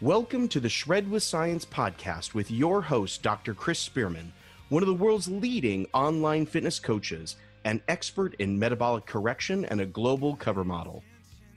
Welcome 0.00 0.46
to 0.50 0.60
the 0.60 0.68
Shred 0.68 1.10
with 1.10 1.24
Science 1.24 1.64
podcast 1.64 2.32
with 2.32 2.52
your 2.52 2.80
host, 2.82 3.20
Dr. 3.20 3.52
Chris 3.52 3.80
Spearman, 3.80 4.32
one 4.68 4.80
of 4.80 4.86
the 4.86 4.94
world's 4.94 5.26
leading 5.26 5.88
online 5.92 6.46
fitness 6.46 6.78
coaches, 6.78 7.34
an 7.64 7.82
expert 7.88 8.36
in 8.38 8.56
metabolic 8.56 9.06
correction, 9.06 9.64
and 9.64 9.80
a 9.80 9.86
global 9.86 10.36
cover 10.36 10.62
model. 10.62 11.02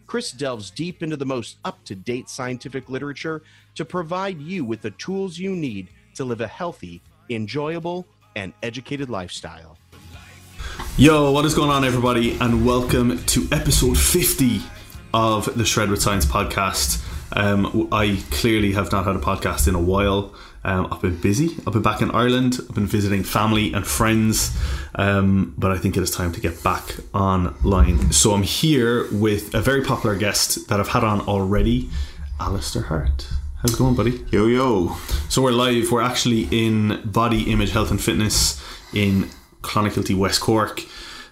Chris 0.08 0.32
delves 0.32 0.72
deep 0.72 1.04
into 1.04 1.16
the 1.16 1.24
most 1.24 1.58
up 1.66 1.86
to 1.86 1.94
date 1.94 2.30
scientific 2.30 2.90
literature 2.90 3.44
to 3.76 3.86
provide 3.86 4.42
you 4.42 4.66
with 4.66 4.82
the 4.82 4.90
tools 4.90 5.38
you 5.38 5.56
need 5.56 5.90
to 6.16 6.26
live 6.26 6.42
a 6.42 6.48
healthy, 6.48 7.00
enjoyable, 7.30 8.08
and 8.36 8.54
educated 8.64 9.08
lifestyle. 9.08 9.78
Yo, 10.98 11.32
what 11.32 11.46
is 11.46 11.54
going 11.54 11.70
on, 11.70 11.86
everybody, 11.86 12.40
and 12.40 12.66
welcome 12.66 13.24
to 13.26 13.48
episode 13.52 13.96
50 13.96 14.62
of 15.14 15.56
the 15.56 15.64
Shred 15.64 15.92
with 15.92 16.02
Science 16.02 16.26
podcast. 16.26 17.08
Um, 17.34 17.88
I 17.92 18.22
clearly 18.32 18.74
have 18.74 18.92
not 18.92 19.06
had 19.06 19.16
a 19.16 19.20
podcast 19.20 19.68
in 19.68 19.76
a 19.76 19.82
while. 19.82 20.34
Um, 20.64 20.88
I've 20.92 21.02
been 21.02 21.20
busy. 21.20 21.56
I've 21.66 21.74
been 21.74 21.82
back 21.82 22.02
in 22.02 22.12
Ireland. 22.12 22.60
I've 22.70 22.76
been 22.76 22.86
visiting 22.86 23.24
family 23.24 23.74
and 23.74 23.86
friends. 23.86 24.56
Um, 24.96 25.54
but 25.58 25.72
I 25.72 25.78
think 25.78 25.98
it 25.98 26.04
is 26.04 26.12
time 26.12 26.32
to 26.34 26.42
get 26.42 26.62
back 26.64 26.98
online. 27.14 28.12
So 28.12 28.34
I'm 28.34 28.44
here 28.44 29.08
with 29.12 29.54
a 29.56 29.62
very 29.62 29.84
popular 29.84 30.16
guest 30.16 30.68
that 30.70 30.80
I've 30.80 30.90
had 30.90 31.04
on 31.04 31.22
already, 31.22 31.90
Alastair 32.40 32.84
Hart. 32.84 33.28
How's 33.62 33.74
it 33.74 33.78
going, 33.78 33.96
buddy? 33.96 34.24
Yo, 34.32 34.48
yo. 34.48 34.96
So 35.30 35.42
we're 35.42 35.52
live. 35.52 35.92
We're 35.92 36.02
actually 36.02 36.48
in 36.52 37.02
Body 37.06 37.52
Image 37.52 37.72
Health 37.72 37.92
and 37.92 38.02
Fitness 38.02 38.62
in 38.94 39.30
Clonakilty, 39.62 40.18
West 40.18 40.42
Cork 40.42 40.82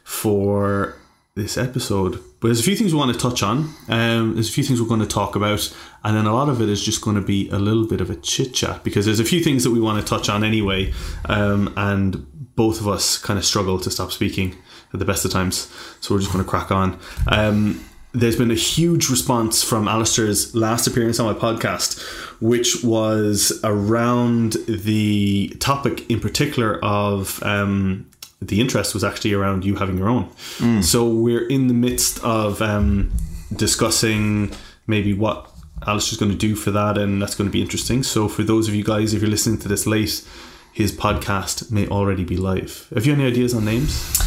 for 0.04 0.96
this 1.40 1.58
episode. 1.58 2.20
But 2.40 2.50
there's 2.50 2.60
a 2.60 2.64
few 2.64 2.76
things 2.76 2.94
we 2.94 3.00
want 3.00 3.14
to 3.14 3.20
touch 3.20 3.42
on. 3.42 3.74
Um, 3.88 4.36
there's 4.36 4.50
a 4.50 4.52
few 4.52 4.64
things 4.64 4.82
we're 4.82 4.88
going 4.88 5.02
to 5.02 5.08
talk 5.08 5.36
about, 5.36 5.76
and 6.04 6.16
then 6.16 6.26
a 6.26 6.34
lot 6.34 6.50
of 6.50 6.62
it 6.62 6.70
is 6.70 6.84
just 6.84 7.02
going 7.02 7.16
to 7.16 7.22
be 7.22 7.50
a 7.50 7.58
little 7.58 7.88
bit 7.88 8.02
of 8.02 8.10
a 8.10 8.16
chit 8.16 8.54
chat 8.54 8.84
because 8.84 9.06
there's 9.06 9.20
a 9.20 9.26
few 9.26 9.44
things 9.44 9.64
that 9.64 9.72
we 9.72 9.80
want 9.80 10.00
to 10.00 10.08
touch 10.08 10.30
on 10.30 10.44
anyway, 10.44 10.94
um, 11.26 11.74
and 11.76 12.56
both 12.56 12.80
of 12.80 12.88
us 12.88 13.18
kind 13.18 13.40
of 13.40 13.46
struggle 13.46 13.80
to 13.80 13.90
stop 13.90 14.12
speaking 14.12 14.56
at 14.94 15.00
the 15.00 15.06
best 15.06 15.26
of 15.26 15.32
times. 15.32 15.72
So 16.02 16.14
we're 16.14 16.22
just 16.22 16.32
going 16.32 16.44
to 16.44 16.50
crack 16.50 16.72
on. 16.72 17.00
Um, 17.28 17.84
there's 18.12 18.36
been 18.36 18.52
a 18.52 18.56
huge 18.56 19.10
response 19.10 19.64
from 19.64 19.88
Alastair's 19.88 20.56
last 20.56 20.88
appearance 20.88 21.20
on 21.20 21.32
my 21.32 21.40
podcast, 21.40 22.02
which 22.42 22.84
was 22.84 23.60
around 23.64 24.54
the 24.68 25.50
topic 25.60 26.10
in 26.10 26.20
particular 26.20 26.84
of 26.84 27.42
um, 27.44 28.09
the 28.42 28.62
interest 28.62 28.94
was 28.94 29.04
actually 29.04 29.34
around 29.34 29.66
you 29.66 29.76
having 29.76 29.98
your 29.98 30.10
own. 30.10 30.30
Mm. 30.58 30.84
So 30.84 31.08
we're 31.08 31.48
in 31.48 31.68
the 31.68 31.74
midst 31.74 32.24
of 32.24 32.62
um, 32.62 33.12
discussing 33.56 34.52
maybe 34.88 35.14
what 35.14 35.50
Alastair's 35.86 36.20
going 36.20 36.32
to 36.32 36.38
do 36.38 36.56
for 36.56 36.72
that, 36.72 36.98
and 36.98 37.22
that's 37.22 37.36
going 37.36 37.50
to 37.50 37.52
be 37.52 37.62
interesting. 37.62 38.04
So 38.04 38.28
for 38.28 38.44
those 38.44 38.68
of 38.68 38.76
you 38.76 38.84
guys, 38.84 39.14
if 39.14 39.22
you're 39.22 39.30
listening 39.30 39.60
to 39.60 39.68
this 39.68 39.86
late, 39.86 40.26
his 40.74 40.92
podcast 40.92 41.72
may 41.72 41.88
already 41.88 42.24
be 42.24 42.38
live. 42.38 42.88
Have 42.94 43.06
you 43.06 43.14
any 43.14 43.26
ideas 43.26 43.54
on 43.54 43.66
names? 43.66 44.18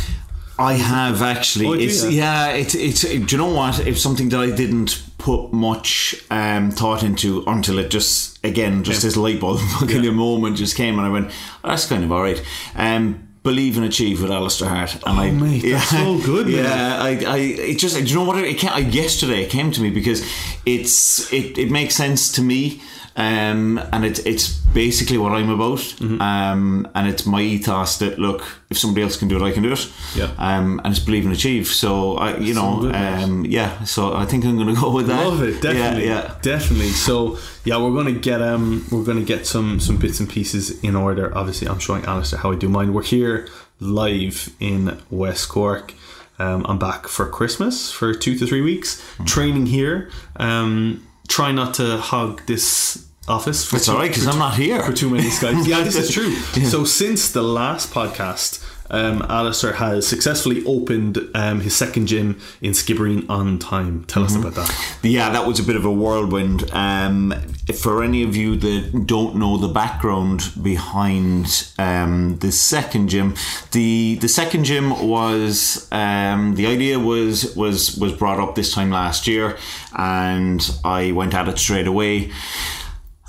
I 0.59 0.75
have 0.75 1.23
actually. 1.23 1.67
Oh, 1.67 1.73
it's, 1.73 2.09
yeah, 2.09 2.51
it's 2.51 2.75
it's. 2.75 3.03
Do 3.03 3.19
you 3.19 3.39
know 3.39 3.53
what? 3.53 3.85
It's 3.87 4.03
something 4.03 4.29
that 4.29 4.41
I 4.41 4.51
didn't 4.51 5.03
put 5.19 5.53
much 5.53 6.15
um, 6.31 6.71
thought 6.71 7.03
into 7.03 7.43
until 7.47 7.79
it 7.79 7.91
just 7.91 8.45
again 8.45 8.85
just 8.85 9.03
yeah. 9.03 9.09
this 9.09 9.17
light 9.17 9.41
bulb 9.41 9.61
kind 9.79 10.05
yeah. 10.05 10.11
moment 10.11 10.57
just 10.57 10.77
came, 10.77 10.99
and 10.99 11.07
I 11.07 11.11
went, 11.11 11.31
oh, 11.65 11.71
"That's 11.71 11.87
kind 11.87 12.05
of 12.05 12.13
all 12.13 12.23
right." 12.23 12.43
Um, 12.77 13.32
Believe 13.43 13.77
and 13.77 13.85
achieve 13.85 14.23
with 14.23 14.31
Alastair 14.31 14.69
Hart. 14.69 14.95
And 14.95 15.03
oh, 15.07 15.11
I, 15.11 15.31
mate, 15.33 15.65
yeah, 15.65 15.79
that's 15.79 15.91
so 15.91 16.19
good. 16.21 16.47
Man. 16.47 16.65
Yeah, 16.65 16.99
I, 17.01 17.25
I, 17.27 17.39
it 17.39 17.79
just, 17.79 17.97
do 17.97 18.05
you 18.05 18.15
know 18.15 18.25
what? 18.25 18.39
It, 18.39 18.59
came, 18.59 18.71
I, 18.71 18.79
yesterday 18.79 19.43
it 19.43 19.51
came 19.51 19.73
to 19.73 19.81
me 19.81 19.91
because 19.91 20.25
it's, 20.65 21.33
it, 21.33 21.59
it 21.59 21.71
makes 21.71 21.97
sense 21.97 22.31
to 22.33 22.43
me 22.43 22.81
um, 23.17 23.79
and 23.93 24.05
it's 24.05 24.21
it's 24.21 24.49
basically 24.49 25.19
what 25.19 25.33
I'm 25.33 25.51
about, 25.51 25.79
mm-hmm. 25.79 26.21
um, 26.21 26.89
and 26.95 27.09
it's 27.09 27.27
my 27.27 27.41
ethos 27.41 27.99
that 27.99 28.19
look 28.19 28.43
if 28.71 28.79
somebody 28.79 29.03
else 29.03 29.17
can 29.17 29.29
do 29.29 29.37
it, 29.37 29.47
I 29.47 29.53
can 29.53 29.63
do 29.63 29.73
it. 29.73 29.93
Yeah. 30.17 30.33
Um, 30.39 30.81
and 30.85 30.95
it's 30.95 31.05
believe 31.05 31.25
and 31.25 31.35
achieve. 31.35 31.67
So 31.67 32.17
I, 32.17 32.39
you 32.39 32.55
know, 32.55 32.91
um, 32.93 33.45
yeah. 33.45 33.85
So 33.85 34.15
I 34.15 34.25
think 34.25 34.45
I'm 34.45 34.57
going 34.57 34.75
to 34.75 34.81
go 34.81 34.91
with 34.91 35.09
that. 35.09 35.27
Love 35.27 35.43
it, 35.43 35.61
definitely, 35.61 36.07
yeah, 36.07 36.23
yeah, 36.23 36.39
definitely. 36.41 36.89
So 36.89 37.39
yeah, 37.65 37.77
we're 37.77 37.93
going 37.93 38.13
to 38.15 38.21
get 38.21 38.41
um, 38.41 38.87
we're 38.91 39.05
going 39.05 39.19
to 39.19 39.25
get 39.25 39.47
some 39.47 39.79
some 39.79 39.99
bits 39.99 40.21
and 40.21 40.29
pieces 40.29 40.83
in 40.83 40.97
order. 40.97 41.37
Obviously, 41.37 41.69
I'm 41.69 41.79
showing 41.79 42.05
Alastair 42.05 42.39
how 42.41 42.53
I 42.53 42.57
do 42.57 42.69
mine. 42.69 42.95
We're 42.95 43.03
here 43.03 43.49
live 43.79 44.55
in 44.59 44.99
West 45.11 45.49
Cork. 45.49 45.95
Um, 46.39 46.65
I'm 46.67 46.79
back 46.79 47.07
for 47.07 47.29
Christmas 47.29 47.93
for 47.93 48.15
two 48.15 48.39
to 48.39 48.47
three 48.47 48.63
weeks, 48.63 49.01
mm-hmm. 49.01 49.25
training 49.27 49.67
here. 49.67 50.11
Um, 50.37 51.07
try 51.29 51.53
not 51.53 51.75
to 51.75 51.99
hug 51.99 52.45
this 52.47 53.07
office. 53.29 53.65
For 53.65 53.77
It's 53.77 53.89
all 53.89 53.97
right 53.99 54.11
because 54.11 54.27
I'm 54.27 54.39
not 54.39 54.55
here 54.57 54.83
for 54.83 54.93
too 54.93 55.09
many 55.11 55.29
Skypes. 55.29 55.67
yeah, 55.67 55.83
this 55.83 55.97
is 55.97 56.11
true. 56.15 56.31
Yeah. 56.61 56.69
So 56.69 56.85
since 56.85 57.31
the 57.31 57.43
last 57.43 57.93
podcast, 57.93 58.65
um, 58.91 59.23
Alastair 59.23 59.75
has 59.75 60.07
successfully 60.07 60.65
opened 60.65 61.19
um, 61.35 61.61
his 61.61 61.75
second 61.75 62.07
gym 62.07 62.41
in 62.61 62.73
Skibbereen 62.73 63.29
on 63.29 63.59
time. 63.59 64.05
Tell 64.05 64.25
mm-hmm. 64.25 64.47
us 64.47 64.55
about 64.55 64.67
that. 64.67 64.99
Yeah, 65.03 65.31
that 65.31 65.47
was 65.47 65.59
a 65.61 65.63
bit 65.63 65.77
of 65.77 65.85
a 65.85 65.91
whirlwind. 65.91 66.71
Um, 66.73 67.35
for 67.81 68.03
any 68.03 68.23
of 68.23 68.37
you 68.37 68.57
that 68.57 69.07
don't 69.07 69.37
know 69.37 69.57
the 69.57 69.69
background 69.69 70.53
behind 70.61 71.73
um, 71.79 72.39
the 72.39 72.53
second 72.53 73.09
gym, 73.09 73.35
the 73.71 74.17
the 74.21 74.29
second 74.29 74.65
gym 74.65 75.09
was 75.09 75.89
um, 75.93 76.55
the 76.57 76.67
idea 76.67 76.99
was 76.99 77.55
was 77.57 77.97
was 77.97 78.13
brought 78.13 78.41
up 78.41 78.55
this 78.55 78.73
time 78.73 78.91
last 78.91 79.27
year, 79.27 79.57
and 79.97 80.79
I 80.85 81.13
went 81.13 81.35
at 81.35 81.49
it 81.49 81.59
straight 81.59 81.87
away. 81.87 82.33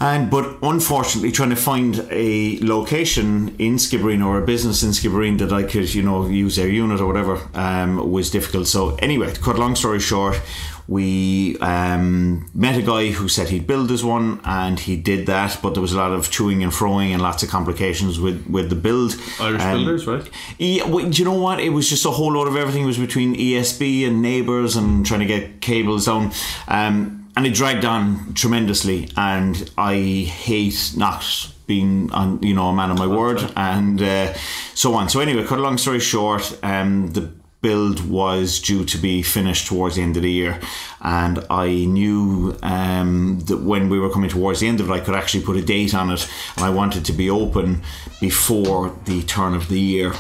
And 0.04 0.30
but 0.30 0.58
unfortunately, 0.62 1.32
trying 1.32 1.52
to 1.52 1.56
find 1.56 2.06
a 2.12 2.60
location 2.60 3.56
in 3.58 3.78
Skibbereen 3.78 4.22
or 4.26 4.38
a 4.38 4.46
business 4.46 4.84
in 4.84 4.90
Skibbereen 4.90 5.40
that 5.40 5.54
I 5.54 5.64
could, 5.64 5.94
you 5.94 6.04
know, 6.04 6.28
use 6.28 6.58
their 6.58 6.68
unit 6.68 7.00
or 7.00 7.08
whatever 7.08 7.40
um, 7.54 8.12
was 8.12 8.30
difficult. 8.30 8.68
So 8.68 8.98
anyway, 8.98 9.32
to 9.32 9.40
cut 9.40 9.58
long 9.58 9.78
story 9.78 10.02
short, 10.02 10.42
we 10.90 11.58
um, 11.60 12.50
met 12.54 12.78
a 12.78 12.82
guy 12.82 13.12
who 13.12 13.30
said 13.30 13.48
he'd 13.48 13.66
build 13.66 13.90
us 13.92 14.04
one, 14.04 14.42
and 14.44 14.78
he 14.78 14.98
did 14.98 15.26
that. 15.28 15.58
But 15.64 15.74
there 15.74 15.82
was 15.82 15.94
a 15.94 15.98
lot 15.98 16.12
of 16.12 16.30
chewing 16.30 16.64
and 16.64 16.74
froing 16.74 17.12
and 17.12 17.22
lots 17.22 17.42
of 17.42 17.48
complications 17.48 18.20
with 18.20 18.46
with 18.48 18.70
the 18.70 18.76
build. 18.76 19.16
Irish 19.40 19.62
um, 19.62 19.78
builders, 19.78 20.06
right? 20.06 20.30
Yeah, 20.58 20.84
well, 20.84 21.10
do 21.10 21.18
you 21.18 21.24
know 21.24 21.40
what? 21.40 21.62
It 21.62 21.70
was 21.70 21.90
just 21.90 22.06
a 22.06 22.12
whole 22.12 22.34
lot 22.34 22.48
of 22.48 22.58
everything. 22.58 22.84
It 22.84 22.88
was 22.88 22.98
between 22.98 23.36
ESB 23.36 24.06
and 24.06 24.22
neighbours 24.22 24.76
and 24.76 25.06
trying 25.06 25.22
to 25.22 25.26
get 25.26 25.62
cables 25.62 26.08
down. 26.08 26.34
Um, 26.68 27.23
and 27.36 27.46
it 27.46 27.54
dragged 27.54 27.86
on 27.86 28.34
tremendously. 28.34 29.10
And 29.18 29.70
I 29.78 29.96
hate 29.96 30.94
not 30.96 31.54
being 31.66 32.12
on, 32.12 32.42
you 32.44 32.54
know, 32.54 32.70
a 32.70 32.74
man 32.74 32.92
of 32.92 32.98
my 32.98 33.08
word, 33.08 33.52
and 33.56 34.02
uh, 34.02 34.34
so 34.74 34.94
on. 34.96 35.10
So 35.10 35.20
anyway, 35.20 35.46
cut 35.46 35.60
a 35.60 35.62
long 35.62 35.78
story 35.78 36.00
short, 36.00 36.58
um, 36.64 37.12
the 37.14 37.32
build 37.62 38.10
was 38.10 38.60
due 38.60 38.84
to 38.84 38.98
be 38.98 39.24
finished 39.24 39.68
towards 39.68 39.96
the 39.96 40.02
end 40.02 40.18
of 40.18 40.24
the 40.24 40.32
year, 40.32 40.60
and 41.02 41.46
I 41.50 41.86
knew 41.86 42.58
um, 42.62 43.40
that 43.46 43.62
when 43.62 43.90
we 43.90 44.00
were 44.00 44.10
coming 44.10 44.30
towards 44.30 44.60
the 44.60 44.68
end 44.68 44.82
of 44.82 44.90
it, 44.90 44.94
I 44.94 45.00
could 45.00 45.16
actually 45.16 45.46
put 45.46 45.56
a 45.56 45.62
date 45.62 45.96
on 45.96 46.12
it, 46.12 46.30
and 46.58 46.66
I 46.66 46.70
wanted 46.70 47.06
to 47.06 47.14
be 47.14 47.30
open 47.30 47.82
before 48.20 48.96
the 49.06 49.24
turn 49.24 49.54
of 49.54 49.70
the 49.70 49.80
year. 49.80 50.14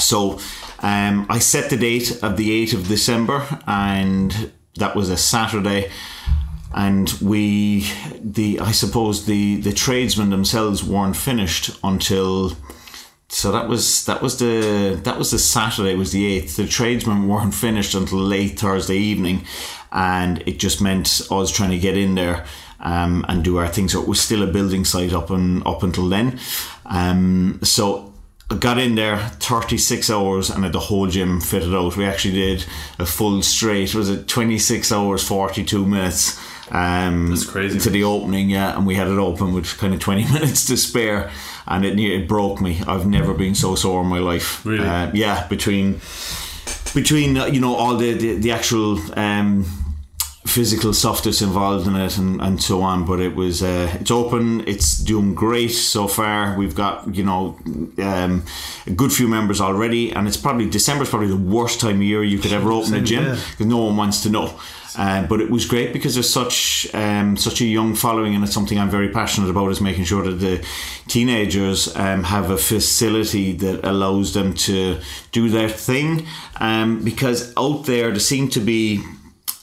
So 0.00 0.40
um, 0.80 1.26
I 1.28 1.38
set 1.38 1.70
the 1.70 1.76
date 1.76 2.22
of 2.22 2.36
the 2.36 2.66
8th 2.66 2.74
of 2.74 2.88
December, 2.88 3.46
and 3.66 4.52
that 4.78 4.96
was 4.96 5.10
a 5.10 5.16
Saturday 5.16 5.90
and 6.74 7.10
we 7.22 7.90
the 8.20 8.60
I 8.60 8.72
suppose 8.72 9.26
the 9.26 9.56
the 9.60 9.72
tradesmen 9.72 10.30
themselves 10.30 10.84
weren't 10.84 11.16
finished 11.16 11.78
until 11.82 12.52
so 13.30 13.52
that 13.52 13.68
was 13.68 14.06
that 14.06 14.22
was 14.22 14.38
the 14.38 14.98
that 15.04 15.18
was 15.18 15.30
the 15.30 15.38
Saturday 15.38 15.94
was 15.94 16.12
the 16.12 16.24
eighth. 16.24 16.56
The 16.56 16.66
tradesmen 16.66 17.28
weren't 17.28 17.54
finished 17.54 17.94
until 17.94 18.18
late 18.18 18.58
Thursday 18.58 18.96
evening, 18.96 19.44
and 19.92 20.42
it 20.46 20.58
just 20.58 20.80
meant 20.80 21.20
us 21.30 21.50
trying 21.52 21.70
to 21.70 21.78
get 21.78 21.96
in 21.96 22.14
there 22.14 22.46
um, 22.80 23.26
and 23.28 23.44
do 23.44 23.58
our 23.58 23.68
things. 23.68 23.92
So 23.92 24.00
it 24.00 24.08
was 24.08 24.20
still 24.20 24.42
a 24.42 24.46
building 24.46 24.84
site 24.86 25.12
up 25.12 25.28
and 25.28 25.66
up 25.66 25.82
until 25.82 26.08
then. 26.08 26.38
Um, 26.86 27.60
so 27.62 28.07
I 28.50 28.56
got 28.56 28.78
in 28.78 28.94
there 28.94 29.18
36 29.40 30.08
hours 30.10 30.48
and 30.48 30.64
had 30.64 30.72
the 30.72 30.80
whole 30.80 31.06
gym 31.06 31.40
fitted 31.40 31.74
out. 31.74 31.96
We 31.96 32.06
actually 32.06 32.34
did 32.34 32.64
a 32.98 33.04
full 33.04 33.42
straight. 33.42 33.94
Was 33.94 34.08
it 34.08 34.26
26 34.26 34.90
hours 34.90 35.22
42 35.26 35.84
minutes? 35.84 36.40
Um, 36.70 37.28
That's 37.28 37.44
crazy. 37.44 37.78
To 37.78 37.90
the 37.90 38.04
opening, 38.04 38.50
yeah, 38.50 38.76
and 38.76 38.86
we 38.86 38.94
had 38.94 39.08
it 39.08 39.18
open 39.18 39.52
with 39.52 39.76
kind 39.78 39.92
of 39.92 40.00
20 40.00 40.24
minutes 40.32 40.66
to 40.66 40.76
spare, 40.76 41.30
and 41.66 41.84
it 41.84 41.98
it 41.98 42.28
broke 42.28 42.60
me. 42.60 42.80
I've 42.86 43.06
never 43.06 43.34
been 43.34 43.54
so 43.54 43.74
sore 43.74 44.02
in 44.02 44.06
my 44.08 44.18
life. 44.18 44.64
Really? 44.66 44.86
Uh, 44.86 45.10
yeah, 45.14 45.46
between 45.48 46.00
between 46.94 47.38
uh, 47.38 47.46
you 47.46 47.60
know 47.60 47.74
all 47.74 47.96
the 47.96 48.12
the, 48.12 48.34
the 48.34 48.52
actual 48.52 48.98
um, 49.18 49.64
physical 50.48 50.92
that's 50.92 51.42
involved 51.42 51.86
in 51.86 51.94
it 51.94 52.16
and, 52.18 52.40
and 52.40 52.62
so 52.62 52.82
on 52.82 53.04
but 53.04 53.20
it 53.20 53.34
was 53.34 53.62
uh, 53.62 53.90
it's 54.00 54.10
open 54.10 54.66
it's 54.66 54.98
doing 54.98 55.34
great 55.34 55.68
so 55.68 56.08
far 56.08 56.56
we've 56.56 56.74
got 56.74 57.14
you 57.14 57.22
know 57.22 57.58
um, 57.98 58.42
a 58.86 58.90
good 58.90 59.12
few 59.12 59.28
members 59.28 59.60
already 59.60 60.10
and 60.12 60.26
it's 60.26 60.36
probably 60.36 60.68
December's 60.68 61.10
probably 61.10 61.28
the 61.28 61.36
worst 61.36 61.80
time 61.80 61.96
of 61.96 62.02
year 62.02 62.22
you 62.22 62.38
could 62.38 62.52
ever 62.52 62.72
open 62.72 62.94
a 62.94 63.00
gym 63.00 63.24
yeah. 63.24 63.38
because 63.50 63.66
no 63.66 63.78
one 63.78 63.96
wants 63.96 64.22
to 64.22 64.30
know 64.30 64.58
uh, 64.98 65.24
but 65.26 65.40
it 65.40 65.48
was 65.48 65.64
great 65.64 65.92
because 65.92 66.14
there's 66.14 66.28
such 66.28 66.92
um, 66.92 67.36
such 67.36 67.60
a 67.60 67.64
young 67.64 67.94
following, 67.94 68.34
and 68.34 68.42
it's 68.42 68.52
something 68.52 68.78
I'm 68.80 68.90
very 68.90 69.10
passionate 69.10 69.48
about. 69.48 69.70
Is 69.70 69.80
making 69.80 70.04
sure 70.04 70.24
that 70.24 70.40
the 70.40 70.66
teenagers 71.06 71.94
um, 71.94 72.24
have 72.24 72.50
a 72.50 72.58
facility 72.58 73.52
that 73.52 73.86
allows 73.86 74.34
them 74.34 74.54
to 74.54 74.98
do 75.30 75.48
their 75.50 75.68
thing. 75.68 76.26
Um, 76.56 77.04
because 77.04 77.52
out 77.56 77.84
there, 77.84 78.10
there 78.10 78.18
seem 78.18 78.48
to 78.50 78.60
be 78.60 79.04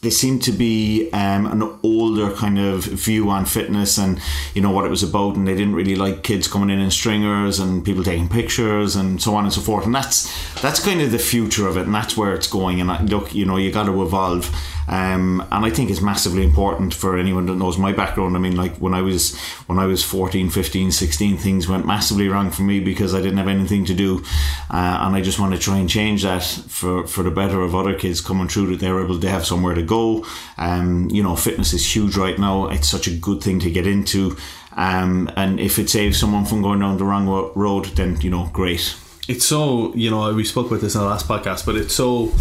they 0.06 0.12
seem 0.12 0.38
to 0.38 0.52
be 0.52 1.10
um, 1.14 1.48
an 1.48 1.64
older 1.82 2.32
kind 2.32 2.60
of 2.60 2.84
view 2.84 3.28
on 3.32 3.44
fitness 3.44 3.98
and 3.98 4.22
you 4.54 4.62
know 4.62 4.70
what 4.70 4.86
it 4.86 4.90
was 4.90 5.02
about 5.02 5.36
and 5.36 5.48
they 5.48 5.56
didn't 5.56 5.74
really 5.74 5.96
like 5.96 6.22
kids 6.22 6.48
coming 6.48 6.70
in 6.70 6.80
in 6.80 6.92
stringers 6.92 7.60
and 7.60 7.84
people 7.84 8.04
taking 8.04 8.30
pictures 8.30 8.96
and 8.96 9.20
so 9.20 9.34
on 9.34 9.46
and 9.46 9.54
so 9.54 9.62
forth. 9.62 9.84
And 9.84 9.96
that's 9.96 10.32
that's 10.62 10.80
kind 10.80 11.02
of 11.02 11.12
the 11.12 11.18
future 11.18 11.68
of 11.68 11.76
it 11.76 11.88
and 11.88 11.96
that's 11.96 12.16
where 12.16 12.36
it's 12.36 12.46
going. 12.46 12.80
And 12.80 12.92
I, 12.92 13.02
look 13.02 13.34
you 13.34 13.46
know 13.46 13.58
you 13.58 13.72
got 13.72 13.88
to 13.88 14.04
evolve 14.04 14.56
um, 14.88 15.42
and 15.52 15.66
I 15.66 15.70
think 15.70 15.90
it's 15.90 16.02
massively 16.02 16.44
important 16.44 16.94
for 16.94 17.18
anyone 17.18 17.46
that 17.48 17.56
knows 17.56 17.78
my 17.78 17.92
background 17.92 18.36
I 18.36 18.40
mean 18.40 18.56
like 18.56 18.76
when 18.78 18.94
I 18.94 19.02
was 19.02 19.38
when 19.68 19.80
I 19.80 19.86
was 19.86 20.04
14 20.04 20.50
15 20.50 20.92
16 20.92 21.38
things 21.38 21.68
went 21.68 21.86
massively 21.86 22.28
wrong 22.28 22.52
for 22.52 22.64
me 22.64 22.80
because 22.80 23.14
I 23.14 23.22
didn't 23.22 23.38
have 23.38 23.48
anything 23.48 23.86
to 23.86 23.94
do 23.94 24.24
uh, 24.70 25.00
and 25.02 25.16
I 25.16 25.22
just 25.22 25.40
want 25.40 25.54
to 25.54 25.60
try 25.60 25.78
and 25.78 25.90
change 25.90 26.24
that 26.24 26.44
for, 26.44 27.08
for 27.08 27.24
the 27.24 27.32
better 27.32 27.62
of 27.62 27.76
other 27.76 27.94
kids 27.94 28.22
coming 28.22 28.48
through 28.48 28.68
that 28.68 28.80
they're 28.80 29.04
able 29.04 29.20
to 29.20 29.30
have 29.30 29.46
somewhere 29.46 29.76
to 29.76 29.84
go 29.84 30.26
um, 30.58 31.10
you 31.10 31.24
know, 31.24 31.36
fitness 31.36 31.74
is 31.74 31.96
huge 31.96 32.16
right 32.18 32.38
now. 32.38 32.68
It's 32.68 32.90
such 32.90 33.08
a 33.08 33.12
good 33.12 33.42
thing 33.44 33.60
to 33.60 33.72
get 33.72 33.88
into. 33.88 34.38
Um, 34.74 35.32
and 35.36 35.60
if 35.60 35.80
it 35.80 35.90
saves 35.90 36.20
someone 36.20 36.46
from 36.46 36.62
going 36.62 36.80
down 36.80 36.98
the 36.98 37.06
wrong 37.06 37.28
road, 37.56 37.86
then, 37.96 38.20
you 38.22 38.30
know, 38.30 38.50
great. 38.52 38.96
It's 39.28 39.46
so, 39.46 39.94
you 39.96 40.10
know, 40.12 40.34
we 40.34 40.44
spoke 40.44 40.68
about 40.68 40.82
this 40.82 40.96
in 40.96 41.02
the 41.02 41.08
last 41.08 41.28
podcast, 41.28 41.66
but 41.66 41.76
it's 41.76 41.96
so 41.96 42.32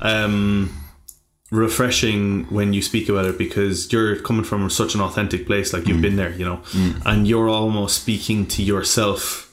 um, 0.00 0.72
refreshing 1.52 2.44
when 2.46 2.72
you 2.72 2.80
speak 2.80 3.10
about 3.10 3.26
it 3.26 3.36
because 3.36 3.92
you're 3.92 4.16
coming 4.16 4.42
from 4.42 4.68
such 4.70 4.94
an 4.94 5.02
authentic 5.02 5.46
place, 5.46 5.72
like 5.72 5.86
you've 5.86 5.98
mm. 5.98 6.02
been 6.02 6.16
there, 6.16 6.32
you 6.32 6.44
know, 6.44 6.56
mm. 6.70 7.00
and 7.04 7.28
you're 7.28 7.48
almost 7.48 8.00
speaking 8.00 8.46
to 8.46 8.62
yourself 8.62 9.50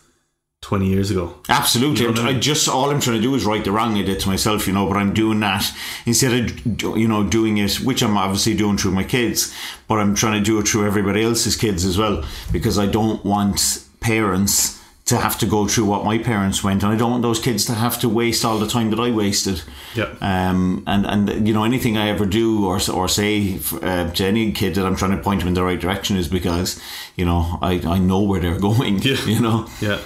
20 0.62 0.88
years 0.88 1.12
ago. 1.12 1.38
Absolutely. 1.50 2.06
You 2.06 2.14
know 2.14 2.22
I, 2.22 2.32
mean? 2.32 2.42
just 2.42 2.70
all 2.70 2.90
I'm 2.90 3.02
trying 3.02 3.18
to 3.18 3.22
do 3.22 3.36
is 3.36 3.46
right 3.46 3.64
the 3.64 3.74
wrong 3.74 3.98
I 3.98 4.04
did 4.04 4.22
to 4.22 4.30
myself, 4.30 4.66
you 4.66 4.74
know, 4.74 4.88
but 4.88 4.96
I'm 4.96 5.14
doing 5.14 5.42
that 5.42 5.70
instead 6.06 6.34
of, 6.34 6.98
you 6.98 7.08
know, 7.08 7.28
doing 7.28 7.58
it, 7.58 7.76
which 7.82 8.02
I'm 8.02 8.18
obviously 8.18 8.56
doing 8.56 8.78
through 8.78 8.92
my 8.92 9.04
kids, 9.04 9.54
but 9.90 9.96
I'm 9.96 10.16
trying 10.16 10.42
to 10.42 10.44
do 10.44 10.58
it 10.60 10.70
through 10.70 10.88
everybody 10.88 11.22
else's 11.22 11.58
kids 11.58 11.84
as 11.84 11.98
well 11.98 12.24
because 12.54 12.80
I 12.80 12.86
don't 12.86 13.24
want 13.26 13.86
parents 14.00 14.79
to 15.10 15.18
have 15.18 15.38
to 15.40 15.46
go 15.46 15.68
through 15.68 15.86
what 15.86 16.04
my 16.06 16.18
parents 16.18 16.64
went 16.64 16.84
and 16.84 16.92
I 16.92 16.96
don't 16.96 17.12
want 17.12 17.24
those 17.24 17.40
kids 17.40 17.66
to 17.66 17.74
have 17.74 18.00
to 18.02 18.10
waste 18.10 18.46
all 18.46 18.58
the 18.58 18.68
time 18.68 18.90
that 18.92 19.00
I 19.00 19.12
wasted. 19.12 19.62
Yeah. 19.96 20.14
Um, 20.22 20.84
and, 20.88 21.06
and, 21.06 21.48
you 21.48 21.54
know, 21.54 21.64
anything 21.64 21.98
I 21.98 22.10
ever 22.10 22.26
do 22.26 22.66
or, 22.66 22.80
or 22.94 23.08
say 23.08 23.60
uh, 23.82 24.12
to 24.12 24.26
any 24.26 24.52
kid 24.52 24.76
that 24.76 24.86
I'm 24.86 24.96
trying 24.96 25.18
to 25.18 25.24
point 25.24 25.40
them 25.42 25.48
in 25.48 25.54
the 25.54 25.64
right 25.64 25.80
direction 25.80 26.18
is 26.18 26.28
because, 26.28 26.82
you 27.16 27.26
know, 27.26 27.60
I, 27.62 27.82
I 27.86 28.00
know 28.00 28.22
where 28.22 28.40
they're 28.40 28.60
going, 28.60 29.00
yeah. 29.00 29.18
you 29.26 29.40
know? 29.40 29.68
Yeah 29.82 30.00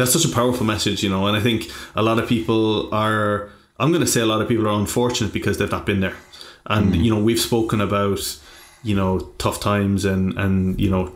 that's 0.00 0.12
such 0.14 0.24
a 0.24 0.34
powerful 0.34 0.66
message, 0.66 1.02
you 1.02 1.10
know. 1.10 1.26
And 1.26 1.36
I 1.36 1.40
think 1.40 1.70
a 1.94 2.02
lot 2.02 2.18
of 2.18 2.28
people 2.28 2.92
are. 2.92 3.50
I'm 3.78 3.90
going 3.90 4.04
to 4.04 4.10
say 4.10 4.20
a 4.20 4.26
lot 4.26 4.42
of 4.42 4.48
people 4.48 4.66
are 4.66 4.78
unfortunate 4.78 5.32
because 5.32 5.58
they've 5.58 5.70
not 5.70 5.86
been 5.86 6.00
there. 6.00 6.16
And 6.66 6.92
mm. 6.92 7.04
you 7.04 7.14
know, 7.14 7.22
we've 7.22 7.38
spoken 7.38 7.80
about 7.80 8.20
you 8.82 8.96
know 8.96 9.20
tough 9.38 9.60
times 9.60 10.04
and 10.04 10.36
and 10.38 10.80
you 10.80 10.90
know 10.90 11.12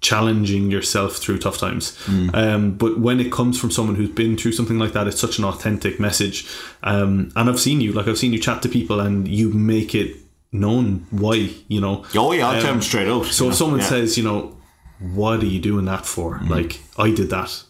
challenging 0.00 0.70
yourself 0.70 1.16
through 1.16 1.38
tough 1.38 1.58
times. 1.58 1.96
Mm. 2.04 2.34
Um, 2.34 2.76
but 2.76 2.98
when 3.00 3.18
it 3.20 3.32
comes 3.32 3.58
from 3.58 3.70
someone 3.70 3.96
who's 3.96 4.10
been 4.10 4.36
through 4.36 4.52
something 4.52 4.78
like 4.78 4.92
that, 4.92 5.06
it's 5.06 5.20
such 5.20 5.38
an 5.38 5.44
authentic 5.44 5.98
message. 5.98 6.48
Um, 6.82 7.30
and 7.36 7.48
I've 7.48 7.60
seen 7.60 7.80
you, 7.80 7.92
like 7.92 8.06
I've 8.06 8.18
seen 8.18 8.32
you 8.32 8.38
chat 8.38 8.62
to 8.62 8.68
people, 8.68 9.00
and 9.00 9.26
you 9.26 9.50
make 9.50 9.94
it 9.94 10.16
known 10.52 11.06
why. 11.10 11.50
You 11.68 11.80
know. 11.80 12.04
Oh 12.14 12.32
yeah, 12.32 12.48
I'll 12.48 12.56
um, 12.56 12.62
tell 12.62 12.72
them 12.72 12.82
straight 12.82 13.08
out. 13.08 13.26
So 13.26 13.48
if 13.48 13.54
someone 13.54 13.80
yeah. 13.80 13.86
says, 13.86 14.16
you 14.16 14.24
know, 14.24 14.56
what 15.00 15.40
are 15.40 15.46
you 15.46 15.60
doing 15.60 15.86
that 15.86 16.06
for? 16.06 16.38
Mm. 16.38 16.48
Like 16.48 16.80
I 16.98 17.10
did 17.10 17.30
that 17.30 17.62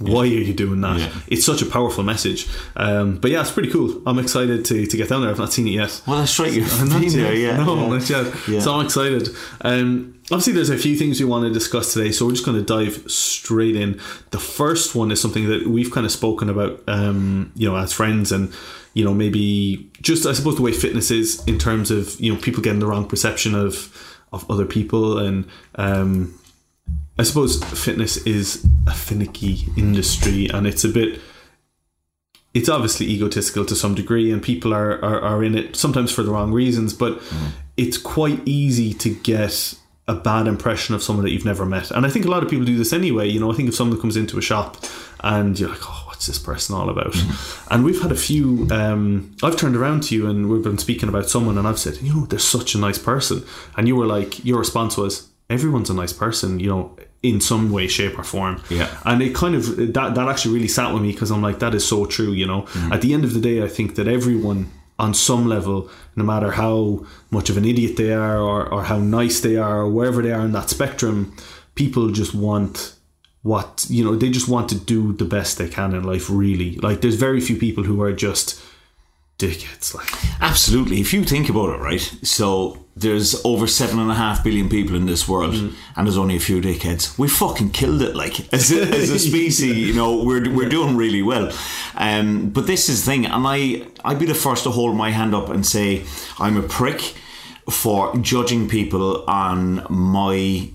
why 0.00 0.20
are 0.20 0.26
you 0.26 0.54
doing 0.54 0.80
that? 0.80 0.98
Yeah. 0.98 1.20
It's 1.28 1.44
such 1.44 1.60
a 1.60 1.66
powerful 1.66 2.02
message. 2.02 2.48
Um, 2.74 3.18
but 3.18 3.30
yeah, 3.30 3.42
it's 3.42 3.50
pretty 3.50 3.70
cool. 3.70 4.02
I'm 4.06 4.18
excited 4.18 4.64
to, 4.64 4.86
to 4.86 4.96
get 4.96 5.10
down 5.10 5.20
there. 5.20 5.30
I've 5.30 5.38
not 5.38 5.52
seen 5.52 5.66
it 5.68 5.72
yet. 5.72 6.00
Well, 6.06 6.18
that's 6.18 6.38
right. 6.38 6.52
You've 6.52 6.66
not 6.88 7.02
seen 7.02 7.20
it 7.20 7.36
yeah. 7.36 7.62
No, 7.62 7.76
yeah. 7.76 7.88
not 7.88 8.08
yet. 8.08 8.48
Yeah. 8.48 8.60
So 8.60 8.74
I'm 8.74 8.86
excited. 8.86 9.28
Um, 9.60 10.18
obviously, 10.30 10.54
there's 10.54 10.70
a 10.70 10.78
few 10.78 10.96
things 10.96 11.20
we 11.20 11.26
want 11.26 11.44
to 11.44 11.52
discuss 11.52 11.92
today, 11.92 12.12
so 12.12 12.24
we're 12.24 12.32
just 12.32 12.46
going 12.46 12.58
to 12.58 12.64
dive 12.64 13.10
straight 13.10 13.76
in. 13.76 14.00
The 14.30 14.40
first 14.40 14.94
one 14.94 15.10
is 15.10 15.20
something 15.20 15.48
that 15.48 15.66
we've 15.66 15.90
kind 15.90 16.06
of 16.06 16.12
spoken 16.12 16.48
about, 16.48 16.82
um, 16.88 17.52
you 17.54 17.68
know, 17.68 17.76
as 17.76 17.92
friends 17.92 18.32
and 18.32 18.52
you 18.94 19.04
know 19.04 19.14
maybe 19.14 19.88
just 20.00 20.26
I 20.26 20.32
suppose 20.32 20.56
the 20.56 20.62
way 20.62 20.72
fitness 20.72 21.12
is 21.12 21.44
in 21.46 21.58
terms 21.58 21.90
of 21.90 22.18
you 22.20 22.34
know 22.34 22.40
people 22.40 22.62
getting 22.62 22.80
the 22.80 22.86
wrong 22.86 23.06
perception 23.06 23.54
of 23.54 23.94
of 24.32 24.50
other 24.50 24.64
people 24.64 25.18
and 25.18 25.46
um, 25.76 26.38
I 27.20 27.22
suppose 27.22 27.62
fitness 27.62 28.16
is 28.26 28.66
a 28.86 28.94
finicky 28.94 29.66
industry 29.76 30.48
and 30.48 30.66
it's 30.66 30.84
a 30.84 30.88
bit 30.88 31.20
it's 32.54 32.70
obviously 32.70 33.08
egotistical 33.08 33.66
to 33.66 33.76
some 33.76 33.94
degree 33.94 34.32
and 34.32 34.42
people 34.42 34.72
are, 34.72 34.92
are, 35.04 35.20
are 35.20 35.44
in 35.44 35.54
it 35.54 35.76
sometimes 35.76 36.10
for 36.10 36.22
the 36.22 36.32
wrong 36.32 36.50
reasons 36.50 36.94
but 36.94 37.20
mm. 37.20 37.50
it's 37.76 37.98
quite 37.98 38.40
easy 38.46 38.94
to 38.94 39.10
get 39.10 39.74
a 40.08 40.14
bad 40.14 40.46
impression 40.46 40.94
of 40.94 41.02
someone 41.02 41.22
that 41.22 41.30
you've 41.30 41.44
never 41.44 41.66
met 41.66 41.90
and 41.90 42.06
i 42.06 42.08
think 42.08 42.24
a 42.24 42.30
lot 42.30 42.42
of 42.42 42.48
people 42.48 42.64
do 42.64 42.78
this 42.78 42.94
anyway 42.94 43.28
you 43.28 43.38
know 43.38 43.52
i 43.52 43.54
think 43.54 43.68
if 43.68 43.74
someone 43.74 44.00
comes 44.00 44.16
into 44.16 44.38
a 44.38 44.42
shop 44.42 44.78
and 45.22 45.60
you're 45.60 45.68
like 45.68 45.90
oh 45.90 46.04
what's 46.06 46.26
this 46.26 46.38
person 46.38 46.74
all 46.74 46.88
about 46.88 47.12
mm. 47.12 47.66
and 47.70 47.84
we've 47.84 48.00
had 48.00 48.10
a 48.10 48.16
few 48.16 48.66
um, 48.70 49.36
i've 49.42 49.56
turned 49.56 49.76
around 49.76 50.02
to 50.02 50.14
you 50.14 50.26
and 50.26 50.48
we've 50.48 50.64
been 50.64 50.78
speaking 50.78 51.10
about 51.10 51.28
someone 51.28 51.58
and 51.58 51.68
i've 51.68 51.78
said 51.78 51.98
you 51.98 52.14
know 52.14 52.24
they're 52.24 52.38
such 52.38 52.74
a 52.74 52.78
nice 52.78 52.98
person 52.98 53.44
and 53.76 53.86
you 53.86 53.94
were 53.94 54.06
like 54.06 54.42
your 54.42 54.58
response 54.58 54.96
was 54.96 55.29
everyone's 55.50 55.90
a 55.90 55.94
nice 55.94 56.12
person 56.12 56.60
you 56.60 56.68
know 56.68 56.96
in 57.22 57.40
some 57.40 57.70
way, 57.70 57.86
shape, 57.86 58.18
or 58.18 58.24
form. 58.24 58.62
Yeah. 58.70 58.88
And 59.04 59.20
it 59.22 59.34
kind 59.34 59.54
of 59.54 59.76
that 59.76 60.14
that 60.14 60.28
actually 60.28 60.54
really 60.54 60.68
sat 60.68 60.92
with 60.92 61.02
me 61.02 61.12
because 61.12 61.30
I'm 61.30 61.42
like, 61.42 61.58
that 61.58 61.74
is 61.74 61.86
so 61.86 62.06
true. 62.06 62.32
You 62.32 62.46
know, 62.46 62.62
mm-hmm. 62.62 62.92
at 62.92 63.02
the 63.02 63.12
end 63.12 63.24
of 63.24 63.34
the 63.34 63.40
day, 63.40 63.62
I 63.62 63.68
think 63.68 63.96
that 63.96 64.08
everyone 64.08 64.70
on 64.98 65.14
some 65.14 65.46
level, 65.46 65.90
no 66.16 66.24
matter 66.24 66.52
how 66.52 67.06
much 67.30 67.48
of 67.48 67.56
an 67.56 67.64
idiot 67.64 67.96
they 67.96 68.12
are 68.12 68.38
or, 68.38 68.68
or 68.68 68.84
how 68.84 68.98
nice 68.98 69.40
they 69.40 69.56
are 69.56 69.80
or 69.80 69.88
wherever 69.88 70.22
they 70.22 70.32
are 70.32 70.44
in 70.44 70.52
that 70.52 70.68
spectrum, 70.68 71.34
people 71.74 72.10
just 72.10 72.34
want 72.34 72.96
what 73.42 73.86
you 73.88 74.04
know 74.04 74.14
they 74.14 74.28
just 74.28 74.48
want 74.48 74.68
to 74.68 74.74
do 74.78 75.14
the 75.14 75.24
best 75.24 75.56
they 75.56 75.68
can 75.68 75.94
in 75.94 76.02
life 76.02 76.28
really 76.28 76.76
like 76.76 77.00
there's 77.00 77.14
very 77.14 77.40
few 77.40 77.56
people 77.56 77.82
who 77.82 78.02
are 78.02 78.12
just 78.12 78.62
dickheads 79.40 79.94
like 79.94 80.08
absolutely 80.40 81.00
if 81.00 81.12
you 81.12 81.24
think 81.24 81.48
about 81.48 81.70
it 81.70 81.80
right 81.80 82.00
so 82.22 82.76
there's 83.00 83.42
over 83.44 83.66
seven 83.66 83.98
and 83.98 84.10
a 84.10 84.14
half 84.14 84.44
billion 84.44 84.68
people 84.68 84.94
in 84.94 85.06
this 85.06 85.26
world, 85.26 85.54
mm. 85.54 85.72
and 85.96 86.06
there's 86.06 86.18
only 86.18 86.36
a 86.36 86.40
few 86.40 86.60
dickheads. 86.60 87.18
We 87.18 87.28
fucking 87.28 87.70
killed 87.70 88.02
it, 88.02 88.14
like 88.14 88.52
as 88.52 88.70
a, 88.70 88.82
as 88.82 89.10
a 89.10 89.18
species. 89.30 89.88
You 89.88 89.94
know, 89.94 90.22
we're 90.22 90.52
we're 90.54 90.68
doing 90.68 90.96
really 90.96 91.22
well. 91.22 91.52
Um, 91.94 92.50
but 92.50 92.66
this 92.66 92.88
is 92.88 93.04
the 93.04 93.10
thing, 93.10 93.26
and 93.26 93.46
I 93.46 93.86
I'd 94.04 94.18
be 94.18 94.26
the 94.26 94.34
first 94.34 94.64
to 94.64 94.70
hold 94.70 94.96
my 94.96 95.10
hand 95.10 95.34
up 95.34 95.48
and 95.48 95.66
say 95.66 96.04
I'm 96.38 96.56
a 96.56 96.62
prick 96.62 97.14
for 97.70 98.14
judging 98.16 98.68
people 98.68 99.24
on 99.28 99.86
my 99.88 100.70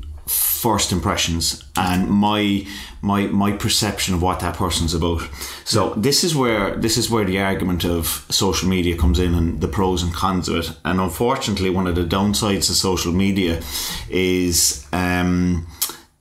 first 0.66 0.92
impressions 0.92 1.64
and 1.76 2.10
my 2.10 2.66
my 3.02 3.28
my 3.28 3.52
perception 3.66 4.16
of 4.16 4.22
what 4.22 4.40
that 4.40 4.56
person's 4.56 4.94
about. 4.96 5.22
So 5.64 5.94
this 6.08 6.24
is 6.24 6.34
where 6.36 6.76
this 6.86 6.98
is 6.98 7.08
where 7.10 7.26
the 7.26 7.40
argument 7.40 7.86
of 7.86 8.26
social 8.30 8.68
media 8.76 8.96
comes 8.98 9.20
in 9.20 9.36
and 9.36 9.62
the 9.62 9.68
pros 9.68 10.04
and 10.04 10.12
cons 10.22 10.50
of 10.50 10.56
it. 10.56 10.68
And 10.84 11.00
unfortunately, 11.00 11.70
one 11.70 11.88
of 11.90 11.96
the 11.96 12.08
downsides 12.18 12.70
of 12.72 12.76
social 12.90 13.14
media 13.14 13.62
is 14.10 14.88
um, 14.92 15.68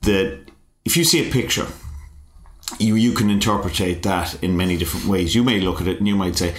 that 0.01 0.27
if 0.83 0.95
you 0.97 1.03
see 1.03 1.27
a 1.27 1.31
picture. 1.31 1.67
You, 2.79 2.95
you 2.95 3.13
can 3.13 3.29
interpret 3.29 3.79
that 4.01 4.43
in 4.43 4.57
many 4.57 4.75
different 4.75 5.05
ways. 5.05 5.35
You 5.35 5.43
may 5.43 5.59
look 5.61 5.81
at 5.81 5.87
it 5.87 5.99
and 5.99 6.07
you 6.07 6.15
might 6.15 6.35
say, 6.35 6.55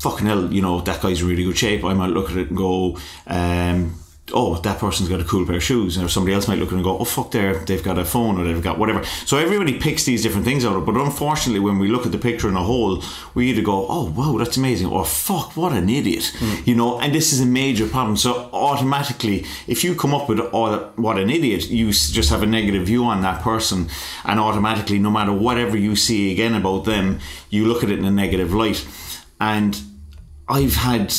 fucking 0.00 0.26
hell, 0.26 0.52
you 0.52 0.60
know, 0.60 0.80
that 0.80 1.00
guy's 1.00 1.22
in 1.22 1.28
really 1.28 1.44
good 1.44 1.56
shape. 1.56 1.84
I 1.84 1.94
might 1.94 2.10
look 2.10 2.30
at 2.30 2.36
it 2.36 2.48
and 2.48 2.56
go, 2.56 2.98
um, 3.28 3.94
oh, 4.32 4.56
that 4.56 4.78
person's 4.78 5.08
got 5.08 5.20
a 5.20 5.24
cool 5.24 5.46
pair 5.46 5.56
of 5.56 5.62
shoes, 5.62 5.96
or 5.96 6.08
somebody 6.08 6.34
else 6.34 6.48
might 6.48 6.58
look 6.58 6.72
and 6.72 6.82
go, 6.82 6.98
oh 6.98 7.04
fuck, 7.04 7.30
there 7.30 7.54
they've 7.64 7.82
got 7.82 7.98
a 7.98 8.04
phone 8.04 8.38
or 8.38 8.44
they've 8.44 8.62
got 8.62 8.78
whatever. 8.78 9.04
So 9.04 9.38
everybody 9.38 9.78
picks 9.78 10.04
these 10.04 10.22
different 10.22 10.44
things 10.44 10.64
out 10.64 10.74
of 10.74 10.82
it. 10.82 10.86
But 10.86 10.96
unfortunately, 11.00 11.60
when 11.60 11.78
we 11.78 11.88
look 11.88 12.06
at 12.06 12.12
the 12.12 12.18
picture 12.18 12.48
in 12.48 12.56
a 12.56 12.62
whole, 12.62 13.02
we 13.34 13.48
either 13.50 13.62
go, 13.62 13.86
oh 13.88 14.10
wow, 14.10 14.36
that's 14.38 14.56
amazing, 14.56 14.88
or 14.88 15.04
fuck, 15.04 15.56
what 15.56 15.72
an 15.72 15.88
idiot, 15.88 16.32
mm. 16.38 16.66
you 16.66 16.74
know. 16.74 16.98
And 17.00 17.14
this 17.14 17.32
is 17.32 17.40
a 17.40 17.46
major 17.46 17.86
problem. 17.86 18.16
So 18.16 18.50
automatically, 18.52 19.46
if 19.66 19.84
you 19.84 19.94
come 19.94 20.14
up 20.14 20.28
with 20.28 20.40
oh, 20.40 20.92
what 20.96 21.18
an 21.18 21.30
idiot, 21.30 21.68
you 21.70 21.92
just 21.92 22.30
have 22.30 22.42
a 22.42 22.46
negative 22.46 22.86
view 22.86 23.04
on 23.04 23.22
that 23.22 23.42
person, 23.42 23.88
and 24.24 24.40
automatically, 24.40 24.98
no 24.98 25.10
matter 25.10 25.32
whatever 25.32 25.76
you 25.76 25.94
see 25.94 26.32
again 26.32 26.54
about 26.54 26.84
them, 26.84 27.20
you 27.50 27.66
look 27.66 27.84
at 27.84 27.90
it 27.90 27.98
in 27.98 28.04
a 28.04 28.10
negative 28.10 28.52
light, 28.52 28.86
and 29.40 29.80
I've 30.48 30.76
had 30.76 31.12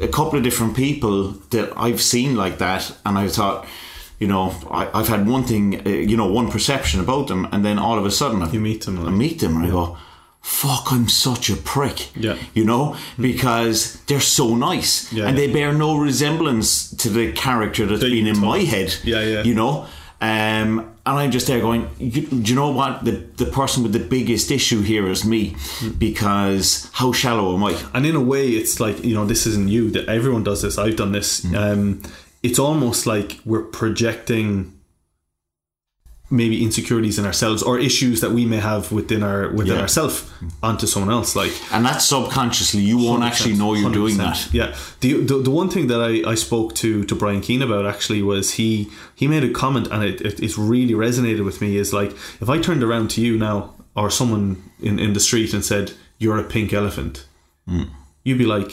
a 0.00 0.08
couple 0.08 0.38
of 0.38 0.42
different 0.44 0.74
people 0.76 1.32
that 1.50 1.72
I've 1.76 2.00
seen 2.00 2.36
like 2.36 2.58
that, 2.58 2.96
and 3.04 3.18
I 3.18 3.28
thought, 3.28 3.66
you 4.18 4.26
know, 4.26 4.54
I, 4.70 4.88
I've 4.98 5.08
had 5.08 5.26
one 5.28 5.44
thing, 5.44 5.86
uh, 5.86 5.90
you 5.90 6.16
know, 6.16 6.26
one 6.26 6.50
perception 6.50 7.00
about 7.00 7.26
them, 7.26 7.46
and 7.52 7.64
then 7.64 7.78
all 7.78 7.98
of 7.98 8.06
a 8.06 8.10
sudden, 8.10 8.42
I, 8.42 8.50
You 8.50 8.60
meet 8.60 8.84
them, 8.84 9.06
I 9.06 9.10
meet 9.10 9.40
them, 9.40 9.56
and 9.56 9.66
I 9.66 9.70
go, 9.70 9.96
"Fuck, 10.40 10.90
I'm 10.92 11.08
such 11.08 11.50
a 11.50 11.56
prick." 11.56 12.08
Yeah. 12.16 12.36
you 12.54 12.64
know, 12.64 12.96
because 13.20 14.00
they're 14.06 14.20
so 14.20 14.54
nice, 14.56 15.12
Yeah, 15.12 15.26
and 15.28 15.36
yeah. 15.38 15.46
they 15.46 15.52
bear 15.52 15.72
no 15.74 15.98
resemblance 15.98 16.90
to 16.96 17.10
the 17.10 17.32
character 17.32 17.84
that's 17.86 18.00
That 18.00 18.10
been 18.10 18.26
in 18.26 18.38
my 18.38 18.58
head. 18.60 18.94
Yeah, 19.04 19.22
yeah. 19.22 19.42
You 19.42 19.54
know. 19.54 19.86
Um, 20.20 20.91
and 21.04 21.18
I'm 21.18 21.30
just 21.32 21.46
there 21.48 21.60
going, 21.60 21.90
you, 21.98 22.22
do 22.26 22.50
you 22.50 22.54
know 22.54 22.70
what? 22.70 23.04
The 23.04 23.12
the 23.36 23.46
person 23.46 23.82
with 23.82 23.92
the 23.92 23.98
biggest 23.98 24.50
issue 24.50 24.82
here 24.82 25.08
is 25.08 25.24
me, 25.24 25.56
because 25.98 26.88
how 26.92 27.12
shallow 27.12 27.54
am 27.54 27.64
I? 27.64 27.80
and 27.94 28.06
in 28.06 28.14
a 28.14 28.20
way 28.20 28.50
it's 28.50 28.78
like 28.80 29.04
you 29.04 29.14
know 29.14 29.24
this 29.26 29.46
isn't 29.46 29.68
you 29.68 29.90
that 29.90 30.08
everyone 30.08 30.42
does 30.44 30.62
this 30.62 30.78
i've 30.78 30.96
done 30.96 31.12
this 31.12 31.44
um 31.54 32.02
it's 32.42 32.58
almost 32.58 33.06
like 33.06 33.38
we're 33.44 33.62
projecting 33.62 34.72
maybe 36.40 36.56
insecurities 36.64 37.18
in 37.18 37.24
ourselves 37.26 37.62
or 37.62 37.78
issues 37.78 38.20
that 38.22 38.30
we 38.32 38.44
may 38.46 38.60
have 38.70 38.90
within 38.98 39.22
our 39.22 39.50
within 39.52 39.76
Yeah. 39.76 39.82
ourselves 39.82 40.16
onto 40.62 40.86
someone 40.86 41.12
else 41.18 41.36
like 41.42 41.52
And 41.74 41.84
that's 41.84 42.04
subconsciously, 42.06 42.80
you 42.90 42.96
won't 43.06 43.22
actually 43.22 43.54
know 43.60 43.74
you're 43.74 43.92
doing 43.92 44.16
100%. 44.16 44.18
that. 44.18 44.38
Yeah. 44.54 44.68
The, 45.00 45.10
the 45.28 45.36
the 45.48 45.50
one 45.50 45.68
thing 45.74 45.86
that 45.92 46.00
I, 46.10 46.12
I 46.32 46.36
spoke 46.36 46.74
to 46.82 46.88
to 47.04 47.14
Brian 47.14 47.40
Keane 47.46 47.62
about 47.68 47.84
actually 47.94 48.22
was 48.22 48.44
he 48.60 48.88
he 49.20 49.26
made 49.28 49.44
a 49.44 49.52
comment 49.62 49.86
and 49.92 50.02
it, 50.10 50.20
it, 50.28 50.40
it 50.46 50.52
really 50.58 50.94
resonated 51.06 51.44
with 51.44 51.60
me 51.60 51.76
is 51.82 51.92
like 51.92 52.10
if 52.44 52.48
I 52.48 52.58
turned 52.66 52.82
around 52.82 53.06
to 53.14 53.20
you 53.20 53.36
now 53.38 53.56
or 53.94 54.10
someone 54.10 54.56
in, 54.80 54.98
in 54.98 55.12
the 55.12 55.20
street 55.20 55.52
and 55.54 55.62
said 55.64 55.92
you're 56.18 56.38
a 56.38 56.44
pink 56.54 56.72
elephant 56.72 57.26
Hmm. 57.68 57.82
you'd 58.24 58.38
be 58.38 58.46
like 58.58 58.72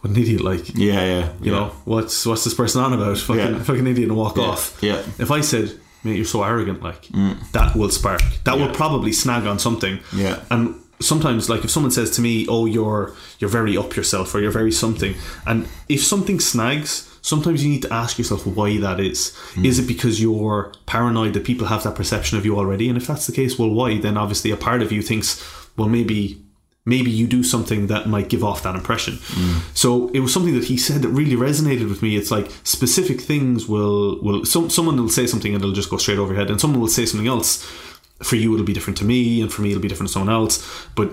what 0.00 0.10
an 0.10 0.16
idiot 0.22 0.42
like 0.42 0.64
Yeah, 0.74 1.04
yeah. 1.12 1.32
you 1.44 1.50
know 1.50 1.66
what's 1.84 2.26
what's 2.26 2.44
this 2.44 2.54
person 2.54 2.82
on 2.84 2.92
about 2.92 3.18
fucking, 3.18 3.54
Yeah. 3.54 3.62
fucking 3.62 3.86
idiot 3.86 4.08
and 4.08 4.16
walk 4.16 4.36
off 4.38 4.78
yeah. 4.82 5.00
if 5.18 5.30
I 5.30 5.40
said 5.42 5.66
mate 6.04 6.16
you're 6.16 6.24
so 6.24 6.42
arrogant 6.42 6.82
like 6.82 7.02
mm. 7.08 7.38
that 7.52 7.74
will 7.76 7.90
spark. 7.90 8.22
That 8.44 8.58
will 8.58 8.72
probably 8.74 9.12
snag 9.12 9.46
on 9.46 9.58
something. 9.58 10.00
Yeah. 10.14 10.42
and 10.50 10.74
sometimes 11.00 11.48
like 11.50 11.64
if 11.64 11.70
someone 11.70 11.90
says 11.90 12.12
to 12.12 12.20
me 12.20 12.46
oh 12.48 12.64
you're 12.64 13.12
you're 13.40 13.50
very 13.50 13.76
up 13.76 13.96
yourself 13.96 14.32
or 14.36 14.40
you're 14.40 14.52
very 14.52 14.70
something 14.70 15.16
and 15.48 15.66
if 15.88 16.00
something 16.00 16.38
snags 16.38 17.12
sometimes 17.22 17.64
you 17.64 17.70
need 17.70 17.82
to 17.82 17.92
ask 17.92 18.18
yourself 18.18 18.46
why 18.46 18.76
that 18.78 19.00
is. 19.00 19.36
Mm. 19.54 19.64
Is 19.64 19.78
it 19.78 19.86
because 19.86 20.20
you're 20.20 20.72
paranoid 20.86 21.32
that 21.34 21.44
people 21.44 21.68
have 21.68 21.84
that 21.84 21.94
perception 21.94 22.36
of 22.36 22.44
you 22.44 22.58
already? 22.58 22.88
And 22.88 22.98
if 22.98 23.06
that's 23.06 23.26
the 23.26 23.32
case 23.32 23.58
well 23.58 23.70
why? 23.70 23.98
Then 23.98 24.16
obviously 24.18 24.50
a 24.50 24.56
part 24.56 24.82
of 24.82 24.92
you 24.92 25.00
thinks 25.00 25.42
well 25.76 25.88
maybe 25.88 26.41
maybe 26.84 27.10
you 27.10 27.26
do 27.26 27.42
something 27.44 27.86
that 27.86 28.08
might 28.08 28.28
give 28.28 28.42
off 28.42 28.62
that 28.64 28.74
impression. 28.74 29.18
So 29.74 30.08
it 30.08 30.20
was 30.20 30.32
something 30.32 30.54
that 30.54 30.64
he 30.64 30.76
said 30.76 31.02
that 31.02 31.08
really 31.08 31.36
resonated 31.36 31.88
with 31.88 32.02
me. 32.02 32.16
It's 32.16 32.30
like 32.30 32.50
specific 32.64 33.20
things 33.20 33.68
will 33.68 34.20
will 34.22 34.44
some, 34.44 34.68
someone 34.70 34.96
will 34.96 35.08
say 35.08 35.26
something 35.26 35.54
and 35.54 35.62
it'll 35.62 35.74
just 35.74 35.90
go 35.90 35.96
straight 35.96 36.18
over 36.18 36.32
your 36.32 36.40
head. 36.40 36.50
And 36.50 36.60
someone 36.60 36.80
will 36.80 36.88
say 36.88 37.06
something 37.06 37.28
else 37.28 37.64
for 38.22 38.36
you 38.36 38.54
it'll 38.54 38.66
be 38.66 38.72
different 38.72 38.96
to 38.98 39.04
me 39.04 39.40
and 39.40 39.52
for 39.52 39.62
me 39.62 39.70
it'll 39.70 39.82
be 39.82 39.88
different 39.88 40.08
to 40.08 40.12
someone 40.12 40.32
else. 40.32 40.86
But 40.94 41.10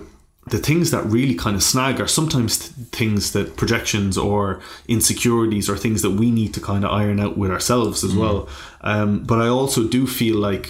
the 0.47 0.57
things 0.57 0.91
that 0.91 1.05
really 1.05 1.35
kind 1.35 1.55
of 1.55 1.63
snag 1.63 1.99
are 1.99 2.07
sometimes 2.07 2.57
th- 2.57 2.88
things 2.89 3.33
that 3.33 3.55
projections 3.55 4.17
or 4.17 4.61
insecurities 4.88 5.69
or 5.69 5.77
things 5.77 6.01
that 6.01 6.11
we 6.11 6.31
need 6.31 6.53
to 6.55 6.59
kind 6.59 6.83
of 6.83 6.91
iron 6.91 7.19
out 7.19 7.38
with 7.38 7.51
ourselves 7.51 8.03
as 8.03 8.15
well. 8.15 8.49
Um, 8.81 9.23
but 9.23 9.39
i 9.39 9.47
also 9.47 9.88
do 9.88 10.07
feel 10.07 10.38
like 10.38 10.69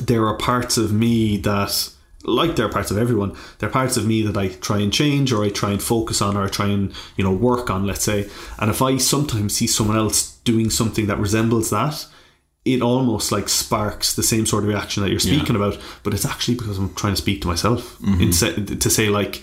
there 0.00 0.26
are 0.26 0.36
parts 0.36 0.76
of 0.76 0.92
me 0.92 1.36
that 1.38 1.91
like 2.24 2.56
there 2.56 2.66
are 2.66 2.72
parts 2.72 2.90
of 2.90 2.98
everyone. 2.98 3.36
There 3.58 3.68
are 3.68 3.72
parts 3.72 3.96
of 3.96 4.06
me 4.06 4.22
that 4.22 4.36
i 4.36 4.48
try 4.48 4.78
and 4.78 4.92
change 4.92 5.32
or 5.32 5.44
i 5.44 5.48
try 5.48 5.70
and 5.70 5.82
focus 5.82 6.22
on 6.22 6.36
or 6.36 6.44
I 6.44 6.48
try 6.48 6.66
and 6.66 6.92
you 7.16 7.24
know 7.24 7.32
work 7.32 7.70
on 7.70 7.86
let's 7.86 8.04
say. 8.04 8.28
And 8.58 8.70
if 8.70 8.82
i 8.82 8.96
sometimes 8.96 9.56
see 9.56 9.66
someone 9.66 9.96
else 9.96 10.36
doing 10.44 10.70
something 10.70 11.06
that 11.06 11.18
resembles 11.18 11.70
that 11.70 12.06
it 12.64 12.80
almost 12.80 13.32
like 13.32 13.48
sparks 13.48 14.14
the 14.14 14.22
same 14.22 14.46
sort 14.46 14.62
of 14.62 14.68
reaction 14.68 15.02
that 15.02 15.10
you're 15.10 15.18
speaking 15.18 15.56
about 15.56 15.76
but 16.04 16.14
it's 16.14 16.24
actually 16.24 16.54
because 16.54 16.78
i'm 16.78 16.94
trying 16.94 17.12
to 17.12 17.20
speak 17.20 17.40
to 17.42 17.48
myself. 17.48 17.98
Instead 18.20 18.80
to 18.80 18.90
say 18.90 19.08
like 19.08 19.42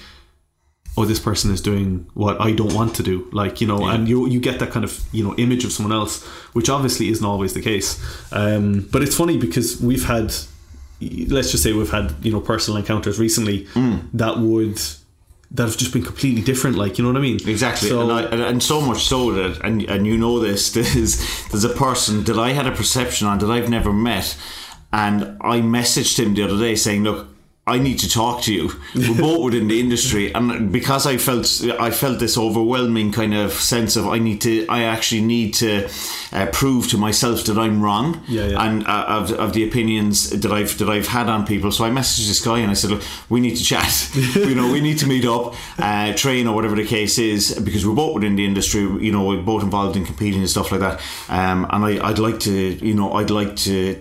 oh 0.98 1.05
this 1.05 1.19
person 1.19 1.51
is 1.51 1.62
doing 1.62 2.07
what 2.13 2.39
i 2.41 2.51
don't 2.51 2.74
want 2.74 2.95
to 2.95 3.03
do. 3.03 3.27
Like 3.31 3.62
you 3.62 3.67
know 3.67 3.86
and 3.88 4.07
you 4.07 4.27
you 4.27 4.39
get 4.39 4.59
that 4.59 4.71
kind 4.71 4.86
of 4.86 5.03
you 5.12 5.24
know 5.24 5.36
image 5.36 5.65
of 5.65 5.71
someone 5.71 5.93
else 5.93 6.24
which 6.53 6.69
obviously 6.69 7.09
isn't 7.09 7.25
always 7.25 7.53
the 7.53 7.62
case. 7.62 8.00
Um, 8.31 8.88
but 8.91 9.03
it's 9.03 9.15
funny 9.15 9.38
because 9.38 9.81
we've 9.81 10.05
had 10.05 10.33
let's 11.01 11.51
just 11.51 11.63
say 11.63 11.74
we've 11.74 11.91
had 11.91 12.13
you 12.22 12.32
know 12.32 12.41
personal 12.41 12.77
encounters 12.77 13.20
recently 13.20 13.65
mm. 13.68 14.01
that 14.13 14.39
would 14.39 14.79
that 15.51 15.63
have 15.63 15.77
just 15.77 15.94
been 15.94 16.03
completely 16.03 16.41
different 16.41 16.77
like 16.77 16.98
you 16.98 17.03
know 17.03 17.12
what 17.12 17.18
i 17.18 17.22
mean 17.22 17.39
Exactly, 17.48 17.89
so 17.89 18.01
and, 18.01 18.12
I, 18.12 18.22
and, 18.24 18.41
and 18.41 18.63
so 18.63 18.82
much 18.82 19.06
so 19.06 19.32
that, 19.32 19.63
and 19.63 19.82
and 19.84 20.06
you 20.06 20.18
know 20.18 20.39
this, 20.39 20.72
there's 20.74 21.48
there's 21.50 21.63
a 21.63 21.70
person 21.70 22.24
that 22.25 22.38
I 22.38 22.51
had 22.51 22.68
a 22.68 22.72
perception 22.72 23.27
on 23.27 23.39
that 23.39 23.50
I've 23.50 23.70
never 23.70 23.91
met, 23.91 24.38
and 24.94 25.38
I 25.41 25.62
messaged 25.62 26.20
him 26.20 26.34
the 26.34 26.44
other 26.44 26.58
day 26.58 26.75
saying, 26.75 27.03
look. 27.03 27.28
I 27.75 27.77
need 27.79 27.99
to 27.99 28.09
talk 28.09 28.41
to 28.43 28.53
you. 28.53 28.71
We're 28.95 29.21
both 29.27 29.43
within 29.45 29.67
the 29.67 29.79
industry, 29.79 30.33
and 30.33 30.71
because 30.71 31.05
I 31.05 31.17
felt 31.17 31.45
I 31.79 31.91
felt 31.91 32.19
this 32.19 32.38
overwhelming 32.38 33.11
kind 33.11 33.33
of 33.33 33.51
sense 33.53 33.95
of 33.99 34.07
I 34.07 34.19
need 34.19 34.41
to, 34.41 34.65
I 34.67 34.83
actually 34.83 35.21
need 35.21 35.53
to 35.55 35.88
uh, 36.33 36.47
prove 36.51 36.88
to 36.89 36.97
myself 36.97 37.43
that 37.45 37.57
I'm 37.57 37.81
wrong, 37.81 38.21
Yeah, 38.27 38.47
yeah. 38.47 38.63
and 38.65 38.85
uh, 38.88 39.05
of, 39.07 39.31
of 39.33 39.53
the 39.53 39.63
opinions 39.67 40.29
that 40.31 40.51
I've 40.51 40.77
that 40.79 40.89
I've 40.89 41.07
had 41.07 41.29
on 41.29 41.45
people. 41.45 41.71
So 41.71 41.85
I 41.85 41.89
messaged 41.89 42.27
this 42.27 42.43
guy 42.43 42.59
and 42.59 42.71
I 42.71 42.75
said, 42.75 42.91
look, 42.91 43.03
we 43.29 43.39
need 43.39 43.55
to 43.57 43.63
chat. 43.63 44.09
you 44.35 44.55
know, 44.55 44.71
we 44.71 44.81
need 44.81 44.97
to 44.99 45.07
meet 45.07 45.25
up, 45.25 45.55
uh, 45.77 46.13
train 46.13 46.47
or 46.47 46.55
whatever 46.55 46.75
the 46.75 46.85
case 46.85 47.17
is, 47.19 47.59
because 47.59 47.85
we're 47.85 47.95
both 47.95 48.15
within 48.15 48.35
the 48.35 48.45
industry. 48.45 48.81
You 48.81 49.11
know, 49.11 49.23
we're 49.25 49.41
both 49.41 49.63
involved 49.63 49.95
in 49.95 50.05
competing 50.05 50.41
and 50.41 50.49
stuff 50.49 50.71
like 50.71 50.81
that. 50.81 50.99
Um, 51.29 51.65
and 51.69 51.85
I, 51.85 52.07
I'd 52.07 52.19
like 52.19 52.39
to, 52.41 52.51
you 52.85 52.93
know, 52.93 53.13
I'd 53.13 53.29
like 53.29 53.55
to 53.67 53.95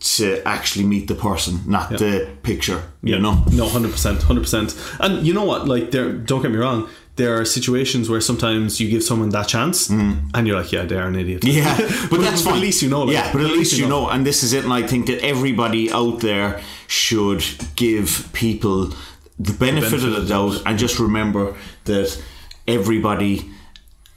to 0.00 0.40
actually 0.46 0.84
meet 0.84 1.08
the 1.08 1.14
person, 1.14 1.60
not 1.66 1.90
the 1.90 2.28
picture. 2.42 2.82
You 3.02 3.18
know. 3.18 3.44
No, 3.52 3.68
hundred 3.68 3.92
percent, 3.92 4.22
hundred 4.22 4.42
percent. 4.42 4.74
And 5.00 5.26
you 5.26 5.34
know 5.34 5.44
what? 5.44 5.66
Like, 5.66 5.90
there. 5.90 6.12
Don't 6.12 6.42
get 6.42 6.50
me 6.50 6.58
wrong. 6.58 6.88
There 7.16 7.40
are 7.40 7.44
situations 7.44 8.08
where 8.08 8.20
sometimes 8.20 8.78
you 8.80 8.88
give 8.88 9.02
someone 9.02 9.30
that 9.30 9.48
chance, 9.48 9.90
and 9.90 10.46
you're 10.46 10.60
like, 10.60 10.70
yeah, 10.70 10.84
they 10.84 10.96
are 10.96 11.08
an 11.08 11.16
idiot. 11.16 11.42
Mm. 11.42 11.54
Yeah, 11.54 11.76
but, 12.10 12.20
that's 12.20 12.42
but 12.42 12.50
fine. 12.50 12.54
at 12.54 12.60
least 12.60 12.80
you 12.82 12.88
know. 12.88 13.02
Like, 13.02 13.14
yeah, 13.14 13.32
but 13.32 13.42
at 13.42 13.50
least 13.50 13.76
you 13.76 13.88
know. 13.88 14.08
And 14.08 14.24
this 14.24 14.42
is 14.42 14.52
it. 14.52 14.64
And 14.64 14.72
I 14.72 14.86
think 14.86 15.06
that 15.06 15.24
everybody 15.24 15.90
out 15.90 16.20
there 16.20 16.60
should 16.86 17.42
give 17.74 18.28
people 18.32 18.94
the 19.38 19.52
benefit, 19.52 20.04
of 20.04 20.12
the 20.12 20.26
doubt, 20.26 20.62
and 20.64 20.78
just 20.78 20.98
remember 21.00 21.56
that 21.84 22.22
everybody 22.68 23.50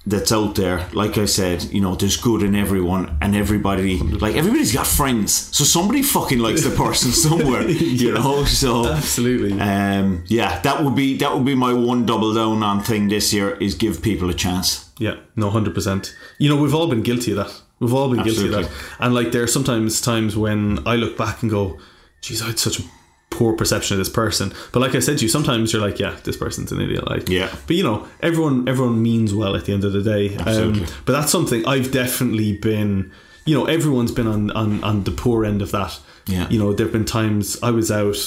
that's 0.06 0.32
out 0.32 0.56
there, 0.56 0.88
like 0.94 1.18
I 1.18 1.26
said, 1.26 1.64
you 1.66 1.80
know, 1.80 1.96
there's 1.96 2.18
good 2.18 2.42
in 2.42 2.56
everyone, 2.56 3.18
and 3.22 3.36
everybody, 3.36 4.00
like 4.00 4.36
everybody's 4.36 4.74
got 4.74 4.88
friends, 4.88 5.32
so 5.56 5.64
somebody 5.64 6.02
fucking 6.02 6.40
likes 6.40 6.64
the 6.64 6.76
person 6.76 7.12
somewhere, 7.28 7.68
you 7.70 8.14
know. 8.14 8.44
So 8.46 8.88
Absolutely. 8.88 9.60
um, 9.60 10.24
yeah, 10.28 10.60
that 10.62 10.84
would 10.84 10.96
be 10.96 11.18
that 11.18 11.36
would 11.36 11.46
be 11.46 11.56
my 11.56 11.74
one 11.74 12.06
double 12.06 12.34
down 12.34 12.64
on 12.64 12.84
thing 12.84 13.10
this 13.10 13.32
year 13.32 13.52
is 13.58 13.76
give 13.76 14.02
people 14.02 14.30
a 14.30 14.34
chance. 14.34 14.90
Yeah, 14.98 15.18
no, 15.36 15.50
hundred 15.52 15.76
percent. 15.76 16.16
You 16.40 16.50
know, 16.50 16.60
we've 16.62 16.74
all 16.74 16.88
been 16.88 17.04
guilty 17.04 17.32
of 17.32 17.38
that. 17.38 17.62
We've 17.80 17.94
all 17.94 18.10
been 18.14 18.24
guilty 18.24 18.46
of 18.46 18.52
that. 18.52 18.72
And 19.00 19.14
like, 19.14 19.32
there 19.32 19.44
are 19.44 19.48
sometimes 19.48 20.02
times 20.02 20.36
when 20.36 20.80
I 20.88 20.96
look 20.96 21.18
back 21.18 21.42
and 21.42 21.50
go, 21.50 21.80
"Geez, 22.22 22.42
I 22.42 22.48
had 22.48 22.60
such 22.60 22.80
a 22.80 22.84
poor 23.32 23.54
perception 23.54 23.96
of 23.96 24.00
this 24.00 24.10
person." 24.14 24.54
But 24.72 24.82
like 24.82 24.94
I 24.94 25.00
said 25.00 25.18
to 25.18 25.24
you, 25.26 25.30
sometimes 25.30 25.74
you're 25.74 25.82
like, 25.82 25.98
"Yeah, 26.00 26.16
this 26.24 26.38
person's 26.38 26.72
an 26.72 26.80
idiot." 26.80 27.08
Like, 27.10 27.28
Yeah. 27.28 27.50
But 27.66 27.76
you 27.76 27.84
know, 27.84 28.08
everyone 28.22 28.70
everyone 28.70 29.02
means 29.02 29.34
well 29.34 29.56
at 29.56 29.66
the 29.66 29.74
end 29.74 29.84
of 29.84 29.94
the 29.94 30.04
day. 30.04 30.36
Um, 30.38 30.86
but 31.06 31.14
that's 31.14 31.32
something 31.32 31.66
I've 31.66 31.92
definitely 31.92 32.58
been. 32.58 33.12
You 33.46 33.58
know, 33.58 33.66
everyone's 33.66 34.12
been 34.12 34.28
on 34.28 34.52
on 34.52 34.84
on 34.84 35.04
the 35.04 35.12
poor 35.12 35.44
end 35.46 35.64
of 35.64 35.72
that. 35.72 36.00
Yeah. 36.28 36.48
You 36.50 36.60
know, 36.60 36.74
there've 36.74 36.92
been 36.92 37.06
times 37.06 37.58
I 37.64 37.72
was 37.72 37.90
out. 37.90 38.18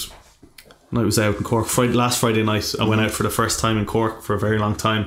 I 0.92 1.02
was 1.02 1.18
out 1.18 1.36
in 1.36 1.42
Cork 1.42 1.66
Friday, 1.66 1.92
last 1.92 2.20
Friday 2.20 2.42
night. 2.44 2.72
I 2.80 2.84
went 2.84 3.00
out 3.00 3.10
for 3.10 3.24
the 3.24 3.30
first 3.30 3.58
time 3.58 3.78
in 3.78 3.84
Cork 3.86 4.22
for 4.22 4.34
a 4.34 4.38
very 4.38 4.58
long 4.58 4.76
time, 4.76 5.06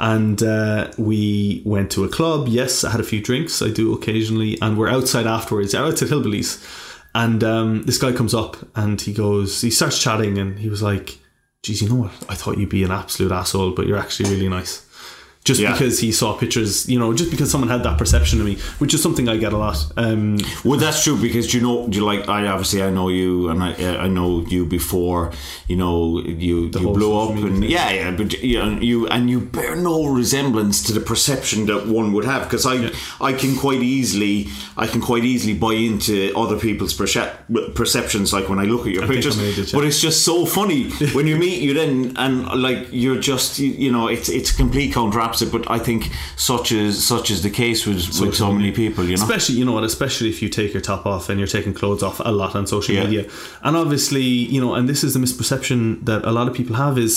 and 0.00 0.42
uh, 0.42 0.90
we 0.98 1.62
went 1.64 1.92
to 1.92 2.02
a 2.04 2.08
club. 2.08 2.48
Yes, 2.48 2.82
I 2.82 2.90
had 2.90 3.00
a 3.00 3.04
few 3.04 3.20
drinks. 3.22 3.62
I 3.62 3.70
do 3.70 3.92
occasionally, 3.94 4.58
and 4.60 4.76
we're 4.76 4.88
outside 4.88 5.28
afterwards. 5.28 5.72
Out 5.72 5.96
to 5.98 6.04
Hillbillies, 6.06 6.89
and 7.14 7.42
um, 7.42 7.82
this 7.82 7.98
guy 7.98 8.12
comes 8.12 8.34
up 8.34 8.56
and 8.76 9.00
he 9.00 9.12
goes, 9.12 9.60
he 9.60 9.70
starts 9.70 10.02
chatting, 10.02 10.38
and 10.38 10.58
he 10.58 10.68
was 10.68 10.82
like, 10.82 11.18
"Geez, 11.62 11.82
you 11.82 11.88
know 11.88 11.96
what? 11.96 12.12
I 12.28 12.34
thought 12.34 12.58
you'd 12.58 12.68
be 12.68 12.84
an 12.84 12.90
absolute 12.90 13.32
asshole, 13.32 13.72
but 13.72 13.86
you're 13.86 13.98
actually 13.98 14.30
really 14.30 14.48
nice." 14.48 14.86
Just 15.44 15.58
Yeah. 15.60 15.72
because 15.72 15.98
he 16.00 16.12
saw 16.12 16.34
pictures, 16.34 16.86
you 16.88 16.98
know, 16.98 17.14
just 17.14 17.30
because 17.30 17.50
someone 17.50 17.70
had 17.70 17.82
that 17.82 17.96
perception 17.98 18.40
of 18.40 18.46
me, 18.46 18.58
which 18.78 18.92
is 18.94 19.02
something 19.02 19.26
I 19.28 19.36
get 19.38 19.52
a 19.52 19.56
lot. 19.58 19.78
Um, 19.96 20.36
Well, 20.64 20.78
that's 20.78 21.02
true 21.02 21.16
because 21.16 21.54
you 21.54 21.60
know, 21.62 21.88
you 21.90 22.04
like 22.04 22.28
I 22.28 22.46
obviously 22.46 22.82
I 22.82 22.90
know 22.90 23.08
you 23.08 23.48
and 23.48 23.62
I 23.62 23.70
I 24.06 24.08
know 24.08 24.44
you 24.48 24.66
before. 24.66 25.32
You 25.66 25.76
know, 25.76 26.20
you 26.46 26.56
you 26.80 26.88
blew 26.98 27.12
up 27.18 27.30
and 27.30 27.60
thing. 27.60 27.70
yeah, 27.70 27.90
yeah, 27.90 28.10
but 28.10 28.28
you 28.42 28.58
know, 28.58 28.78
you 28.80 29.06
and 29.08 29.30
you 29.30 29.40
bear 29.40 29.76
no 29.76 30.06
resemblance 30.06 30.82
to 30.86 30.92
the 30.92 31.00
perception 31.00 31.66
that 31.66 31.86
one 31.86 32.12
would 32.12 32.24
have 32.26 32.42
because 32.44 32.66
I 32.66 32.90
I 33.20 33.32
can 33.32 33.56
quite 33.56 33.82
easily 33.82 34.48
I 34.76 34.86
can 34.86 35.00
quite 35.00 35.24
easily 35.24 35.54
buy 35.54 35.74
into 35.74 36.32
other 36.36 36.58
people's 36.58 36.94
percep- 36.94 37.74
perceptions 37.74 38.32
like 38.32 38.48
when 38.50 38.58
I 38.58 38.64
look 38.64 38.82
at 38.86 38.92
your 38.92 39.06
think 39.06 39.14
pictures. 39.24 39.38
It, 39.38 39.56
yeah. 39.58 39.64
But 39.78 39.84
it's 39.88 40.00
just 40.00 40.24
so 40.24 40.44
funny 40.44 40.90
when 41.16 41.26
you 41.26 41.36
meet 41.36 41.62
you 41.62 41.72
then 41.74 42.12
and 42.16 42.44
like 42.62 42.88
you're 42.92 43.20
just 43.20 43.58
you, 43.58 43.70
you 43.84 43.90
know 43.92 44.08
it's 44.08 44.28
it's 44.28 44.50
complete 44.52 44.92
counter 44.92 45.20
opposite. 45.30 45.50
But 45.52 45.70
I 45.70 45.78
think 45.78 46.10
such 46.36 46.72
is 46.72 47.06
such 47.06 47.30
is 47.30 47.40
the 47.42 47.50
case 47.50 47.86
with 47.86 48.02
with 48.20 48.34
so 48.34 48.52
many 48.52 48.72
people. 48.72 49.04
You 49.04 49.16
know. 49.16 49.22
especially 49.22 49.56
you 49.56 49.64
know 49.64 49.72
what 49.78 49.84
especially 49.84 50.28
if 50.28 50.42
you 50.42 50.48
take 50.48 50.70
your 50.74 50.82
top 50.82 51.06
off 51.06 51.28
and 51.28 51.38
you're 51.40 51.46
taking 51.58 51.74
clothes 51.74 52.02
off 52.02 52.20
a 52.20 52.32
lot 52.42 52.54
on 52.54 52.66
social 52.66 52.94
Yeah. 52.94 53.04
media 53.04 53.22
and 53.62 53.76
obviously 53.76 54.22
you 54.54 54.60
know 54.60 54.74
and 54.74 54.88
this 54.88 55.02
is 55.04 55.10
the 55.14 55.20
misperception 55.20 56.04
that 56.06 56.24
a 56.24 56.32
lot 56.38 56.46
of 56.48 56.54
people 56.54 56.76
have 56.76 56.98
is 56.98 57.14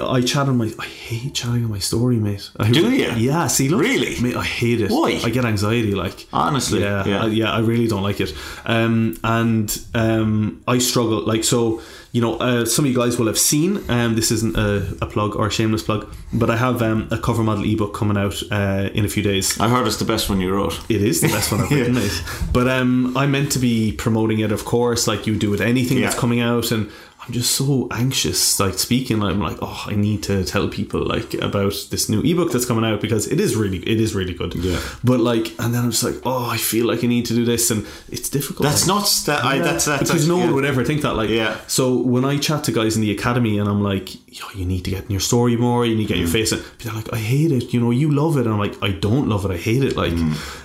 I 0.00 0.20
chat 0.22 0.48
on 0.48 0.56
my 0.56 0.70
I 0.78 0.84
hate 0.86 1.34
chatting 1.34 1.64
on 1.64 1.70
my 1.70 1.78
story 1.78 2.16
mate 2.16 2.50
I, 2.58 2.70
Do 2.70 2.90
you? 2.90 3.10
yeah 3.12 3.46
see 3.48 3.68
look 3.68 3.80
Really? 3.80 4.20
mate 4.20 4.36
I 4.36 4.44
hate 4.44 4.80
it 4.80 4.90
Why? 4.90 5.20
I 5.24 5.30
get 5.30 5.44
anxiety 5.44 5.94
like 5.94 6.26
Honestly, 6.32 6.80
yeah 6.80 7.04
yeah. 7.06 7.24
I, 7.24 7.26
yeah 7.26 7.52
I 7.52 7.60
really 7.60 7.88
don't 7.88 8.02
like 8.02 8.20
it 8.20 8.34
um, 8.64 9.18
and 9.24 9.68
um, 9.94 10.62
I 10.68 10.78
struggle 10.78 11.20
like 11.26 11.44
so 11.44 11.80
you 12.12 12.20
know 12.20 12.36
uh, 12.36 12.64
some 12.66 12.84
of 12.84 12.90
you 12.90 12.96
guys 12.96 13.18
will 13.18 13.26
have 13.26 13.38
seen 13.38 13.78
um, 13.90 14.14
this 14.14 14.30
isn't 14.30 14.56
a, 14.56 14.96
a 15.00 15.06
plug 15.06 15.34
or 15.36 15.46
a 15.46 15.50
shameless 15.50 15.82
plug 15.82 16.12
but 16.32 16.50
I 16.50 16.56
have 16.56 16.82
um, 16.82 17.08
a 17.10 17.18
cover 17.18 17.42
model 17.42 17.64
ebook 17.64 17.94
coming 17.94 18.16
out 18.18 18.40
uh, 18.50 18.90
in 18.94 19.04
a 19.04 19.08
few 19.08 19.22
days 19.22 19.58
I 19.60 19.68
heard 19.68 19.86
it's 19.86 19.96
the 19.96 20.04
best 20.04 20.28
one 20.28 20.40
you 20.40 20.52
wrote. 20.54 20.78
it 20.90 21.02
is 21.02 21.20
the 21.20 21.28
best 21.28 21.50
one 21.52 21.62
I've 21.62 21.70
written, 21.78 21.94
mate. 21.94 22.22
But 22.52 22.68
um, 22.68 23.16
I'm 23.16 23.30
meant 23.30 23.52
to 23.52 23.58
be 23.58 23.92
promoting 23.92 24.40
it, 24.40 24.52
of 24.52 24.64
course, 24.64 25.06
like 25.06 25.26
you 25.26 25.36
do 25.38 25.50
with 25.50 25.60
anything 25.60 26.00
that's 26.00 26.18
coming 26.18 26.40
out, 26.40 26.70
and 26.70 26.90
I'm 27.24 27.32
just 27.32 27.52
so 27.54 27.86
anxious, 27.92 28.58
like 28.58 28.74
speaking. 28.78 29.22
I'm 29.22 29.38
like, 29.38 29.56
oh, 29.62 29.84
I 29.86 29.94
need 29.94 30.24
to 30.24 30.42
tell 30.44 30.66
people 30.66 31.06
like 31.06 31.34
about 31.34 31.72
this 31.90 32.08
new 32.08 32.20
ebook 32.20 32.50
that's 32.50 32.64
coming 32.64 32.84
out 32.84 33.00
because 33.00 33.28
it 33.28 33.38
is 33.38 33.54
really, 33.54 33.78
it 33.78 34.00
is 34.00 34.12
really 34.14 34.34
good. 34.34 34.54
Yeah. 34.56 34.80
But 35.04 35.20
like, 35.20 35.54
and 35.60 35.72
then 35.72 35.84
I'm 35.84 35.92
just 35.92 36.02
like, 36.02 36.16
oh, 36.24 36.50
I 36.50 36.56
feel 36.56 36.86
like 36.86 37.04
I 37.04 37.06
need 37.06 37.26
to 37.26 37.34
do 37.34 37.44
this, 37.44 37.70
and 37.70 37.86
it's 38.08 38.28
difficult. 38.28 38.64
That's 38.68 38.88
not 38.88 39.04
That 39.26 39.44
I, 39.44 39.58
that's 39.60 39.84
that's 39.84 40.02
because 40.02 40.26
no 40.26 40.38
yeah. 40.38 40.46
one 40.46 40.54
would 40.56 40.64
ever 40.64 40.84
think 40.84 41.02
that. 41.02 41.14
Like, 41.14 41.30
Yeah. 41.30 41.56
So 41.68 41.96
when 41.96 42.24
I 42.24 42.38
chat 42.38 42.64
to 42.64 42.72
guys 42.72 42.96
in 42.96 43.02
the 43.02 43.12
academy, 43.12 43.58
and 43.58 43.68
I'm 43.68 43.82
like, 43.82 44.16
Yo, 44.36 44.46
you 44.54 44.64
need 44.64 44.82
to 44.86 44.90
get 44.90 45.04
in 45.04 45.10
your 45.10 45.20
story 45.20 45.56
more. 45.56 45.84
You 45.86 45.94
need 45.94 46.08
to 46.08 46.14
get 46.14 46.18
your 46.18 46.26
Mm. 46.28 46.32
face 46.32 46.52
in. 46.52 46.60
They're 46.78 46.92
like, 46.94 47.12
I 47.12 47.18
hate 47.18 47.52
it. 47.52 47.72
You 47.74 47.80
know, 47.80 47.90
you 47.92 48.10
love 48.10 48.36
it, 48.36 48.46
and 48.46 48.52
I'm 48.54 48.58
like, 48.58 48.82
I 48.82 48.90
don't 48.90 49.28
love 49.28 49.44
it. 49.44 49.50
I 49.52 49.58
hate 49.58 49.84
it. 49.84 49.96
Like, 49.96 50.12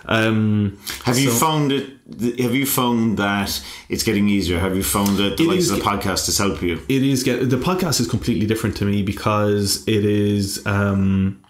um, 0.06 0.78
Mm. 0.78 1.04
Have 1.04 1.20
you 1.20 1.32
found 1.32 1.72
it? 1.72 1.97
Have 2.10 2.56
you 2.56 2.66
found 2.66 3.18
that 3.18 3.62
it's 3.90 4.04
getting 4.04 4.30
easier? 4.30 4.60
Have 4.60 4.76
you 4.76 4.84
found 4.84 5.18
that 5.18 5.36
the 5.38 5.44
It 5.44 5.48
likes 5.48 5.64
is 5.64 5.72
of 5.72 5.80
the 5.80 5.84
podcast 5.84 6.26
has 6.28 6.38
helped 6.38 6.62
you? 6.64 6.80
it 6.88 7.04
is 7.04 7.24
get 7.24 7.50
the 7.50 7.58
podcast 7.58 8.00
is 8.00 8.08
completely 8.08 8.48
different 8.48 8.78
to 8.78 8.86
me 8.86 9.04
because 9.04 9.86
it 9.88 10.06
is 10.06 10.66
um 10.66 11.42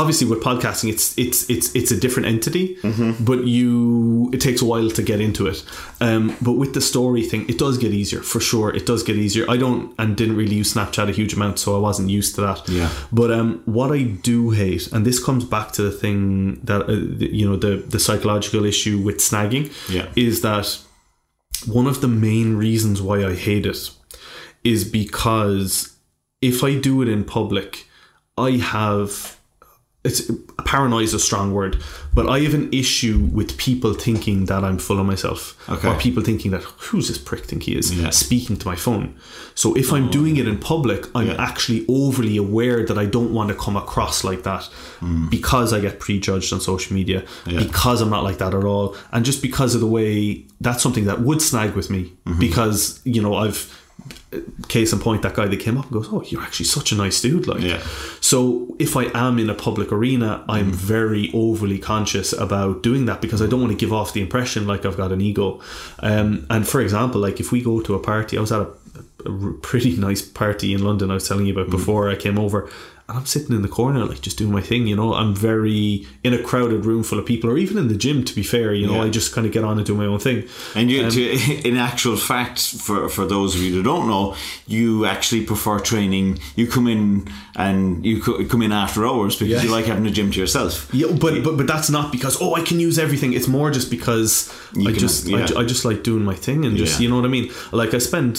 obviously 0.00 0.26
with 0.30 0.40
podcasting 0.48 0.88
it's 0.94 1.06
it's 1.24 1.38
it's 1.54 1.66
it's 1.78 1.90
a 1.96 1.98
different 2.04 2.26
entity 2.34 2.64
but 3.30 3.40
you 3.56 4.30
it 4.34 4.40
takes 4.46 4.60
a 4.60 4.64
while 4.72 4.90
to 4.98 5.02
get 5.10 5.20
into 5.26 5.42
it 5.52 5.58
um 6.06 6.24
but 6.46 6.52
with 6.62 6.72
the 6.74 6.80
story 6.92 7.22
thing 7.30 7.42
it 7.52 7.58
does 7.64 7.76
get 7.84 7.92
easier 8.00 8.20
for 8.32 8.40
sure 8.50 8.68
it 8.80 8.84
does 8.90 9.02
get 9.08 9.16
easier 9.16 9.44
i 9.54 9.56
don't 9.56 9.82
and 10.00 10.08
didn't 10.20 10.36
really 10.36 10.56
use 10.62 10.74
snapchat 10.74 11.08
a 11.08 11.12
huge 11.12 11.32
amount 11.38 11.58
so 11.58 11.68
i 11.78 11.80
wasn't 11.88 12.08
used 12.18 12.34
to 12.36 12.40
that 12.42 12.58
Yeah. 12.68 12.90
but 13.20 13.30
um 13.38 13.48
what 13.64 13.90
i 13.98 14.02
do 14.30 14.38
hate 14.50 14.84
and 14.92 15.04
this 15.08 15.18
comes 15.28 15.44
back 15.44 15.68
to 15.76 15.82
the 15.82 15.90
thing 16.02 16.60
that 16.64 16.82
uh, 16.88 16.92
you 17.38 17.44
know 17.48 17.56
the 17.56 17.72
the 17.94 17.98
psychological 18.06 18.64
issue 18.72 18.96
with 19.06 19.18
snagging 19.30 19.64
Yeah. 19.96 20.06
is 20.14 20.42
that 20.42 20.66
one 21.66 21.86
of 21.86 22.00
the 22.00 22.08
main 22.08 22.56
reasons 22.56 23.00
why 23.00 23.24
I 23.24 23.34
hate 23.34 23.64
it 23.66 23.90
is 24.62 24.84
because 24.84 25.96
if 26.42 26.62
I 26.62 26.78
do 26.78 27.00
it 27.02 27.08
in 27.08 27.24
public, 27.24 27.86
I 28.36 28.50
have 28.76 29.35
it's 30.06 30.20
paranoia 30.64 31.02
is 31.04 31.14
a 31.14 31.18
strong 31.28 31.52
word, 31.58 31.72
but 32.16 32.24
I 32.28 32.38
have 32.46 32.54
an 32.54 32.68
issue 32.72 33.16
with 33.38 33.56
people 33.56 33.92
thinking 34.06 34.46
that 34.50 34.62
I'm 34.64 34.78
full 34.78 34.98
of 35.02 35.06
myself, 35.06 35.40
Okay. 35.68 35.88
or 35.88 35.94
people 36.06 36.22
thinking 36.22 36.50
that 36.54 36.62
who's 36.86 37.06
this 37.08 37.18
prick 37.18 37.44
think 37.48 37.62
he 37.68 37.72
is 37.80 37.86
Yeah. 37.94 38.10
speaking 38.10 38.56
to 38.62 38.66
my 38.72 38.76
phone. 38.86 39.06
So 39.54 39.74
if 39.82 39.92
I'm 39.92 40.08
doing 40.18 40.34
it 40.38 40.46
in 40.48 40.58
public, 40.58 41.00
I'm 41.14 41.28
Yeah. 41.28 41.36
actually 41.50 41.84
overly 41.88 42.36
aware 42.46 42.84
that 42.88 42.98
I 43.04 43.06
don't 43.16 43.32
want 43.38 43.48
to 43.52 43.54
come 43.54 43.76
across 43.84 44.24
like 44.30 44.42
that 44.50 44.68
because 45.30 45.72
I 45.72 45.80
get 45.80 46.00
prejudged 46.00 46.52
on 46.52 46.60
social 46.60 46.94
media. 47.00 47.22
Yeah. 47.46 47.58
because 47.64 48.00
I'm 48.02 48.10
not 48.10 48.24
like 48.24 48.38
that 48.38 48.54
at 48.54 48.64
all, 48.64 48.96
and 49.12 49.24
just 49.24 49.40
because 49.42 49.74
of 49.76 49.80
the 49.80 49.86
way 49.98 50.44
that's 50.60 50.82
something 50.82 51.04
that 51.10 51.18
would 51.22 51.40
snag 51.50 51.70
with 51.76 51.88
me 51.90 52.02
Mm-hmm. 52.26 52.40
because 52.40 53.00
you 53.04 53.20
know 53.22 53.34
I've 53.34 53.60
case 54.68 54.92
in 54.92 54.98
point 54.98 55.22
that 55.22 55.34
guy 55.34 55.46
that 55.46 55.60
came 55.60 55.78
up 55.78 55.84
and 55.84 55.92
goes 55.92 56.08
oh 56.10 56.22
you're 56.26 56.42
actually 56.42 56.66
such 56.66 56.92
a 56.92 56.94
nice 56.96 57.20
dude 57.20 57.46
like. 57.46 57.60
Yeah. 57.60 57.80
so 58.20 58.74
if 58.78 58.96
I 58.96 59.04
am 59.14 59.38
in 59.38 59.48
a 59.48 59.54
public 59.54 59.92
arena 59.92 60.44
I'm 60.48 60.72
very 60.72 61.30
overly 61.32 61.78
conscious 61.78 62.32
about 62.32 62.82
doing 62.82 63.06
that 63.06 63.20
because 63.20 63.40
I 63.40 63.46
don't 63.46 63.60
want 63.60 63.72
to 63.72 63.78
give 63.78 63.92
off 63.92 64.12
the 64.12 64.20
impression 64.20 64.66
like 64.66 64.84
I've 64.84 64.96
got 64.96 65.12
an 65.12 65.20
ego. 65.20 65.60
Um, 66.00 66.46
and 66.50 66.66
for 66.66 66.80
example 66.80 67.20
like 67.20 67.40
if 67.40 67.52
we 67.52 67.62
go 67.62 67.80
to 67.80 67.94
a 67.94 68.00
party 68.00 68.36
I 68.36 68.40
was 68.40 68.52
at 68.52 68.62
a 68.62 69.30
pretty 69.62 69.96
nice 69.96 70.22
party 70.22 70.74
in 70.74 70.82
London 70.82 71.10
I 71.10 71.14
was 71.14 71.28
telling 71.28 71.46
you 71.46 71.52
about 71.52 71.70
before 71.70 72.10
I 72.10 72.16
came 72.16 72.38
over 72.38 72.68
and 73.08 73.16
I'm 73.18 73.26
sitting 73.26 73.54
in 73.54 73.62
the 73.62 73.68
corner 73.68 74.04
like 74.04 74.20
just 74.20 74.36
doing 74.38 74.52
my 74.52 74.60
thing 74.60 74.86
you 74.88 74.96
know 74.96 75.14
I'm 75.14 75.32
very 75.34 76.06
in 76.24 76.34
a 76.34 76.42
crowded 76.42 76.84
room 76.84 77.02
full 77.04 77.18
of 77.20 77.26
people 77.26 77.48
or 77.50 77.56
even 77.56 77.78
in 77.78 77.86
the 77.88 77.96
gym 77.96 78.24
to 78.24 78.34
be 78.34 78.42
fair 78.42 78.74
you 78.74 78.86
know 78.86 78.94
Yeah. 78.96 79.04
I 79.04 79.10
just 79.10 79.32
kind 79.34 79.46
of 79.46 79.52
get 79.52 79.62
on 79.64 79.76
and 79.78 79.86
do 79.86 79.94
my 79.94 80.06
own 80.06 80.18
thing 80.18 80.38
And 80.74 80.90
you, 80.90 81.04
Um, 81.04 81.10
to, 81.10 81.22
in 81.68 81.76
actual 81.76 82.16
fact, 82.16 82.58
for 82.86 83.08
for 83.08 83.24
those 83.34 83.54
of 83.56 83.60
you 83.62 83.72
that 83.76 83.84
don't 83.84 84.06
know, 84.12 84.34
you 84.66 85.06
actually 85.06 85.42
prefer 85.52 85.78
training. 85.92 86.26
You 86.56 86.66
come 86.66 86.86
in 86.94 87.28
and 87.54 88.04
you 88.04 88.20
co- 88.22 88.44
come 88.52 88.62
in 88.66 88.72
after 88.72 89.06
hours 89.06 89.36
because 89.36 89.52
Yeah. 89.52 89.62
you 89.64 89.70
like 89.76 89.86
having 89.92 90.06
a 90.06 90.10
gym 90.16 90.30
to 90.32 90.38
yourself. 90.40 90.72
Yeah, 90.92 91.08
but, 91.24 91.32
but 91.44 91.54
but 91.58 91.66
that's 91.72 91.90
not 91.90 92.06
because 92.16 92.34
oh 92.42 92.52
I 92.60 92.62
can 92.68 92.78
use 92.88 92.96
everything. 93.06 93.30
It's 93.38 93.48
more 93.48 93.70
just 93.78 93.88
because 93.90 94.30
I 94.88 94.90
can- 94.90 94.98
just 95.06 95.26
I 95.26 95.30
yeah. 95.30 95.46
ju- 95.48 95.58
I, 95.60 95.64
just 95.64 95.84
like 95.84 96.00
doing 96.02 96.24
my 96.24 96.36
thing 96.46 96.64
and 96.66 96.76
just 96.76 97.00
you 97.00 97.08
know 97.10 97.16
what 97.20 97.24
I 97.30 97.32
mean. 97.36 97.46
Like 97.80 97.94
I 97.94 98.00
spend 98.10 98.32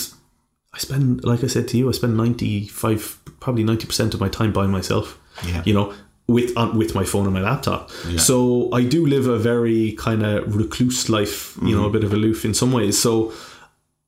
I 0.73 0.80
spend 0.80 1.23
like 1.23 1.43
I 1.43 1.47
said 1.47 1.67
to 1.69 1.77
you 1.77 1.89
I 1.89 1.91
spend 1.93 2.15
ninety 2.17 2.67
five 2.67 3.19
probably 3.39 3.63
ninety 3.63 3.86
percent 3.88 4.13
of 4.13 4.19
my 4.19 4.30
time 4.30 4.51
by 4.53 4.67
myself. 4.67 5.17
Yeah. 5.45 5.63
You 5.65 5.73
know 5.73 5.93
with 6.27 6.56
on, 6.58 6.77
with 6.77 6.93
my 6.93 7.03
phone 7.06 7.25
and 7.25 7.34
my 7.34 7.41
laptop. 7.41 7.89
Yeah. 8.08 8.19
So 8.19 8.69
I 8.73 8.84
do 8.84 9.06
live 9.06 9.27
a 9.27 9.38
very 9.38 9.93
kind 9.93 10.23
of 10.25 10.56
recluse 10.56 11.10
life. 11.10 11.56
You 11.56 11.62
Mm-hmm. 11.62 11.71
know 11.82 11.86
a 11.86 11.89
bit 11.89 12.03
of 12.03 12.13
aloof 12.13 12.45
in 12.45 12.53
some 12.53 12.71
ways. 12.71 13.01
So. 13.01 13.32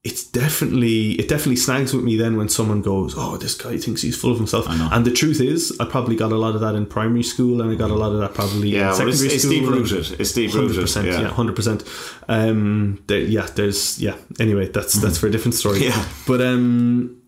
It's 0.02 0.24
definitely 0.24 1.12
it 1.20 1.28
definitely 1.28 1.58
snags 1.58 1.94
with 1.94 2.06
me 2.06 2.16
then 2.16 2.38
when 2.38 2.48
someone 2.48 2.82
goes, 2.82 3.16
oh, 3.18 3.36
this 3.36 3.54
guy 3.54 3.78
thinks 3.78 4.02
he's 4.02 4.16
full 4.20 4.32
of 4.32 4.38
himself. 4.38 4.66
And 4.70 5.04
the 5.06 5.12
truth 5.12 5.42
is, 5.42 5.76
I 5.78 5.84
probably 5.86 6.16
got 6.16 6.32
a 6.32 6.38
lot 6.38 6.56
of 6.56 6.62
that 6.62 6.74
in 6.74 6.86
primary 6.86 7.22
school, 7.24 7.62
and 7.62 7.70
I 7.70 7.76
got 7.76 7.92
a 7.92 7.96
lot 7.96 8.14
of 8.14 8.20
that 8.20 8.34
probably 8.34 8.70
Yeah, 8.70 8.94
in 8.94 8.98
well, 8.98 9.08
it's, 9.10 9.20
secondary 9.20 9.36
it's 9.36 9.44
school. 9.44 9.52
deep 9.60 9.70
rooted. 9.70 10.22
It's 10.22 10.32
deep 10.32 10.52
Hundred 10.52 10.68
rooted. 10.68 10.82
percent, 10.84 11.08
Yeah. 11.08 11.22
yeah, 11.22 11.28
hundred 11.28 11.56
percent. 11.58 11.84
Um, 12.30 13.04
there, 13.08 13.20
yeah, 13.20 13.48
there's 13.56 14.00
yeah. 14.02 14.16
Anyway, 14.40 14.70
that's 14.70 14.94
that's 14.94 15.18
for 15.18 15.28
a 15.28 15.32
different 15.32 15.56
story. 15.56 15.84
Yeah. 15.86 16.06
but 16.26 16.40
um, 16.42 17.22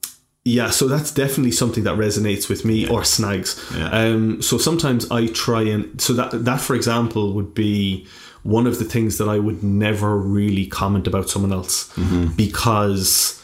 yeah. 0.46 0.70
So 0.70 0.88
that's 0.88 1.12
definitely 1.12 1.52
something 1.52 1.84
that 1.84 1.98
resonates 1.98 2.48
with 2.48 2.64
me 2.64 2.88
or 2.88 3.04
snags. 3.04 3.62
Yeah. 3.76 3.90
Um, 3.90 4.42
so 4.42 4.58
sometimes 4.58 5.12
I 5.12 5.28
try 5.28 5.64
and 5.64 6.00
so 6.02 6.14
that 6.14 6.46
that 6.46 6.62
for 6.62 6.76
example 6.76 7.34
would 7.34 7.54
be 7.54 8.08
one 8.44 8.66
of 8.68 8.80
the 8.80 8.86
things 8.86 9.18
that 9.18 9.30
I 9.30 9.38
would 9.40 9.64
never 9.64 10.18
really 10.18 10.66
comment 10.68 11.08
about 11.08 11.30
someone 11.30 11.54
else 11.54 11.90
Mm-hmm. 11.96 12.34
because 12.36 13.42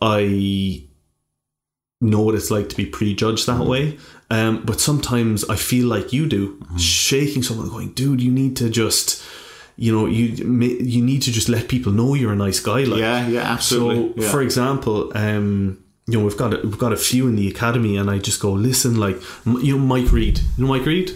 I 0.00 0.84
know 2.00 2.20
what 2.22 2.34
it's 2.34 2.50
like 2.50 2.68
to 2.70 2.76
be 2.76 2.86
prejudged 2.86 3.46
that 3.46 3.58
Mm-hmm. 3.60 3.68
way. 3.68 3.98
Um, 4.30 4.62
but 4.64 4.78
sometimes 4.80 5.44
I 5.48 5.56
feel 5.56 5.86
like 5.88 6.12
you 6.12 6.26
do, 6.26 6.56
Mm-hmm. 6.56 6.76
shaking 6.76 7.42
someone, 7.42 7.68
going, 7.68 7.92
"Dude, 7.92 8.20
you 8.20 8.30
need 8.30 8.56
to 8.56 8.68
just, 8.70 9.22
you 9.76 9.90
know, 9.92 10.06
you 10.06 10.26
you 10.94 11.02
need 11.02 11.22
to 11.22 11.32
just 11.32 11.48
let 11.48 11.68
people 11.68 11.92
know 11.92 12.14
you're 12.14 12.32
a 12.32 12.36
nice 12.36 12.60
guy." 12.60 12.84
Like, 12.84 13.00
Yeah, 13.00 13.26
yeah, 13.28 13.40
absolutely. 13.52 14.12
so, 14.22 14.22
yeah. 14.26 14.30
for 14.32 14.42
example, 14.42 15.10
um, 15.16 15.78
you 16.06 16.18
know, 16.18 16.24
we've 16.24 16.36
got 16.36 16.54
a, 16.54 16.58
we've 16.62 16.78
got 16.78 16.92
a 16.92 16.96
few 16.96 17.26
in 17.26 17.36
the 17.36 17.48
academy, 17.48 17.96
and 17.96 18.10
I 18.10 18.18
just 18.18 18.40
go, 18.40 18.52
"Listen, 18.52 18.96
like, 18.96 19.16
you 19.46 19.76
know, 19.76 19.84
Mike 19.84 20.12
Reed, 20.12 20.40
you 20.56 20.64
know, 20.64 20.68
Mike 20.68 20.86
Reed." 20.86 21.12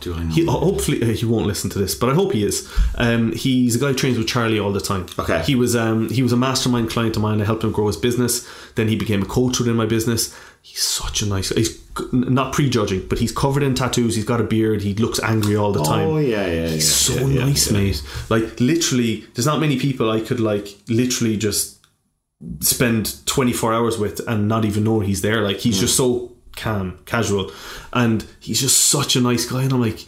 Do 0.00 0.14
I 0.14 0.24
know? 0.24 0.34
He, 0.34 0.44
hopefully 0.46 1.02
uh, 1.02 1.06
he 1.06 1.24
won't 1.24 1.46
listen 1.46 1.70
to 1.70 1.78
this, 1.78 1.94
but 1.94 2.10
I 2.10 2.14
hope 2.14 2.32
he 2.32 2.44
is. 2.44 2.70
Um, 2.96 3.32
he's 3.32 3.76
a 3.76 3.78
guy 3.78 3.88
who 3.88 3.94
trains 3.94 4.18
with 4.18 4.28
Charlie 4.28 4.58
all 4.58 4.72
the 4.72 4.80
time. 4.80 5.06
Okay. 5.18 5.42
He 5.42 5.54
was 5.54 5.76
um, 5.76 6.08
he 6.10 6.22
was 6.22 6.32
a 6.32 6.36
mastermind 6.36 6.90
client 6.90 7.16
of 7.16 7.22
mine. 7.22 7.40
I 7.40 7.44
helped 7.44 7.64
him 7.64 7.72
grow 7.72 7.86
his 7.86 7.96
business. 7.96 8.48
Then 8.74 8.88
he 8.88 8.96
became 8.96 9.22
a 9.22 9.26
coach 9.26 9.58
within 9.58 9.76
my 9.76 9.86
business. 9.86 10.36
He's 10.62 10.82
such 10.82 11.22
a 11.22 11.26
nice. 11.26 11.50
He's 11.50 11.80
not 12.12 12.52
prejudging, 12.52 13.08
but 13.08 13.18
he's 13.18 13.32
covered 13.32 13.62
in 13.62 13.74
tattoos. 13.74 14.14
He's 14.14 14.24
got 14.24 14.40
a 14.40 14.44
beard. 14.44 14.82
He 14.82 14.94
looks 14.94 15.20
angry 15.20 15.56
all 15.56 15.72
the 15.72 15.82
time. 15.82 16.08
Oh 16.08 16.18
yeah, 16.18 16.46
yeah. 16.46 16.68
He's 16.68 17.10
yeah, 17.10 17.20
so 17.20 17.26
yeah, 17.26 17.44
nice, 17.44 17.70
yeah. 17.70 17.78
mate. 17.78 18.02
Like 18.28 18.60
literally, 18.60 19.26
there's 19.34 19.46
not 19.46 19.60
many 19.60 19.78
people 19.78 20.10
I 20.10 20.20
could 20.20 20.40
like 20.40 20.68
literally 20.88 21.36
just 21.36 21.78
spend 22.60 23.26
24 23.26 23.74
hours 23.74 23.98
with 23.98 24.20
and 24.26 24.48
not 24.48 24.64
even 24.64 24.84
know 24.84 25.00
he's 25.00 25.22
there. 25.22 25.42
Like 25.42 25.58
he's 25.58 25.78
just 25.78 25.96
so 25.96 26.32
calm, 26.60 26.98
casual, 27.06 27.50
and 27.92 28.24
he's 28.40 28.60
just 28.60 28.84
such 28.84 29.16
a 29.16 29.20
nice 29.20 29.44
guy. 29.44 29.62
And 29.62 29.72
I'm 29.72 29.80
like, 29.80 30.06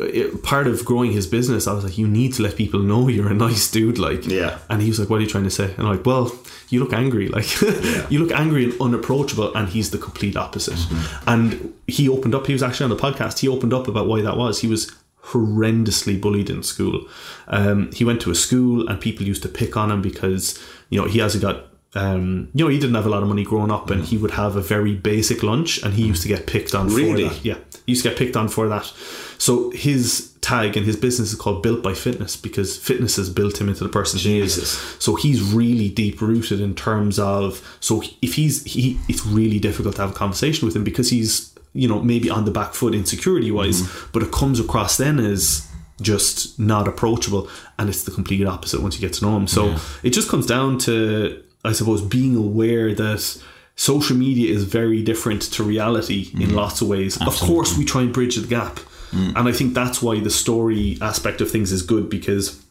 it, 0.00 0.42
part 0.42 0.66
of 0.66 0.84
growing 0.84 1.12
his 1.12 1.26
business, 1.26 1.66
I 1.66 1.72
was 1.72 1.84
like, 1.84 1.98
you 1.98 2.08
need 2.08 2.34
to 2.34 2.42
let 2.42 2.56
people 2.56 2.80
know 2.80 3.08
you're 3.08 3.30
a 3.30 3.34
nice 3.34 3.70
dude, 3.70 3.98
like. 3.98 4.26
Yeah. 4.26 4.58
And 4.68 4.82
he 4.82 4.88
was 4.88 4.98
like, 4.98 5.10
"What 5.10 5.18
are 5.18 5.22
you 5.22 5.28
trying 5.28 5.44
to 5.44 5.50
say?" 5.50 5.72
And 5.74 5.86
I'm 5.86 5.96
like, 5.96 6.06
"Well, 6.06 6.32
you 6.68 6.80
look 6.80 6.92
angry, 6.92 7.28
like 7.28 7.60
you 8.10 8.18
look 8.18 8.32
angry 8.32 8.64
and 8.64 8.80
unapproachable." 8.80 9.54
And 9.54 9.68
he's 9.68 9.90
the 9.90 9.98
complete 9.98 10.36
opposite. 10.36 10.78
And 11.26 11.74
he 11.86 12.08
opened 12.08 12.34
up. 12.34 12.46
He 12.46 12.52
was 12.52 12.62
actually 12.62 12.84
on 12.84 12.96
the 12.96 13.02
podcast. 13.02 13.40
He 13.40 13.48
opened 13.48 13.72
up 13.72 13.88
about 13.88 14.06
why 14.06 14.22
that 14.22 14.36
was. 14.36 14.60
He 14.60 14.66
was 14.66 14.90
horrendously 15.24 16.20
bullied 16.20 16.50
in 16.50 16.62
school. 16.62 17.06
Um, 17.48 17.92
he 17.92 18.04
went 18.04 18.20
to 18.22 18.30
a 18.30 18.34
school 18.34 18.88
and 18.88 19.00
people 19.00 19.26
used 19.26 19.42
to 19.42 19.48
pick 19.48 19.76
on 19.76 19.90
him 19.90 20.02
because 20.02 20.58
you 20.90 21.00
know 21.00 21.06
he 21.06 21.18
hasn't 21.18 21.42
got. 21.42 21.66
Um, 21.94 22.48
you 22.54 22.64
know, 22.64 22.70
he 22.70 22.78
didn't 22.78 22.94
have 22.94 23.04
a 23.04 23.10
lot 23.10 23.22
of 23.22 23.28
money 23.28 23.44
growing 23.44 23.70
up, 23.70 23.90
and 23.90 24.02
he 24.04 24.16
would 24.16 24.30
have 24.32 24.56
a 24.56 24.62
very 24.62 24.94
basic 24.94 25.42
lunch, 25.42 25.82
and 25.82 25.92
he 25.94 26.06
used 26.06 26.22
to 26.22 26.28
get 26.28 26.46
picked 26.46 26.74
on 26.74 26.88
Really? 26.88 27.28
for 27.28 27.34
that. 27.34 27.44
Yeah, 27.44 27.58
he 27.86 27.92
used 27.92 28.02
to 28.04 28.08
get 28.08 28.18
picked 28.18 28.36
on 28.36 28.48
for 28.48 28.68
that. 28.68 28.90
So 29.38 29.70
his 29.70 30.32
tag 30.40 30.76
and 30.76 30.86
his 30.86 30.96
business 30.96 31.32
is 31.32 31.38
called 31.38 31.62
Built 31.62 31.82
by 31.82 31.94
Fitness 31.94 32.36
because 32.36 32.76
fitness 32.76 33.16
has 33.16 33.28
built 33.30 33.60
him 33.60 33.68
into 33.68 33.84
the 33.84 33.90
person 33.90 34.18
he 34.18 34.38
is. 34.40 34.54
Jesus. 34.54 34.70
So 34.98 35.16
he's 35.16 35.42
really 35.42 35.88
deep 35.88 36.20
rooted 36.20 36.60
in 36.60 36.74
terms 36.74 37.18
of 37.18 37.76
so 37.80 38.02
if 38.22 38.34
he's 38.34 38.64
he, 38.64 38.98
it's 39.08 39.24
really 39.26 39.58
difficult 39.58 39.96
to 39.96 40.00
have 40.02 40.10
a 40.10 40.14
conversation 40.14 40.66
with 40.66 40.74
him 40.74 40.84
because 40.84 41.10
he's 41.10 41.54
you 41.74 41.88
know 41.88 42.00
maybe 42.00 42.30
on 42.30 42.44
the 42.44 42.50
back 42.50 42.74
foot 42.74 42.94
insecurity 42.94 43.50
wise, 43.50 43.82
but 44.12 44.22
it 44.22 44.32
comes 44.32 44.58
across 44.58 44.96
then 44.96 45.18
as 45.20 45.68
just 46.00 46.58
not 46.58 46.88
approachable, 46.88 47.48
and 47.78 47.88
it's 47.88 48.04
the 48.04 48.10
complete 48.10 48.44
opposite 48.46 48.80
once 48.80 48.94
you 48.94 49.00
get 49.00 49.12
to 49.14 49.24
know 49.24 49.36
him. 49.36 49.46
So 49.46 49.76
it 50.02 50.10
just 50.10 50.28
comes 50.28 50.46
down 50.46 50.78
to 50.78 51.42
I 51.64 51.72
suppose 51.72 52.02
being 52.02 52.36
aware 52.36 52.94
that 52.94 53.42
social 53.76 54.16
media 54.16 54.52
is 54.54 54.64
very 54.64 55.02
different 55.02 55.42
to 55.52 55.62
reality 55.62 56.30
in 56.34 56.50
mm. 56.50 56.54
lots 56.54 56.80
of 56.82 56.88
ways. 56.88 57.20
Of 57.20 57.36
course, 57.36 57.76
we 57.78 57.84
try 57.84 58.02
and 58.02 58.12
bridge 58.12 58.36
the 58.36 58.46
gap. 58.46 58.80
Mm. 59.10 59.36
And 59.36 59.48
I 59.48 59.52
think 59.52 59.74
that's 59.74 60.02
why 60.02 60.20
the 60.20 60.30
story 60.30 60.98
aspect 61.00 61.40
of 61.40 61.50
things 61.50 61.70
is 61.72 61.82
good 61.82 62.08
because 62.08 62.62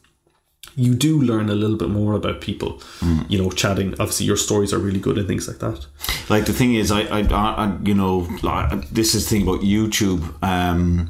you 0.76 0.96
do 0.96 1.22
learn 1.22 1.50
a 1.50 1.56
little 1.56 1.76
bit 1.78 1.90
more 1.90 2.14
about 2.14 2.40
people, 2.42 2.74
mm. 3.00 3.30
you 3.30 3.38
know, 3.42 3.50
chatting. 3.52 3.92
Obviously, 3.94 4.26
your 4.26 4.38
stories 4.38 4.74
are 4.74 4.80
really 4.80 5.00
good 5.00 5.18
and 5.18 5.28
things 5.28 5.48
like 5.48 5.60
that. 5.60 5.86
like 6.30 6.46
the 6.46 6.54
thing 6.54 6.76
is 6.76 6.92
I, 6.92 7.02
I, 7.02 7.20
I 7.20 7.66
I- 7.66 7.78
you 7.84 7.94
know 7.94 8.28
like, 8.42 8.90
this 8.90 9.14
is 9.16 9.26
the 9.26 9.30
thing 9.36 9.44
about 9.48 9.62
youtube 9.62 10.22
um 10.44 11.10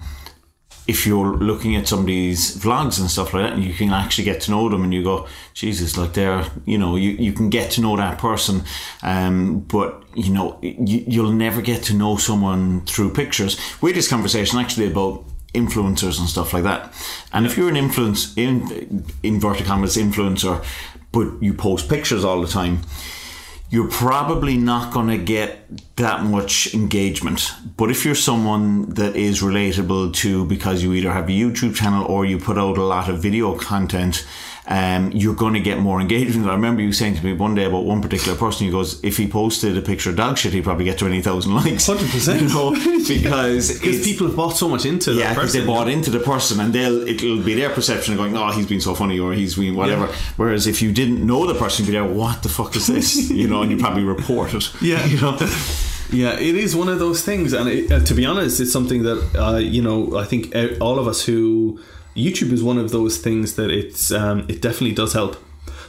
if 0.87 1.05
you're 1.05 1.35
looking 1.37 1.75
at 1.75 1.87
somebody's 1.87 2.57
vlogs 2.57 2.99
and 2.99 3.09
stuff 3.09 3.33
like 3.33 3.43
that 3.43 3.53
and 3.53 3.63
you 3.63 3.73
can 3.73 3.91
actually 3.91 4.23
get 4.23 4.41
to 4.41 4.51
know 4.51 4.67
them 4.67 4.83
and 4.83 4.93
you 4.93 5.03
go 5.03 5.27
jesus 5.53 5.95
like 5.97 6.13
they're 6.13 6.45
you 6.65 6.77
know 6.77 6.95
you, 6.95 7.11
you 7.11 7.31
can 7.31 7.49
get 7.49 7.71
to 7.71 7.81
know 7.81 7.95
that 7.97 8.17
person. 8.17 8.63
Um 9.03 9.59
but 9.59 10.03
you 10.15 10.31
know 10.33 10.59
you, 10.61 11.03
you'll 11.07 11.31
never 11.31 11.61
get 11.61 11.83
to 11.83 11.93
know 11.93 12.17
someone 12.17 12.81
through 12.85 13.13
pictures. 13.13 13.59
We 13.81 13.91
had 13.91 13.97
this 13.97 14.07
conversation 14.07 14.59
actually 14.59 14.91
about 14.91 15.23
influencers 15.53 16.19
and 16.19 16.29
stuff 16.29 16.53
like 16.53 16.63
that. 16.63 16.93
And 17.33 17.45
if 17.45 17.57
you're 17.57 17.69
an 17.69 17.75
influence 17.75 18.35
in 18.37 19.05
inverted 19.21 19.67
commas 19.67 19.97
influencer 19.97 20.63
but 21.11 21.27
you 21.41 21.53
post 21.53 21.89
pictures 21.89 22.23
all 22.23 22.41
the 22.41 22.47
time 22.47 22.81
you're 23.71 23.87
probably 23.87 24.57
not 24.57 24.93
going 24.93 25.07
to 25.07 25.17
get 25.17 25.95
that 25.95 26.25
much 26.25 26.73
engagement. 26.73 27.51
But 27.77 27.89
if 27.89 28.03
you're 28.03 28.15
someone 28.15 28.89
that 28.95 29.15
is 29.15 29.41
relatable 29.41 30.13
to 30.15 30.45
because 30.45 30.83
you 30.83 30.93
either 30.93 31.13
have 31.13 31.29
a 31.29 31.31
YouTube 31.31 31.73
channel 31.73 32.05
or 32.05 32.25
you 32.25 32.37
put 32.37 32.57
out 32.57 32.77
a 32.77 32.83
lot 32.83 33.09
of 33.09 33.19
video 33.19 33.57
content, 33.57 34.27
um, 34.67 35.11
you're 35.11 35.35
going 35.35 35.53
to 35.53 35.59
get 35.59 35.79
more 35.79 35.99
engagement. 35.99 36.47
I 36.47 36.53
remember 36.53 36.81
you 36.81 36.93
saying 36.93 37.15
to 37.15 37.25
me 37.25 37.33
one 37.33 37.55
day 37.55 37.65
about 37.65 37.83
one 37.83 38.01
particular 38.01 38.37
person. 38.37 38.65
He 38.67 38.71
goes, 38.71 39.03
if 39.03 39.17
he 39.17 39.27
posted 39.27 39.75
a 39.75 39.81
picture 39.81 40.11
of 40.11 40.17
dog 40.17 40.37
shit, 40.37 40.53
he'd 40.53 40.63
probably 40.63 40.85
get 40.85 40.99
twenty 40.99 41.21
thousand 41.21 41.55
likes. 41.55 41.87
100%. 41.87 42.41
You 42.41 42.47
know, 42.47 42.71
because 42.71 43.79
Because 43.79 44.03
people 44.03 44.27
have 44.27 44.35
bought 44.35 44.51
so 44.51 44.69
much 44.69 44.85
into 44.85 45.13
yeah, 45.13 45.25
that 45.25 45.35
because 45.35 45.53
they 45.53 45.65
bought 45.65 45.89
into 45.89 46.09
the 46.09 46.19
person, 46.19 46.59
and 46.59 46.71
they'll 46.71 47.07
it'll 47.07 47.43
be 47.43 47.55
their 47.55 47.69
perception 47.69 48.13
of 48.13 48.19
going, 48.19 48.37
"Oh, 48.37 48.51
he's 48.51 48.67
been 48.67 48.79
so 48.81 48.95
funny," 48.95 49.19
or 49.19 49.33
"He's 49.33 49.55
been 49.55 49.75
whatever." 49.75 50.05
Yeah. 50.05 50.15
Whereas 50.37 50.67
if 50.67 50.81
you 50.81 50.91
didn't 50.91 51.25
know 51.25 51.45
the 51.45 51.55
person, 51.55 51.85
you'd 51.85 51.91
be 51.91 51.99
like, 51.99 52.11
"What 52.11 52.43
the 52.43 52.49
fuck 52.49 52.75
is 52.75 52.87
this?" 52.87 53.29
you 53.41 53.47
know, 53.47 53.63
and 53.63 53.71
you 53.71 53.77
probably 53.77 54.03
report 54.03 54.53
it. 54.53 54.69
Yeah. 54.81 55.05
you 55.05 55.19
know. 55.19 55.37
Yeah, 56.11 56.33
it 56.33 56.55
is 56.55 56.75
one 56.75 56.89
of 56.89 56.99
those 56.99 57.23
things, 57.23 57.53
and 57.53 57.69
it, 57.69 57.91
uh, 57.91 57.99
to 58.01 58.13
be 58.13 58.25
honest, 58.25 58.59
it's 58.59 58.71
something 58.71 59.03
that 59.03 59.35
uh, 59.35 59.57
you 59.57 59.81
know 59.81 60.17
I 60.17 60.25
think 60.25 60.53
all 60.79 60.99
of 60.99 61.07
us 61.07 61.25
who 61.25 61.79
YouTube 62.15 62.51
is 62.51 62.63
one 62.63 62.77
of 62.77 62.91
those 62.91 63.17
things 63.17 63.55
that 63.55 63.69
it's 63.71 64.11
um, 64.11 64.45
it 64.49 64.61
definitely 64.61 64.93
does 64.93 65.13
help. 65.13 65.37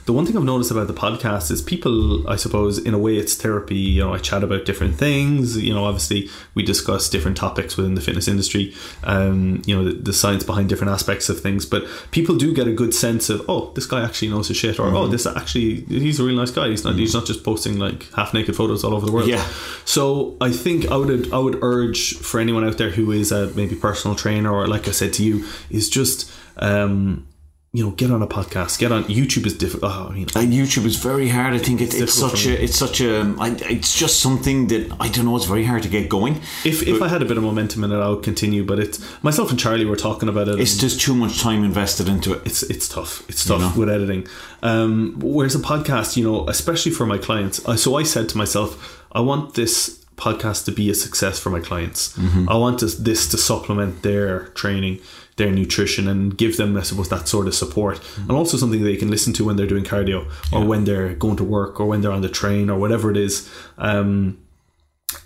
The 0.04 0.12
one 0.12 0.26
thing 0.26 0.37
I've 0.37 0.42
noticed 0.42 0.72
about 0.72 0.88
the 0.88 0.94
podcast 0.94 1.50
is 1.52 1.62
people, 1.62 2.28
I 2.28 2.35
suppose, 2.35 2.78
in 2.78 2.92
a 2.92 2.98
way, 2.98 3.16
it's 3.16 3.37
therapy. 3.37 3.76
You 3.76 4.02
know, 4.02 4.12
I 4.12 4.18
chat 4.18 4.42
about 4.42 4.64
different 4.64 4.96
things. 4.96 5.56
You 5.56 5.72
know, 5.72 5.85
obviously, 5.85 6.28
we 6.54 6.64
discuss 6.64 7.08
different 7.08 7.37
topics 7.37 7.76
within 7.76 7.94
the 7.94 8.00
fitness 8.00 8.26
industry. 8.26 8.74
Um, 9.04 9.62
you 9.64 9.76
know, 9.76 9.85
the, 9.85 9.92
the 9.92 10.12
science 10.12 10.42
behind 10.42 10.68
different 10.68 10.92
aspects 10.92 11.28
of 11.28 11.40
things. 11.40 11.64
But 11.64 11.85
people 12.11 12.35
do 12.35 12.52
get 12.52 12.66
a 12.66 12.72
good 12.72 12.94
sense 12.94 13.30
of, 13.30 13.44
oh, 13.48 13.72
this 13.74 13.87
guy 13.87 14.04
actually 14.04 14.28
knows 14.28 14.48
his 14.48 14.56
shit, 14.56 14.80
or 14.80 14.88
oh, 14.88 15.06
this 15.06 15.24
actually 15.24 15.82
he's 15.82 16.18
a 16.18 16.24
real 16.24 16.37
nice 16.37 16.50
guy. 16.50 16.68
He's 16.68 16.85
not 16.85 16.96
he's 16.96 17.14
not 17.14 17.24
just 17.24 17.44
posting 17.44 17.78
like 17.78 18.12
half 18.14 18.35
naked 18.35 18.56
photos 18.56 18.82
all 18.82 18.94
over 18.94 19.06
the 19.06 19.12
world. 19.12 19.28
Yeah. 19.28 19.46
So 19.85 20.37
I 20.40 20.50
think 20.50 20.90
I 20.90 20.96
would 20.96 21.32
I 21.32 21.38
would 21.38 21.62
urge 21.62 22.16
for 22.18 22.40
anyone 22.40 22.64
out 22.64 22.76
there 22.76 22.90
who 22.90 23.12
is 23.12 23.30
a 23.30 23.48
maybe 23.54 23.76
personal 23.76 24.16
trainer 24.16 24.52
or 24.52 24.66
like 24.66 24.88
I 24.88 24.90
said 24.90 25.12
to 25.14 25.24
you 25.24 25.46
is 25.70 25.88
just 25.88 26.30
um, 26.56 27.26
you 27.74 27.82
know 27.82 27.90
get 27.92 28.11
on 28.11 28.20
a 28.20 28.26
podcast, 28.26 28.78
get 28.78 28.92
on 28.92 29.04
YouTube 29.04 29.46
is 29.46 29.56
difficult. 29.56 29.90
Oh, 29.92 30.08
I 30.11 30.12
mean, 30.12 30.26
And 30.35 30.52
YouTube 30.52 30.85
is 30.85 30.96
very 30.96 31.28
hard. 31.28 31.54
I 31.54 31.58
think 31.58 31.80
it, 31.80 31.85
it's 31.85 31.94
difficult 31.94 32.32
such 32.32 32.46
a 32.46 32.62
it's 32.62 32.76
such 32.76 33.00
a 33.00 33.35
I, 33.38 33.56
it's 33.70 33.96
just 33.98 34.20
something 34.20 34.66
that 34.66 34.94
I 35.00 35.08
don't 35.08 35.24
know. 35.24 35.37
It's 35.37 35.46
very 35.46 35.64
hard 35.64 35.82
to 35.85 35.88
get 35.88 36.11
going. 36.11 36.37
if 36.64 36.87
if 36.87 37.00
I 37.00 37.08
had 37.08 37.22
a 37.22 37.24
bit 37.24 37.38
of 37.38 37.42
momentum 37.42 37.82
in 37.85 37.92
it, 37.92 37.96
I 37.96 38.11
would 38.11 38.22
continue. 38.22 38.62
But 38.62 38.78
it's 38.78 39.22
myself 39.22 39.50
and 39.50 39.58
Charlie 39.58 39.87
were 39.87 39.96
talking 39.96 40.28
about 40.28 40.48
it. 40.48 40.61
It's 40.61 40.76
just 40.76 41.00
too 41.00 41.14
much 41.14 41.40
time 41.40 41.64
invested 41.64 42.08
into 42.08 42.35
it. 42.35 42.42
it's 42.44 42.62
it's 42.62 42.88
tough. 42.88 43.28
It's 43.30 43.44
tough 43.44 43.61
know? 43.61 43.80
with 43.80 43.88
editing. 43.88 44.26
Um, 44.62 45.18
whereas 45.18 45.54
a 45.54 45.58
podcast, 45.58 46.16
you 46.16 46.24
know, 46.24 46.46
especially 46.48 46.92
for 46.92 47.06
my 47.06 47.16
clients. 47.16 47.62
So 47.82 47.96
I 47.96 48.02
said 48.02 48.28
to 48.30 48.37
myself, 48.37 49.02
I 49.12 49.20
want 49.20 49.54
this 49.54 50.02
podcast 50.16 50.66
to 50.66 50.72
be 50.72 50.88
a 50.90 50.94
success 50.94 51.40
for 51.40 51.50
my 51.50 51.58
clients. 51.58 52.16
I 52.48 52.56
want 52.56 52.80
this, 52.80 52.94
this 52.94 53.28
to 53.30 53.38
supplement 53.38 54.02
their 54.02 54.48
training, 54.48 55.00
their 55.36 55.50
nutrition, 55.50 56.08
and 56.08 56.36
give 56.36 56.56
them, 56.56 56.76
I 56.76 56.82
suppose, 56.82 57.08
that 57.08 57.28
sort 57.28 57.46
of 57.46 57.54
support, 57.54 57.98
mm-hmm. 57.98 58.22
and 58.22 58.32
also 58.32 58.56
something 58.56 58.82
they 58.82 58.96
can 58.96 59.10
listen 59.10 59.32
to 59.34 59.44
when 59.44 59.56
they're 59.56 59.66
doing 59.66 59.84
cardio, 59.84 60.30
or 60.52 60.64
when 60.64 60.84
they're 60.84 61.14
going 61.14 61.36
to 61.36 61.44
work, 61.44 61.80
or 61.80 61.86
when 61.86 62.00
they're 62.00 62.12
on 62.12 62.22
the 62.22 62.28
train, 62.28 62.68
or 62.68 62.78
whatever 62.78 63.10
it 63.10 63.16
is. 63.16 63.50
Um, 63.78 64.38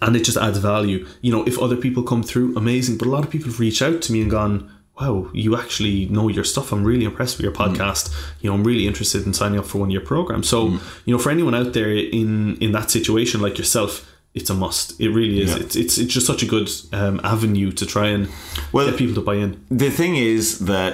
and 0.02 0.16
it 0.16 0.24
just 0.24 0.36
adds 0.36 0.58
value. 0.58 1.06
You 1.20 1.32
know, 1.32 1.44
if 1.44 1.58
other 1.58 1.76
people 1.76 2.02
come 2.02 2.22
through, 2.22 2.56
amazing. 2.56 2.98
But 2.98 3.08
a 3.08 3.10
lot 3.10 3.24
of 3.24 3.30
people 3.30 3.50
have 3.50 3.60
reached 3.60 3.82
out 3.82 4.02
to 4.02 4.12
me 4.12 4.22
and 4.22 4.30
gone, 4.30 4.70
"Wow, 5.00 5.30
you 5.32 5.56
actually 5.56 6.06
know 6.06 6.28
your 6.28 6.44
stuff. 6.44 6.72
I'm 6.72 6.84
really 6.84 7.04
impressed 7.04 7.36
with 7.36 7.44
your 7.44 7.52
mm-hmm. 7.52 7.74
podcast. 7.74 8.14
You 8.40 8.50
know, 8.50 8.54
I'm 8.54 8.64
really 8.64 8.86
interested 8.86 9.26
in 9.26 9.32
signing 9.32 9.58
up 9.58 9.66
for 9.66 9.78
one 9.78 9.88
of 9.88 9.92
your 9.92 10.02
programs." 10.02 10.48
So, 10.48 10.68
mm-hmm. 10.68 11.00
you 11.04 11.14
know, 11.14 11.18
for 11.18 11.30
anyone 11.30 11.54
out 11.54 11.72
there 11.72 11.90
in 11.90 12.56
in 12.58 12.72
that 12.72 12.90
situation 12.90 13.40
like 13.40 13.58
yourself, 13.58 14.10
it's 14.36 14.50
a 14.50 14.54
must. 14.54 15.00
It 15.00 15.08
really 15.10 15.40
is. 15.42 15.50
Yeah. 15.50 15.62
It's, 15.62 15.76
it's 15.76 15.98
it's 15.98 16.12
just 16.14 16.26
such 16.26 16.42
a 16.42 16.46
good 16.46 16.68
um, 16.92 17.20
avenue 17.24 17.72
to 17.72 17.84
try 17.86 18.08
and 18.14 18.28
Well- 18.72 18.86
get 18.90 18.98
people 18.98 19.14
to 19.14 19.22
buy 19.30 19.36
in. 19.44 19.56
the 19.70 19.90
thing 19.90 20.16
is 20.16 20.58
that 20.66 20.92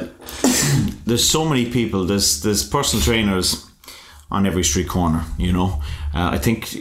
there's 1.07 1.29
so 1.31 1.45
many 1.45 1.65
people. 1.71 2.07
There's 2.07 2.41
there's 2.43 2.63
personal 2.69 3.05
trainers 3.05 3.67
on 4.31 4.47
every 4.47 4.65
street 4.65 4.89
corner. 4.89 5.25
You 5.39 5.53
know, 5.53 5.69
uh, 6.15 6.31
I 6.37 6.39
think 6.39 6.73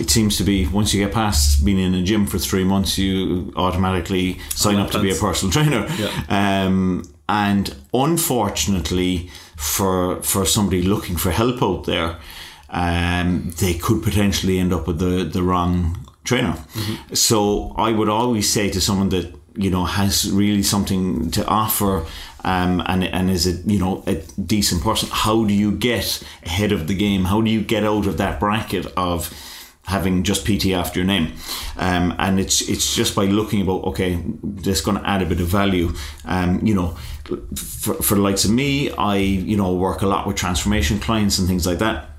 it 0.00 0.10
seems 0.10 0.36
to 0.36 0.44
be 0.44 0.66
once 0.68 0.94
you 0.94 1.04
get 1.04 1.12
past 1.14 1.64
being 1.64 1.78
in 1.80 1.94
a 1.94 2.02
gym 2.02 2.26
for 2.26 2.38
three 2.38 2.64
months, 2.64 2.98
you 2.98 3.52
automatically 3.56 4.38
sign 4.54 4.76
up 4.76 4.90
to 4.90 5.00
be 5.00 5.10
a 5.10 5.14
personal 5.14 5.52
trainer. 5.56 5.86
Yeah. 5.98 6.10
Um, 6.28 7.02
and 7.28 7.74
unfortunately, 7.94 9.30
for 9.56 10.22
for 10.22 10.46
somebody 10.46 10.82
looking 10.82 11.16
for 11.18 11.30
help 11.30 11.62
out 11.62 11.84
there, 11.86 12.16
um, 12.70 13.52
they 13.58 13.74
could 13.74 14.02
potentially 14.02 14.58
end 14.58 14.72
up 14.72 14.86
with 14.86 14.98
the 14.98 15.24
the 15.24 15.42
wrong 15.42 16.01
trainer. 16.24 16.56
So 17.14 17.74
I 17.76 17.92
would 17.92 18.08
always 18.08 18.52
say 18.52 18.70
to 18.70 18.80
someone 18.80 19.08
that 19.10 19.34
you 19.56 19.70
know 19.70 19.84
has 19.84 20.30
really 20.30 20.62
something 20.62 21.30
to 21.32 21.46
offer. 21.46 22.04
Um, 22.44 22.82
and 22.86 23.04
and 23.04 23.30
is 23.30 23.46
a 23.46 23.52
you 23.70 23.78
know 23.78 24.02
a 24.08 24.16
decent 24.40 24.82
person? 24.82 25.08
How 25.12 25.44
do 25.44 25.54
you 25.54 25.70
get 25.70 26.22
ahead 26.44 26.72
of 26.72 26.88
the 26.88 26.94
game? 26.96 27.26
How 27.26 27.40
do 27.40 27.48
you 27.48 27.62
get 27.62 27.84
out 27.84 28.06
of 28.06 28.18
that 28.18 28.40
bracket 28.40 28.86
of 28.96 29.32
having 29.84 30.22
just 30.22 30.44
PT 30.44 30.66
after 30.72 31.00
your 31.00 31.06
name, 31.06 31.34
um, 31.76 32.14
and 32.18 32.40
it's 32.40 32.60
it's 32.62 32.96
just 32.96 33.14
by 33.14 33.26
looking 33.26 33.62
about 33.62 33.84
okay, 33.84 34.20
that's 34.42 34.80
going 34.80 34.96
to 34.96 35.08
add 35.08 35.22
a 35.22 35.26
bit 35.26 35.40
of 35.40 35.46
value. 35.46 35.92
Um, 36.24 36.66
you 36.66 36.74
know, 36.74 36.96
for, 37.54 37.94
for 37.94 38.14
the 38.16 38.20
likes 38.20 38.44
of 38.44 38.50
me, 38.50 38.90
I 38.90 39.16
you 39.16 39.56
know 39.56 39.72
work 39.74 40.02
a 40.02 40.06
lot 40.08 40.26
with 40.26 40.36
transformation 40.36 40.98
clients 40.98 41.38
and 41.38 41.46
things 41.46 41.64
like 41.64 41.78
that. 41.78 42.11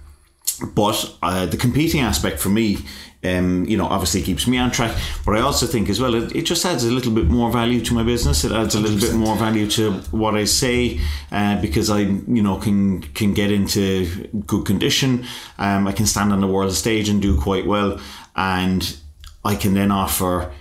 But 0.63 1.17
uh, 1.21 1.45
the 1.45 1.57
competing 1.57 2.01
aspect 2.01 2.39
for 2.39 2.49
me, 2.49 2.77
um, 3.23 3.65
you 3.65 3.77
know, 3.77 3.85
obviously 3.85 4.21
keeps 4.21 4.47
me 4.47 4.57
on 4.57 4.71
track. 4.71 4.97
But 5.25 5.37
I 5.37 5.41
also 5.41 5.65
think 5.65 5.89
as 5.89 5.99
well, 5.99 6.13
it, 6.15 6.35
it 6.35 6.43
just 6.43 6.65
adds 6.65 6.83
a 6.83 6.91
little 6.91 7.11
bit 7.11 7.27
more 7.27 7.51
value 7.51 7.81
to 7.85 7.93
my 7.93 8.03
business. 8.03 8.43
It 8.43 8.51
adds 8.51 8.75
a 8.75 8.79
little 8.79 8.99
bit 8.99 9.13
more 9.13 9.35
value 9.35 9.69
to 9.71 9.93
what 10.11 10.35
I 10.35 10.45
say 10.45 10.99
uh, 11.31 11.59
because 11.61 11.89
I, 11.89 11.99
you 11.99 12.41
know, 12.41 12.57
can 12.57 13.01
can 13.01 13.33
get 13.33 13.51
into 13.51 14.27
good 14.45 14.65
condition. 14.65 15.25
Um, 15.57 15.87
I 15.87 15.91
can 15.91 16.05
stand 16.05 16.33
on 16.33 16.41
the 16.41 16.47
world 16.47 16.73
stage 16.73 17.09
and 17.09 17.21
do 17.21 17.39
quite 17.39 17.65
well. 17.65 17.99
And 18.35 18.97
I 19.45 19.55
can 19.55 19.73
then 19.73 19.91
offer, 19.91 20.51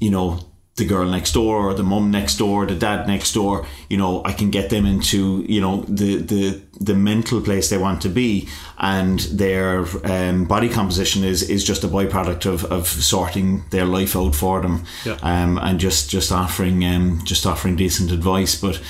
you 0.00 0.10
know, 0.10 0.40
the 0.76 0.84
girl 0.84 1.06
next 1.08 1.32
door 1.34 1.56
or 1.70 1.74
the 1.74 1.84
mum 1.84 2.10
next 2.10 2.36
door, 2.38 2.66
the 2.66 2.74
dad 2.74 3.06
next 3.06 3.32
door, 3.32 3.64
you 3.88 3.96
know, 3.96 4.22
I 4.24 4.32
can 4.32 4.50
get 4.50 4.70
them 4.70 4.84
into, 4.86 5.44
you 5.48 5.60
know, 5.60 5.82
the 5.88 6.16
the, 6.16 6.60
the 6.80 6.94
mental 6.94 7.40
place 7.40 7.68
they 7.70 7.78
want 7.78 8.02
to 8.02 8.08
be 8.08 8.48
and 8.78 9.20
their 9.20 9.84
um, 10.04 10.46
body 10.46 10.68
composition 10.68 11.22
is, 11.22 11.48
is 11.48 11.62
just 11.64 11.84
a 11.84 11.88
byproduct 11.88 12.44
of, 12.46 12.64
of 12.64 12.88
sorting 12.88 13.62
their 13.70 13.84
life 13.84 14.16
out 14.16 14.34
for 14.34 14.60
them 14.62 14.84
Yeah. 15.04 15.16
um, 15.22 15.58
and 15.58 15.78
just, 15.78 16.10
just 16.10 16.32
offering 16.32 16.84
um, 16.84 17.20
just 17.24 17.46
offering 17.46 17.76
decent 17.76 18.10
advice. 18.10 18.60
But 18.60 18.80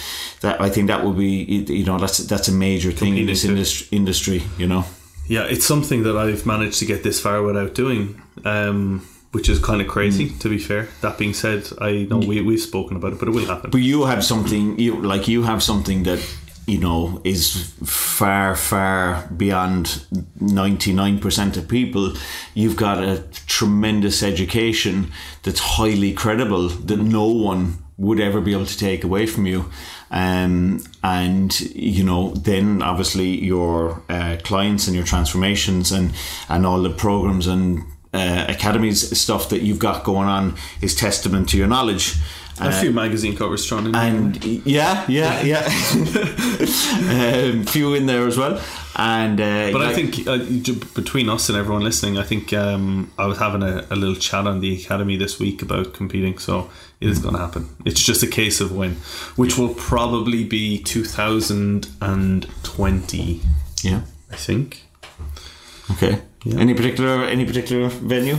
that 0.41 0.61
I 0.63 0.71
think 0.71 0.89
that 0.89 1.05
would 1.05 1.19
be 1.19 1.45
you 1.69 1.85
know, 1.85 1.99
that's 1.99 2.19
that's 2.19 2.49
a 2.49 2.53
major 2.53 2.93
thing 2.93 3.19
in 3.19 3.27
this 3.27 3.45
industry 3.45 3.89
industry, 3.93 4.43
you 4.59 4.67
know. 4.67 4.85
Yeah, 5.29 5.45
it's 5.45 5.67
something 5.67 6.03
that 6.05 6.17
I've 6.17 6.45
managed 6.47 6.79
to 6.81 6.87
get 6.87 7.03
this 7.03 7.21
far 7.21 7.43
without 7.43 7.75
doing, 7.75 8.21
um, 8.45 9.07
which 9.35 9.49
is 9.49 9.59
kind 9.59 9.83
of 9.83 9.89
crazy. 9.89 10.31
To 10.31 10.49
be 10.49 10.59
fair, 10.59 10.89
that 11.01 11.19
being 11.19 11.35
said, 11.35 11.69
I 11.81 12.07
know 12.09 12.19
we 12.19 12.41
we've 12.41 12.61
spoken 12.61 12.97
about 12.97 13.15
it, 13.15 13.19
but 13.19 13.29
it 13.29 13.33
will 13.33 13.47
happen. 13.47 13.71
But 13.71 13.83
you 13.83 14.05
have 14.05 14.25
something 14.25 14.79
you 14.79 14.95
like 15.03 15.27
you 15.29 15.43
have 15.43 15.63
something 15.63 16.05
that 16.05 16.21
you 16.67 16.79
know 16.79 17.21
is 17.25 17.75
far 17.85 18.55
far 18.57 19.29
beyond 19.37 20.07
99% 20.41 21.57
of 21.59 21.69
people 21.69 22.15
you've 22.55 22.77
got 22.77 23.03
a 23.03 23.23
tremendous 23.47 24.23
education 24.23 25.13
that's 25.43 25.61
highly 25.61 26.13
credible 26.15 26.69
that 26.69 26.97
no 26.97 27.27
one 27.27 27.85
would 27.99 28.19
ever 28.19 28.41
be 28.41 28.53
able 28.53 28.67
to 28.67 28.79
take 28.79 29.05
away 29.05 29.27
from 29.27 29.45
you 29.45 29.71
um, 30.11 30.83
and 31.03 31.61
you 31.61 32.03
know 32.03 32.31
then 32.31 32.83
obviously 32.83 33.29
your 33.45 34.03
uh, 34.09 34.39
clients 34.43 34.87
and 34.87 34.97
your 34.97 35.05
transformations 35.05 35.93
and 35.93 36.15
and 36.49 36.65
all 36.65 36.81
the 36.81 36.91
programs 36.91 37.47
and 37.47 37.85
uh, 38.15 38.47
academies 38.49 39.15
stuff 39.19 39.49
that 39.51 39.61
you've 39.63 39.79
got 39.79 40.05
going 40.05 40.29
on 40.29 40.55
is 40.81 40.95
testament 40.95 41.49
to 41.51 41.57
your 41.59 41.67
knowledge 41.67 42.15
a 42.61 42.71
few 42.71 42.93
magazine 42.93 43.35
covers 43.37 43.67
thrown 43.69 43.87
in. 43.87 43.93
there. 43.93 44.01
and 44.03 44.45
yeah, 44.65 45.05
yeah, 45.09 45.43
yeah, 45.43 45.65
um, 47.51 47.65
few 47.65 47.95
in 47.95 48.07
there 48.07 48.29
as 48.29 48.39
well. 48.39 48.61
And 48.97 49.41
uh, 49.41 49.73
But 49.73 49.83
I 49.83 49.87
like- 49.91 49.97
think 49.97 50.25
uh, 50.29 50.39
between 50.95 51.29
us 51.29 51.49
and 51.49 51.59
everyone 51.59 51.83
listening, 51.83 52.17
I 52.17 52.23
think 52.23 52.53
um, 52.53 53.11
I 53.19 53.27
was 53.27 53.39
having 53.39 53.65
a, 53.65 53.85
a 53.91 53.97
little 53.97 54.15
chat 54.15 54.47
on 54.47 54.61
the 54.61 54.73
academy 54.81 55.17
this 55.17 55.41
week 55.41 55.63
about 55.63 55.95
competing, 55.95 56.39
so 56.39 56.71
it 57.01 57.09
is 57.09 57.19
going 57.19 57.35
to 57.35 57.41
happen. 57.41 57.69
It's 57.85 58.01
just 58.01 58.23
a 58.23 58.29
case 58.29 58.61
of 58.61 58.71
when, 58.71 58.99
which 59.35 59.59
will 59.59 59.75
probably 59.75 60.45
be 60.45 60.79
2020, 60.81 63.41
yeah, 63.83 64.03
I 64.31 64.37
think. 64.37 64.85
okay. 65.91 66.21
Any 66.47 66.75
particular 66.75 67.25
any 67.25 67.47
particular 67.47 67.89
venue? 67.89 68.37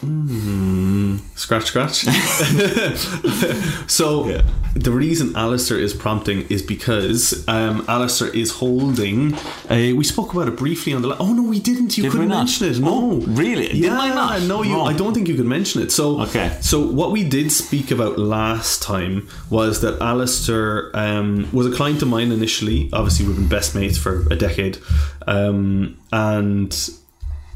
Hmm. 0.00 0.95
Scratch, 1.34 1.64
scratch. 1.66 2.04
so 3.86 4.28
Yeah. 4.28 4.42
the 4.74 4.90
reason 4.90 5.34
Alastair 5.36 5.78
is 5.78 5.92
prompting 5.94 6.46
is 6.48 6.62
because 6.62 7.46
um, 7.48 7.84
Alastair 7.88 8.28
is 8.28 8.50
holding. 8.52 9.36
A, 9.70 9.92
we 9.92 10.04
spoke 10.04 10.32
about 10.32 10.48
it 10.48 10.56
briefly 10.56 10.92
on 10.94 11.02
the. 11.02 11.08
La- 11.08 11.16
oh 11.20 11.32
no, 11.32 11.42
we 11.42 11.60
didn't. 11.60 11.96
You 11.96 12.04
Did 12.04 12.12
couldn't 12.12 12.28
not? 12.28 12.38
mention 12.38 12.68
it. 12.68 12.78
No, 12.78 12.86
Oh, 12.96 13.20
really? 13.26 13.68
Did 13.68 13.76
Yeah, 13.76 13.98
I 13.98 14.08
not? 14.08 14.42
no, 14.42 14.62
you. 14.62 14.80
I 14.80 14.92
don't 14.92 15.14
think 15.14 15.28
you 15.28 15.34
could 15.36 15.46
mention 15.46 15.82
it. 15.82 15.92
So 15.92 16.20
Okay. 16.22 16.56
So 16.60 16.80
what 16.80 17.10
we 17.12 17.22
did 17.28 17.50
speak 17.52 17.90
about 17.90 18.18
last 18.18 18.82
time 18.82 19.28
was 19.50 19.80
that 19.82 20.00
Alastair 20.00 20.90
um, 20.94 21.48
was 21.52 21.66
a 21.66 21.72
client 21.74 22.02
of 22.02 22.08
mine 22.08 22.32
initially. 22.32 22.88
Obviously, 22.92 23.26
we've 23.26 23.36
been 23.36 23.48
best 23.48 23.74
mates 23.74 23.98
for 23.98 24.26
a 24.30 24.36
decade, 24.36 24.78
um, 25.26 25.96
and 26.12 26.90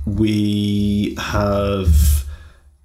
we 0.07 1.17
have. 1.19 2.25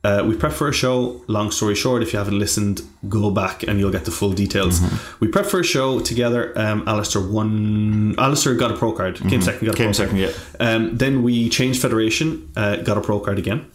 Uh, 0.06 0.24
we 0.24 0.36
prep 0.36 0.54
for 0.54 0.68
a 0.68 0.74
show. 0.74 1.20
Long 1.26 1.50
story 1.50 1.74
short, 1.74 2.04
if 2.04 2.14
you 2.14 2.20
haven't 2.20 2.38
listened, 2.38 2.84
go 3.10 3.32
back 3.32 3.64
and 3.64 3.80
you'll 3.80 3.92
get 3.92 4.06
the 4.06 4.12
full 4.12 4.34
details. 4.34 4.80
Mm-hmm. 4.80 5.16
We 5.20 5.28
prep 5.30 5.46
for 5.46 5.60
a 5.60 5.64
show 5.64 6.00
together. 6.00 6.52
Um, 6.58 6.84
Alastair 6.88 7.22
won. 7.22 8.16
Alastair 8.18 8.56
got 8.56 8.72
a 8.72 8.76
pro 8.78 8.92
card. 8.94 9.18
Came 9.30 9.42
second. 9.42 9.66
Got 9.66 9.76
a 9.76 9.78
Mm-hmm. 9.78 9.78
Came 9.78 9.86
pro 9.88 9.94
second, 9.94 10.20
card. 10.22 10.36
yeah. 10.60 10.68
Um, 10.76 10.98
then 10.98 11.24
we 11.24 11.50
changed 11.50 11.82
federation. 11.82 12.52
Uh, 12.56 12.78
got 12.78 12.98
a 12.98 13.02
pro 13.02 13.20
card 13.20 13.38
again. 13.40 13.66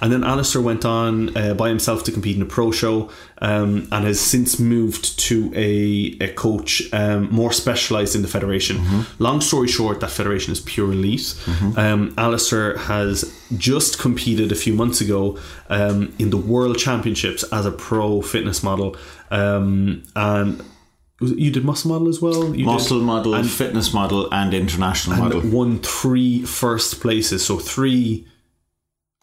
And 0.00 0.12
then 0.12 0.24
Alastair 0.24 0.60
went 0.60 0.84
on 0.84 1.34
uh, 1.36 1.54
by 1.54 1.68
himself 1.68 2.02
to 2.04 2.12
compete 2.12 2.36
in 2.36 2.42
a 2.42 2.46
pro 2.46 2.72
show 2.72 3.10
um, 3.40 3.86
and 3.92 4.04
has 4.04 4.20
since 4.20 4.58
moved 4.58 5.18
to 5.20 5.52
a, 5.54 6.16
a 6.20 6.32
coach 6.34 6.82
um, 6.92 7.30
more 7.32 7.52
specialised 7.52 8.14
in 8.16 8.22
the 8.22 8.28
federation. 8.28 8.76
Long 9.20 9.40
story 9.40 9.68
short, 9.68 10.00
that 10.00 10.10
federation 10.10 10.52
is 10.52 10.60
pure 10.60 10.92
elite. 10.92 11.34
Um, 11.76 12.12
Alastair 12.18 12.76
has 12.76 13.24
just 13.56 13.98
competed 14.00 14.50
a 14.52 14.56
few 14.56 14.74
months 14.74 15.00
ago 15.00 15.38
um, 15.70 16.12
in 16.18 16.30
the 16.30 16.36
World 16.52 16.76
Championships 16.76 17.44
as 17.52 17.64
a 17.64 17.70
pro 17.70 18.20
fitness 18.20 18.62
model. 18.62 18.73
Um, 19.30 20.02
and 20.16 20.62
you 21.20 21.50
did 21.50 21.64
muscle 21.64 21.90
model 21.90 22.08
as 22.08 22.20
well? 22.20 22.46
You 22.48 22.64
did- 22.64 22.66
Muscle 22.66 23.00
model, 23.00 23.34
and- 23.34 23.48
fitness 23.48 23.92
model, 23.92 24.28
and 24.32 24.52
international 24.54 25.16
model. 25.18 25.40
won 25.42 25.78
three 25.78 26.42
first 26.42 27.00
places, 27.00 27.44
so 27.44 27.58
three 27.58 28.26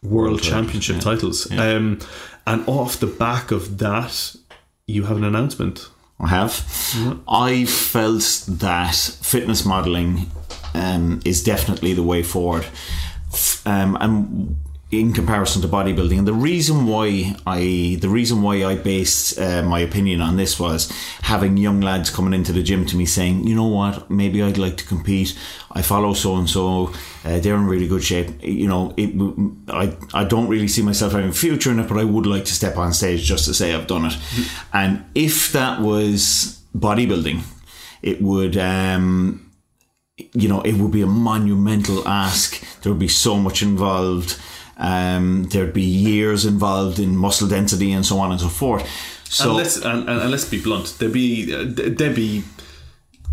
world 0.02 0.42
championship 0.42 1.00
titles. 1.00 1.50
Um, 1.52 1.98
and 2.46 2.64
off 2.66 2.98
the 2.98 3.06
back 3.06 3.50
of 3.52 3.78
that, 3.78 4.34
you 4.86 5.04
have 5.04 5.16
an 5.16 5.24
announcement. 5.24 5.88
I 6.18 6.28
have. 6.28 6.66
I 7.28 7.64
felt 7.64 8.44
that 8.48 8.94
fitness 8.94 9.64
modeling 9.64 10.30
um, 10.74 11.20
is 11.24 11.42
definitely 11.42 11.94
the 11.94 12.02
way 12.02 12.22
forward, 12.22 12.64
um, 13.66 13.96
and 14.00 14.56
in 14.92 15.14
comparison 15.14 15.62
to 15.62 15.68
bodybuilding. 15.68 16.18
And 16.18 16.28
the 16.28 16.34
reason 16.34 16.86
why 16.86 17.34
I, 17.46 17.96
the 18.00 18.10
reason 18.10 18.42
why 18.42 18.62
I 18.62 18.76
based 18.76 19.38
uh, 19.40 19.62
my 19.62 19.80
opinion 19.80 20.20
on 20.20 20.36
this 20.36 20.60
was 20.60 20.90
having 21.22 21.56
young 21.56 21.80
lads 21.80 22.10
coming 22.10 22.34
into 22.34 22.52
the 22.52 22.62
gym 22.62 22.84
to 22.86 22.96
me 22.96 23.06
saying, 23.06 23.46
you 23.48 23.54
know 23.54 23.66
what, 23.66 24.10
maybe 24.10 24.42
I'd 24.42 24.58
like 24.58 24.76
to 24.76 24.84
compete. 24.84 25.36
I 25.72 25.80
follow 25.80 26.12
so 26.12 26.36
and 26.36 26.48
so. 26.48 26.92
They're 27.24 27.54
in 27.54 27.66
really 27.66 27.88
good 27.88 28.02
shape. 28.02 28.30
You 28.42 28.68
know, 28.68 28.92
it, 28.96 29.10
I 29.68 29.96
I 30.12 30.24
don't 30.24 30.48
really 30.48 30.68
see 30.68 30.82
myself 30.82 31.12
having 31.12 31.30
a 31.30 31.32
future 31.32 31.70
in 31.70 31.78
it, 31.78 31.88
but 31.88 31.96
I 31.96 32.04
would 32.04 32.26
like 32.26 32.44
to 32.46 32.52
step 32.52 32.76
on 32.76 32.92
stage 32.92 33.22
just 33.22 33.46
to 33.46 33.54
say 33.54 33.72
I've 33.72 33.86
done 33.86 34.06
it. 34.06 34.16
And 34.72 35.04
if 35.14 35.52
that 35.52 35.80
was 35.80 36.60
bodybuilding, 36.76 37.42
it 38.02 38.20
would. 38.20 38.56
Um, 38.56 39.48
you 40.34 40.48
know, 40.48 40.60
it 40.60 40.74
would 40.74 40.90
be 40.90 41.02
a 41.02 41.06
monumental 41.06 42.06
ask. 42.06 42.60
There 42.82 42.92
would 42.92 42.98
be 42.98 43.08
so 43.08 43.36
much 43.38 43.62
involved. 43.62 44.38
Um, 44.82 45.44
there'd 45.44 45.72
be 45.72 45.82
years 45.82 46.44
involved 46.44 46.98
in 46.98 47.16
muscle 47.16 47.46
density 47.48 47.92
and 47.92 48.04
so 48.04 48.18
on 48.18 48.32
and 48.32 48.40
so 48.40 48.48
forth. 48.48 48.84
So 49.24 49.48
and 49.50 49.56
let's 49.56 49.76
and, 49.76 50.08
and, 50.10 50.30
let's 50.30 50.44
be 50.44 50.60
blunt. 50.60 50.96
There'd 50.98 51.12
be 51.12 51.54
uh, 51.54 51.64
there'd 51.66 52.16
be 52.16 52.42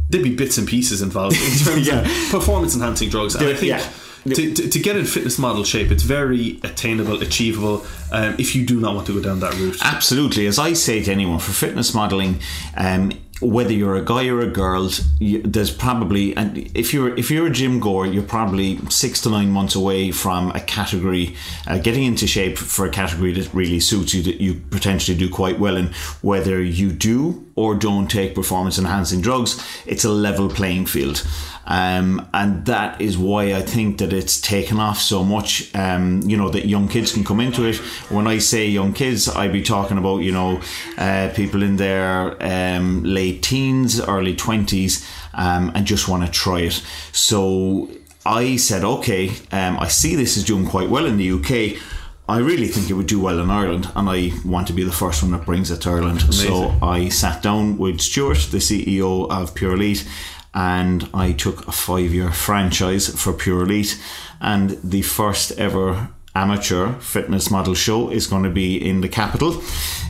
there'd 0.10 0.24
be 0.24 0.36
bits 0.36 0.58
and 0.60 0.68
pieces 0.68 1.02
involved 1.02 1.36
in 1.36 1.58
terms 1.66 1.88
Yeah. 1.88 2.00
of 2.02 2.30
performance 2.32 2.76
enhancing 2.76 3.10
drugs. 3.10 3.36
And 3.36 3.48
I 3.48 3.54
think. 3.56 3.70
yeah. 3.72 3.90
To, 4.26 4.54
to, 4.54 4.70
to 4.70 4.80
get 4.80 4.98
in 4.98 5.06
fitness 5.06 5.40
model 5.40 5.64
shape, 5.64 5.92
it's 5.92 6.04
very 6.04 6.60
attainable, 6.64 7.22
achievable. 7.24 7.86
Um, 8.12 8.36
if 8.38 8.54
you 8.54 8.66
do 8.66 8.78
not 8.80 8.94
want 8.94 9.08
to 9.08 9.14
go 9.14 9.22
down 9.24 9.40
that 9.40 9.54
route, 9.56 9.78
Absolutely. 9.82 10.46
As 10.46 10.60
I 10.60 10.74
say 10.74 11.02
to 11.02 11.10
anyone, 11.12 11.40
for 11.40 11.54
fitness 11.54 11.94
modeling, 11.94 12.42
um, 12.76 13.14
whether 13.42 13.72
you're 13.72 13.96
a 13.96 14.04
guy 14.04 14.28
or 14.28 14.42
a 14.42 14.48
girl, 14.48 14.90
you, 15.20 15.42
there's 15.42 15.72
probably 15.72 16.36
and 16.36 16.58
if 16.76 16.94
you're 16.94 17.16
if 17.18 17.32
you're 17.32 17.48
a 17.48 17.52
gym 17.52 17.80
goer, 17.80 18.06
you're 18.06 18.24
probably 18.24 18.78
six 18.90 19.22
to 19.22 19.30
nine 19.30 19.50
months 19.50 19.76
away 19.76 20.12
from 20.12 20.52
a 20.52 20.60
category 20.60 21.36
uh, 21.68 21.78
getting 21.78 22.04
into 22.04 22.28
shape 22.28 22.58
for 22.58 22.86
a 22.86 22.90
category 22.90 23.32
that 23.34 23.54
really 23.54 23.80
suits 23.80 24.14
you 24.14 24.22
that 24.24 24.42
you 24.42 24.56
potentially 24.72 25.18
do 25.18 25.30
quite 25.30 25.60
well 25.60 25.78
in. 25.78 25.88
Whether 26.22 26.62
you 26.62 26.92
do 26.92 27.46
or 27.56 27.76
don't 27.76 28.10
take 28.10 28.36
performance 28.36 28.78
enhancing 28.78 29.22
drugs, 29.22 29.62
it's 29.86 30.04
a 30.04 30.10
level 30.10 30.50
playing 30.50 30.86
field. 30.86 31.26
Um, 31.66 32.28
and 32.34 32.66
that 32.66 33.00
is 33.00 33.18
why 33.18 33.54
I 33.54 33.62
think 33.62 34.00
that 34.00 34.12
it's 34.12 34.42
taken 34.42 34.80
off 34.80 35.00
so 35.00 35.24
much. 35.24 35.74
Um, 35.76 36.22
you 36.26 36.36
know 36.36 36.50
that 36.50 36.66
young 36.66 36.88
kids 36.88 37.12
can 37.12 37.24
come 37.24 37.40
into 37.40 37.64
it. 37.66 37.78
When 38.10 38.28
I 38.28 38.40
say 38.40 38.68
young 38.68 38.94
kids, 38.94 39.30
I'd 39.30 39.54
be 39.54 39.62
talking 39.62 39.98
about 39.98 40.18
you 40.18 40.32
know 40.32 40.62
uh, 40.98 41.32
people 41.36 41.62
in 41.62 41.76
their 41.76 42.42
um, 42.42 43.04
late 43.04 43.44
teens, 43.44 44.00
early 44.02 44.36
twenties, 44.36 45.08
um, 45.34 45.72
and 45.76 45.86
just 45.86 46.08
want 46.08 46.26
to 46.26 46.32
try 46.32 46.62
it. 46.62 46.84
So 47.12 47.90
I 48.26 48.58
said, 48.58 48.84
okay, 48.84 49.30
um, 49.52 49.80
I 49.80 49.88
see 49.88 50.16
this 50.16 50.38
is 50.38 50.44
doing 50.44 50.66
quite 50.68 50.90
well 50.90 51.06
in 51.06 51.18
the 51.18 51.32
UK. 51.32 51.82
I 52.28 52.38
really 52.38 52.68
think 52.68 52.92
it 52.92 52.94
would 52.94 53.08
do 53.08 53.20
well 53.20 53.40
in 53.40 53.50
Ireland, 53.50 53.90
and 53.96 54.08
I 54.08 54.32
want 54.46 54.68
to 54.68 54.74
be 54.74 54.84
the 54.84 54.92
first 54.92 55.24
one 55.24 55.32
that 55.32 55.46
brings 55.46 55.72
it 55.72 55.82
to 55.82 55.90
Ireland. 55.90 56.32
So 56.32 56.76
I 56.80 57.10
sat 57.10 57.42
down 57.42 57.80
with 57.80 58.00
Stuart, 58.02 58.50
the 58.52 58.60
CEO 58.60 59.28
of 59.32 59.56
Pure 59.56 59.74
Elite, 59.74 60.08
and 60.54 61.10
I 61.14 61.32
took 61.32 61.68
a 61.68 61.72
five 61.72 62.14
year 62.14 62.32
franchise 62.32 63.08
for 63.10 63.34
Pure 63.34 63.64
Elite 63.64 64.02
and 64.42 64.72
the 64.84 65.02
first 65.02 65.52
ever 65.60 66.10
amateur 66.36 66.94
fitness 67.00 67.50
model 67.50 67.74
show 67.74 68.10
is 68.10 68.28
going 68.28 68.44
to 68.44 68.50
be 68.50 68.78
in 68.78 69.02
the 69.02 69.10
capital 69.10 69.62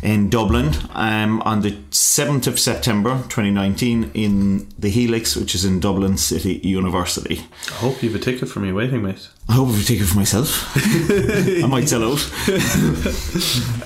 in 0.04 0.30
Dublin 0.30 0.74
um, 0.94 1.42
on 1.42 1.62
the 1.62 1.72
7th 1.92 2.48
of 2.48 2.60
September 2.60 3.16
2019 3.30 4.12
in 4.14 4.68
the 4.78 4.90
Helix, 4.90 5.36
which 5.36 5.56
is 5.56 5.66
in 5.66 5.80
Dublin 5.80 6.18
City 6.18 6.60
University. 6.64 7.48
I 7.70 7.74
hope 7.76 8.04
you 8.04 8.10
have 8.12 8.22
a 8.22 8.24
ticket 8.24 8.50
for 8.50 8.60
me 8.60 8.72
waiting, 8.72 9.02
mate. 9.04 9.30
I 9.50 9.54
hope 9.54 9.70
I 9.70 9.82
take 9.82 10.00
it 10.00 10.06
for 10.06 10.16
myself. 10.16 10.72
I 11.64 11.66
might 11.68 11.90
sell 11.90 12.04
out. 12.04 12.24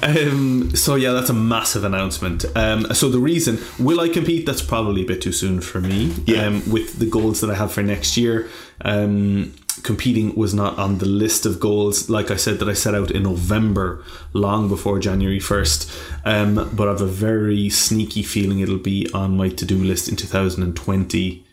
Um, 0.04 0.76
so 0.76 0.96
yeah, 0.96 1.14
that's 1.14 1.30
a 1.30 1.34
massive 1.34 1.86
announcement. 1.86 2.44
Um, 2.54 2.94
so 2.94 3.08
the 3.08 3.20
reason 3.20 3.60
will 3.80 4.02
I 4.02 4.10
compete? 4.10 4.46
That's 4.46 4.62
probably 4.62 5.04
a 5.04 5.06
bit 5.06 5.22
too 5.22 5.32
soon 5.32 5.62
for 5.62 5.80
me. 5.80 6.14
Yeah. 6.26 6.48
Um, 6.48 6.70
with 6.70 7.00
the 7.00 7.06
goals 7.06 7.40
that 7.40 7.50
I 7.50 7.56
have 7.56 7.72
for 7.72 7.82
next 7.82 8.18
year, 8.18 8.50
um, 8.82 9.54
competing 9.84 10.36
was 10.36 10.54
not 10.54 10.78
on 10.78 10.98
the 10.98 11.06
list 11.06 11.46
of 11.46 11.62
goals. 11.62 12.10
Like 12.10 12.30
I 12.30 12.36
said, 12.36 12.60
that 12.60 12.68
I 12.68 12.74
set 12.74 12.94
out 12.94 13.10
in 13.10 13.24
November, 13.24 14.04
long 14.34 14.68
before 14.68 15.00
January 15.00 15.40
first. 15.40 15.90
Um, 16.26 16.70
but 16.74 16.90
I 16.90 16.92
have 16.92 17.02
a 17.02 17.06
very 17.06 17.70
sneaky 17.70 18.24
feeling 18.24 18.60
it'll 18.60 18.78
be 18.78 19.10
on 19.14 19.38
my 19.38 19.48
to 19.48 19.66
do 19.66 19.78
list 19.78 20.10
in 20.10 20.18
2020. 20.18 21.46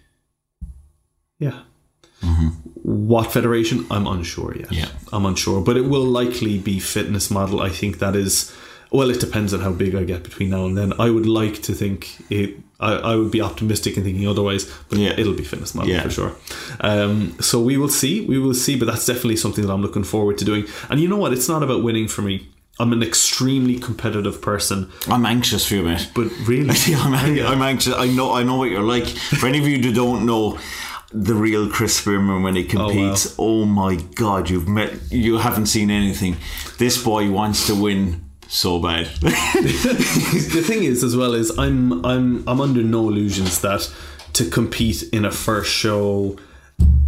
Yeah. 1.39 1.61
What 2.83 3.33
federation? 3.33 3.87
I'm 3.91 4.07
unsure 4.07 4.57
yet. 4.57 4.73
Yeah. 4.73 4.89
I'm 5.13 5.27
unsure, 5.27 5.61
but 5.61 5.77
it 5.77 5.83
will 5.83 6.05
likely 6.05 6.59
be 6.59 6.79
fitness 6.81 7.31
model. 7.31 7.61
I 7.61 7.69
think 7.69 7.99
that 7.99 8.17
is. 8.17 8.55
Well, 8.93 9.09
it 9.11 9.21
depends 9.21 9.55
on 9.55 9.61
how 9.61 9.71
big 9.71 9.95
I 9.95 10.03
get 10.03 10.25
between 10.25 10.51
now 10.51 10.65
and 10.67 10.77
then. 10.77 10.93
I 10.99 11.11
would 11.11 11.27
like 11.27 11.63
to 11.63 11.75
think 11.75 12.09
it. 12.31 12.57
I, 12.81 12.95
I 12.95 13.15
would 13.17 13.31
be 13.31 13.41
optimistic 13.41 13.97
in 13.97 14.03
thinking 14.03 14.27
otherwise, 14.27 14.65
but 14.89 14.99
Yeah. 14.99 15.15
it'll 15.17 15.35
be 15.35 15.45
fitness 15.45 15.75
model 15.77 15.91
Yeah. 15.93 16.03
for 16.03 16.11
sure. 16.11 16.33
Um, 16.81 17.37
so 17.41 17.61
we 17.61 17.77
will 17.77 17.89
see. 17.91 18.23
We 18.23 18.39
will 18.39 18.55
see, 18.55 18.77
but 18.77 18.87
that's 18.87 19.07
definitely 19.07 19.37
something 19.37 19.65
that 19.67 19.73
I'm 19.73 19.83
looking 19.83 20.03
forward 20.03 20.39
to 20.39 20.45
doing. 20.45 20.65
And 20.89 20.99
you 21.01 21.07
know 21.07 21.19
what? 21.19 21.33
It's 21.33 21.49
not 21.49 21.63
about 21.63 21.85
winning 21.85 22.09
for 22.09 22.23
me. 22.23 22.49
I'm 22.81 22.93
an 22.95 23.03
extremely 23.03 23.79
competitive 23.79 24.41
person, 24.41 24.91
I'm 25.07 25.27
anxious 25.27 25.67
for 25.69 25.75
you, 25.75 25.83
mate. 25.83 26.11
but 26.15 26.31
really, 26.47 26.75
I'm, 26.97 27.13
ang- 27.15 27.43
I'm 27.47 27.61
anxious. 27.63 27.95
I 27.95 28.07
know. 28.07 28.33
I 28.33 28.43
know 28.43 28.57
what 28.57 28.71
you're 28.71 28.83
like. 28.83 29.07
For 29.07 29.47
any 29.47 29.59
of 29.59 29.69
you 29.69 29.79
who 29.79 29.93
don't 29.93 30.25
know, 30.25 30.59
the 31.13 31.35
real 31.35 31.69
Chris 31.69 31.97
Spearman 31.97 32.43
when 32.43 32.57
he 32.57 32.65
competes. 32.65 33.35
Oh, 33.39 33.65
my 33.65 33.97
God! 33.97 34.51
You've 34.51 34.69
met. 34.69 34.93
You 35.11 35.39
haven't 35.39 35.67
seen 35.67 35.91
anything. 35.91 36.37
This 36.79 37.03
boy 37.03 37.31
wants 37.31 37.67
to 37.67 37.75
win 37.75 38.25
so 38.49 38.81
bad. 38.81 39.07
the 39.21 40.63
thing 40.67 40.85
is 40.85 41.05
as 41.05 41.17
well 41.17 41.35
is 41.35 41.57
I'm 41.57 42.05
I'm 42.05 42.49
I'm 42.49 42.61
under 42.61 42.83
no 42.83 43.09
illusions 43.09 43.61
that 43.61 43.93
to 44.33 44.49
compete 44.49 45.05
in 45.13 45.25
a 45.25 45.31
first 45.31 45.71
show 45.73 46.37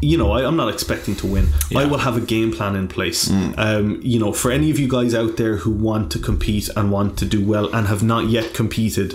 you 0.00 0.18
know 0.18 0.32
I, 0.32 0.44
I'm 0.44 0.56
not 0.56 0.72
expecting 0.72 1.14
to 1.16 1.26
win 1.26 1.48
I 1.74 1.86
will 1.86 1.98
have 1.98 2.16
a 2.16 2.20
game 2.20 2.52
plan 2.52 2.76
in 2.76 2.88
place 2.88 3.30
um, 3.56 4.00
you 4.02 4.18
know 4.18 4.32
for 4.32 4.50
any 4.50 4.70
of 4.70 4.78
you 4.78 4.88
guys 4.88 5.14
out 5.14 5.36
there 5.36 5.56
who 5.56 5.70
want 5.70 6.10
to 6.12 6.18
compete 6.18 6.68
and 6.76 6.90
want 6.90 7.18
to 7.20 7.24
do 7.24 7.44
well 7.44 7.74
and 7.74 7.86
have 7.86 8.02
not 8.02 8.28
yet 8.28 8.52
competed 8.52 9.14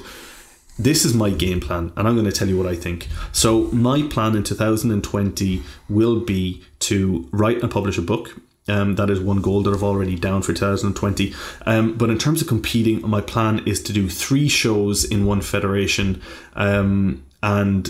this 0.79 1.05
is 1.05 1.13
my 1.13 1.29
game 1.29 1.59
plan 1.59 1.91
and 1.97 2.07
I'm 2.07 2.15
going 2.15 2.25
to 2.29 2.31
tell 2.31 2.47
you 2.47 2.57
what 2.57 2.67
I 2.67 2.75
think. 2.75 3.07
So 3.31 3.63
my 3.71 4.01
plan 4.03 4.35
in 4.35 4.43
2020 4.43 5.63
will 5.89 6.19
be 6.19 6.61
to 6.79 7.27
write 7.31 7.61
and 7.61 7.71
publish 7.71 7.97
a 7.97 8.01
book. 8.01 8.39
Um, 8.69 8.95
that 8.95 9.09
is 9.09 9.19
one 9.21 9.41
goal 9.41 9.61
that 9.63 9.73
I've 9.73 9.81
already 9.83 10.15
down 10.15 10.41
for 10.41 10.53
2020. 10.53 11.33
Um, 11.65 11.95
but 11.97 12.09
in 12.09 12.17
terms 12.17 12.41
of 12.41 12.47
competing, 12.49 13.01
my 13.09 13.21
plan 13.21 13.61
is 13.65 13.81
to 13.83 13.93
do 13.93 14.09
three 14.09 14.49
shows 14.49 15.05
in 15.05 15.25
one 15.25 15.39
federation. 15.41 16.21
Um, 16.53 17.23
and 17.41 17.89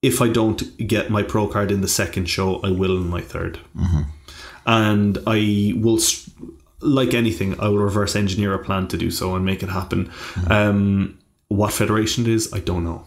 if 0.00 0.22
I 0.22 0.28
don't 0.28 0.76
get 0.86 1.10
my 1.10 1.22
pro 1.24 1.48
card 1.48 1.70
in 1.72 1.80
the 1.80 1.88
second 1.88 2.26
show, 2.26 2.60
I 2.62 2.70
will 2.70 2.96
in 2.98 3.08
my 3.08 3.20
3rd 3.20 3.58
And 4.66 5.18
I 5.26 5.72
will, 5.76 5.96
s- 5.96 6.30
like 6.80 7.12
anything, 7.12 7.58
I 7.60 7.68
will 7.68 7.78
reverse 7.78 8.14
engineer 8.14 8.54
a 8.54 8.58
plan 8.64 8.86
to 8.88 8.96
do 8.96 9.10
so 9.10 9.34
and 9.34 9.44
make 9.44 9.62
it 9.62 9.68
happen. 9.70 10.10
Um, 10.48 11.18
what 11.50 11.72
federation 11.72 12.24
it 12.26 12.30
is, 12.32 12.52
I 12.54 12.60
don't 12.60 12.84
know. 12.84 13.04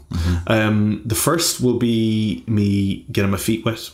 Um, 0.48 1.02
the 1.06 1.16
first 1.16 1.62
will 1.62 1.80
be 1.80 2.44
me 2.46 3.06
getting 3.10 3.32
my 3.32 3.38
feet 3.38 3.66
wet. 3.66 3.90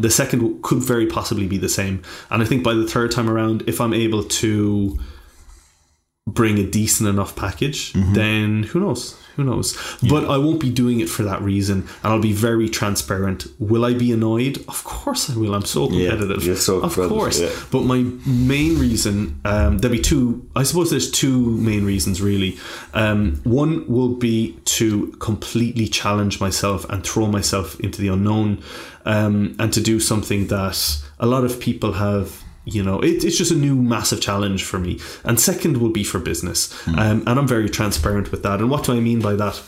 The 0.00 0.10
second 0.10 0.62
could 0.62 0.78
very 0.78 1.06
possibly 1.06 1.46
be 1.46 1.58
the 1.58 1.68
same. 1.68 2.02
And 2.30 2.42
I 2.42 2.46
think 2.46 2.64
by 2.64 2.74
the 2.74 2.88
third 2.88 3.12
time 3.12 3.28
around, 3.30 3.62
if 3.66 3.80
I'm 3.80 3.92
able 3.92 4.24
to 4.24 4.98
bring 6.26 6.58
a 6.58 6.64
decent 6.66 7.08
enough 7.08 7.36
package, 7.36 7.92
then 7.92 8.62
who 8.64 8.80
knows? 8.80 9.16
Who 9.36 9.44
knows? 9.44 9.76
But 10.08 10.30
I 10.30 10.38
won't 10.38 10.60
be 10.60 10.70
doing 10.70 11.00
it 11.00 11.08
for 11.10 11.22
that 11.24 11.42
reason, 11.42 11.80
and 12.02 12.12
I'll 12.12 12.20
be 12.20 12.32
very 12.32 12.68
transparent. 12.68 13.46
Will 13.58 13.84
I 13.84 13.92
be 13.92 14.10
annoyed? 14.12 14.58
Of 14.68 14.84
course 14.84 15.28
I 15.28 15.36
will. 15.36 15.54
I'm 15.54 15.64
so 15.64 15.88
competitive. 15.88 16.44
you're 16.44 16.56
so 16.56 16.80
of 16.80 16.94
course. 16.94 17.40
yeah. 17.40 17.50
But 17.70 17.82
my 17.82 18.02
main 18.26 18.78
reason, 18.78 19.40
um, 19.44 19.78
there'll 19.78 19.96
be 19.96 20.02
two. 20.02 20.48
I 20.56 20.62
suppose 20.62 20.90
there's 20.90 21.10
two 21.10 21.50
main 21.58 21.84
reasons 21.84 22.22
really. 22.22 22.58
Um, 22.94 23.40
one 23.44 23.86
will 23.86 24.14
be 24.14 24.56
to 24.66 25.08
completely 25.18 25.88
challenge 25.88 26.40
myself 26.40 26.88
and 26.88 27.04
throw 27.04 27.26
myself 27.26 27.78
into 27.80 28.00
the 28.00 28.08
unknown, 28.08 28.62
um, 29.04 29.56
and 29.58 29.72
to 29.74 29.80
do 29.80 30.00
something 30.00 30.46
that 30.46 31.02
a 31.18 31.26
lot 31.26 31.44
of 31.44 31.60
people 31.60 31.92
have. 31.94 32.43
You 32.64 32.82
know, 32.82 33.00
it, 33.00 33.24
it's 33.24 33.36
just 33.36 33.50
a 33.50 33.56
new 33.56 33.74
massive 33.74 34.20
challenge 34.20 34.64
for 34.64 34.78
me. 34.78 34.98
And 35.22 35.38
second 35.38 35.78
will 35.78 35.90
be 35.90 36.04
for 36.04 36.18
business, 36.18 36.72
um, 36.88 37.22
and 37.26 37.38
I'm 37.38 37.48
very 37.48 37.68
transparent 37.68 38.30
with 38.30 38.42
that. 38.42 38.60
And 38.60 38.70
what 38.70 38.84
do 38.84 38.92
I 38.92 39.00
mean 39.00 39.20
by 39.20 39.34
that? 39.34 39.60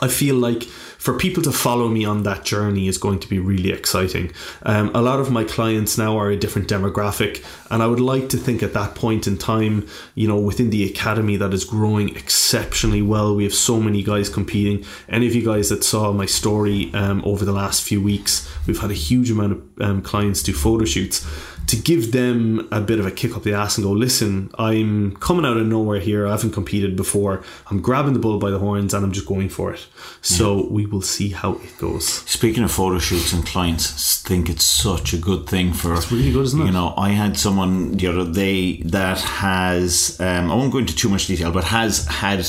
I 0.00 0.08
feel 0.08 0.34
like 0.36 0.64
for 1.06 1.16
people 1.16 1.40
to 1.40 1.52
follow 1.52 1.86
me 1.86 2.04
on 2.04 2.24
that 2.24 2.44
journey 2.44 2.88
is 2.88 2.98
going 2.98 3.20
to 3.20 3.28
be 3.28 3.38
really 3.38 3.70
exciting. 3.70 4.32
Um, 4.64 4.90
a 4.92 5.00
lot 5.00 5.20
of 5.20 5.30
my 5.30 5.44
clients 5.44 5.96
now 5.96 6.18
are 6.18 6.30
a 6.30 6.36
different 6.36 6.66
demographic, 6.66 7.46
and 7.70 7.80
I 7.80 7.86
would 7.86 8.00
like 8.00 8.28
to 8.30 8.36
think 8.36 8.60
at 8.60 8.72
that 8.72 8.96
point 8.96 9.28
in 9.28 9.38
time, 9.38 9.86
you 10.16 10.26
know, 10.26 10.36
within 10.36 10.70
the 10.70 10.82
academy 10.84 11.36
that 11.36 11.54
is 11.54 11.64
growing 11.64 12.08
exceptionally 12.16 13.02
well, 13.02 13.36
we 13.36 13.44
have 13.44 13.54
so 13.54 13.80
many 13.80 14.02
guys 14.02 14.28
competing. 14.28 14.84
Any 15.08 15.28
of 15.28 15.34
you 15.36 15.44
guys 15.44 15.68
that 15.68 15.84
saw 15.84 16.10
my 16.10 16.26
story 16.26 16.92
um, 16.92 17.22
over 17.24 17.44
the 17.44 17.52
last 17.52 17.84
few 17.84 18.02
weeks, 18.02 18.52
we've 18.66 18.80
had 18.80 18.90
a 18.90 18.94
huge 18.94 19.30
amount 19.30 19.52
of 19.52 19.62
um, 19.80 20.02
clients 20.02 20.42
do 20.42 20.52
photo 20.52 20.84
shoots 20.84 21.24
to 21.66 21.76
give 21.76 22.12
them 22.12 22.68
a 22.70 22.80
bit 22.80 23.00
of 23.00 23.06
a 23.06 23.10
kick 23.10 23.36
up 23.36 23.42
the 23.42 23.52
ass 23.52 23.76
and 23.76 23.84
go, 23.84 23.90
listen, 23.90 24.50
I'm 24.58 25.16
coming 25.16 25.44
out 25.44 25.56
of 25.56 25.66
nowhere 25.66 25.98
here. 25.98 26.26
I 26.26 26.30
haven't 26.30 26.52
competed 26.52 26.96
before. 26.96 27.42
I'm 27.70 27.80
grabbing 27.80 28.12
the 28.12 28.18
bull 28.18 28.38
by 28.38 28.50
the 28.50 28.58
horns 28.58 28.94
and 28.94 29.04
I'm 29.04 29.12
just 29.12 29.26
going 29.26 29.48
for 29.48 29.72
it. 29.74 29.86
So 30.20 30.68
we 30.68 30.86
will 30.86 30.95
see 31.02 31.30
how 31.30 31.54
it 31.54 31.78
goes. 31.78 32.06
Speaking 32.06 32.64
of 32.64 32.70
photo 32.72 32.98
shoots 32.98 33.32
and 33.32 33.46
clients, 33.46 34.16
think 34.26 34.50
it's 34.50 34.64
such 34.64 35.12
a 35.12 35.18
good 35.18 35.46
thing 35.46 35.72
for. 35.72 35.94
It's 35.94 36.10
really 36.10 36.32
good, 36.32 36.44
isn't 36.46 36.60
it? 36.60 36.66
You 36.66 36.72
know, 36.72 36.94
I 36.96 37.10
had 37.10 37.38
someone 37.38 37.92
the 37.92 38.08
other 38.08 38.30
day 38.30 38.82
that 38.82 39.20
has. 39.20 40.18
Um, 40.20 40.50
I 40.50 40.54
won't 40.54 40.72
go 40.72 40.78
into 40.78 40.94
too 40.94 41.08
much 41.08 41.26
detail, 41.28 41.52
but 41.52 41.64
has 41.64 42.06
had 42.06 42.44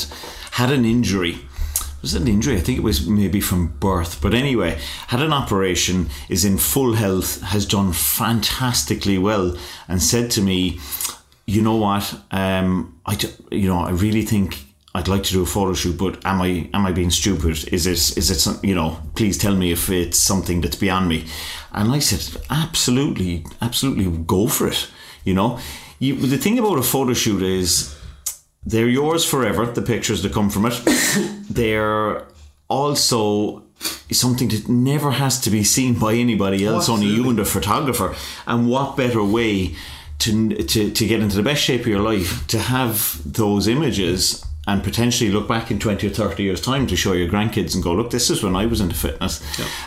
had 0.51 0.71
an 0.71 0.85
injury. 0.85 1.37
Was 2.01 2.15
it 2.15 2.21
an 2.23 2.27
injury? 2.27 2.55
I 2.57 2.59
think 2.59 2.79
it 2.79 2.83
was 2.83 3.07
maybe 3.07 3.41
from 3.41 3.67
birth. 3.79 4.21
But 4.21 4.33
anyway, 4.33 4.79
had 5.07 5.21
an 5.21 5.33
operation, 5.33 6.09
is 6.29 6.45
in 6.45 6.57
full 6.57 6.93
health, 6.93 7.41
has 7.41 7.65
done 7.65 7.93
fantastically 7.93 9.17
well, 9.17 9.55
and 9.87 10.01
said 10.01 10.31
to 10.31 10.41
me, 10.41 10.79
"You 11.45 11.61
know 11.61 11.75
what? 11.75 12.19
Um, 12.31 12.99
I, 13.05 13.17
you 13.51 13.67
know, 13.67 13.79
I 13.79 13.91
really 13.91 14.23
think 14.23 14.66
I'd 14.97 15.07
like 15.07 15.21
to 15.23 15.31
do 15.31 15.43
a 15.43 15.45
photo 15.45 15.73
shoot, 15.75 15.95
but 15.95 16.25
am 16.25 16.41
I 16.41 16.69
am 16.73 16.87
I 16.87 16.91
being 16.91 17.11
stupid? 17.11 17.71
Is 17.71 17.85
it 17.85 18.17
is 18.17 18.31
it 18.31 18.39
some, 18.39 18.59
you 18.63 18.73
know? 18.73 18.97
Please 19.13 19.37
tell 19.37 19.55
me 19.55 19.71
if 19.71 19.91
it's 19.91 20.17
something 20.17 20.61
that's 20.61 20.75
beyond 20.75 21.07
me." 21.07 21.25
And 21.71 21.91
I 21.91 21.99
said, 21.99 22.41
"Absolutely, 22.49 23.45
absolutely, 23.61 24.05
go 24.25 24.47
for 24.47 24.67
it." 24.67 24.87
You 25.23 25.35
know, 25.35 25.59
you, 25.99 26.15
the 26.15 26.37
thing 26.37 26.57
about 26.57 26.79
a 26.79 26.83
photo 26.83 27.13
shoot 27.13 27.43
is 27.43 27.95
they're 28.65 28.89
yours 28.89 29.23
forever. 29.23 29.67
The 29.67 29.83
pictures 29.83 30.23
that 30.23 30.33
come 30.33 30.49
from 30.49 30.65
it, 30.65 30.81
they're 31.49 32.23
also 32.67 33.63
something 34.11 34.47
that 34.47 34.67
never 34.67 35.11
has 35.11 35.39
to 35.41 35.51
be 35.51 35.63
seen 35.63 35.93
by 35.99 36.15
anybody 36.15 36.65
else, 36.65 36.89
only 36.89 37.07
you 37.07 37.29
and 37.29 37.37
the 37.37 37.45
photographer. 37.45 38.15
And 38.47 38.67
what 38.67 38.97
better 38.97 39.23
way 39.23 39.75
to, 40.19 40.55
to 40.55 40.91
to 40.91 41.07
get 41.07 41.21
into 41.21 41.35
the 41.35 41.43
best 41.43 41.61
shape 41.61 41.81
of 41.81 41.87
your 41.87 42.01
life 42.01 42.47
to 42.47 42.57
have 42.57 43.21
those 43.23 43.67
images 43.67 44.43
and 44.67 44.83
potentially 44.83 45.31
look 45.31 45.47
back 45.47 45.71
in 45.71 45.79
20 45.79 46.05
or 46.07 46.09
30 46.11 46.43
years 46.43 46.61
time 46.61 46.85
to 46.87 46.95
show 46.95 47.13
your 47.13 47.27
grandkids 47.29 47.73
and 47.73 47.83
go 47.83 47.93
look 47.93 48.11
this 48.11 48.29
is 48.29 48.43
when 48.43 48.55
I 48.55 48.65
was 48.67 48.79
into 48.81 48.95
fitness 48.95 49.41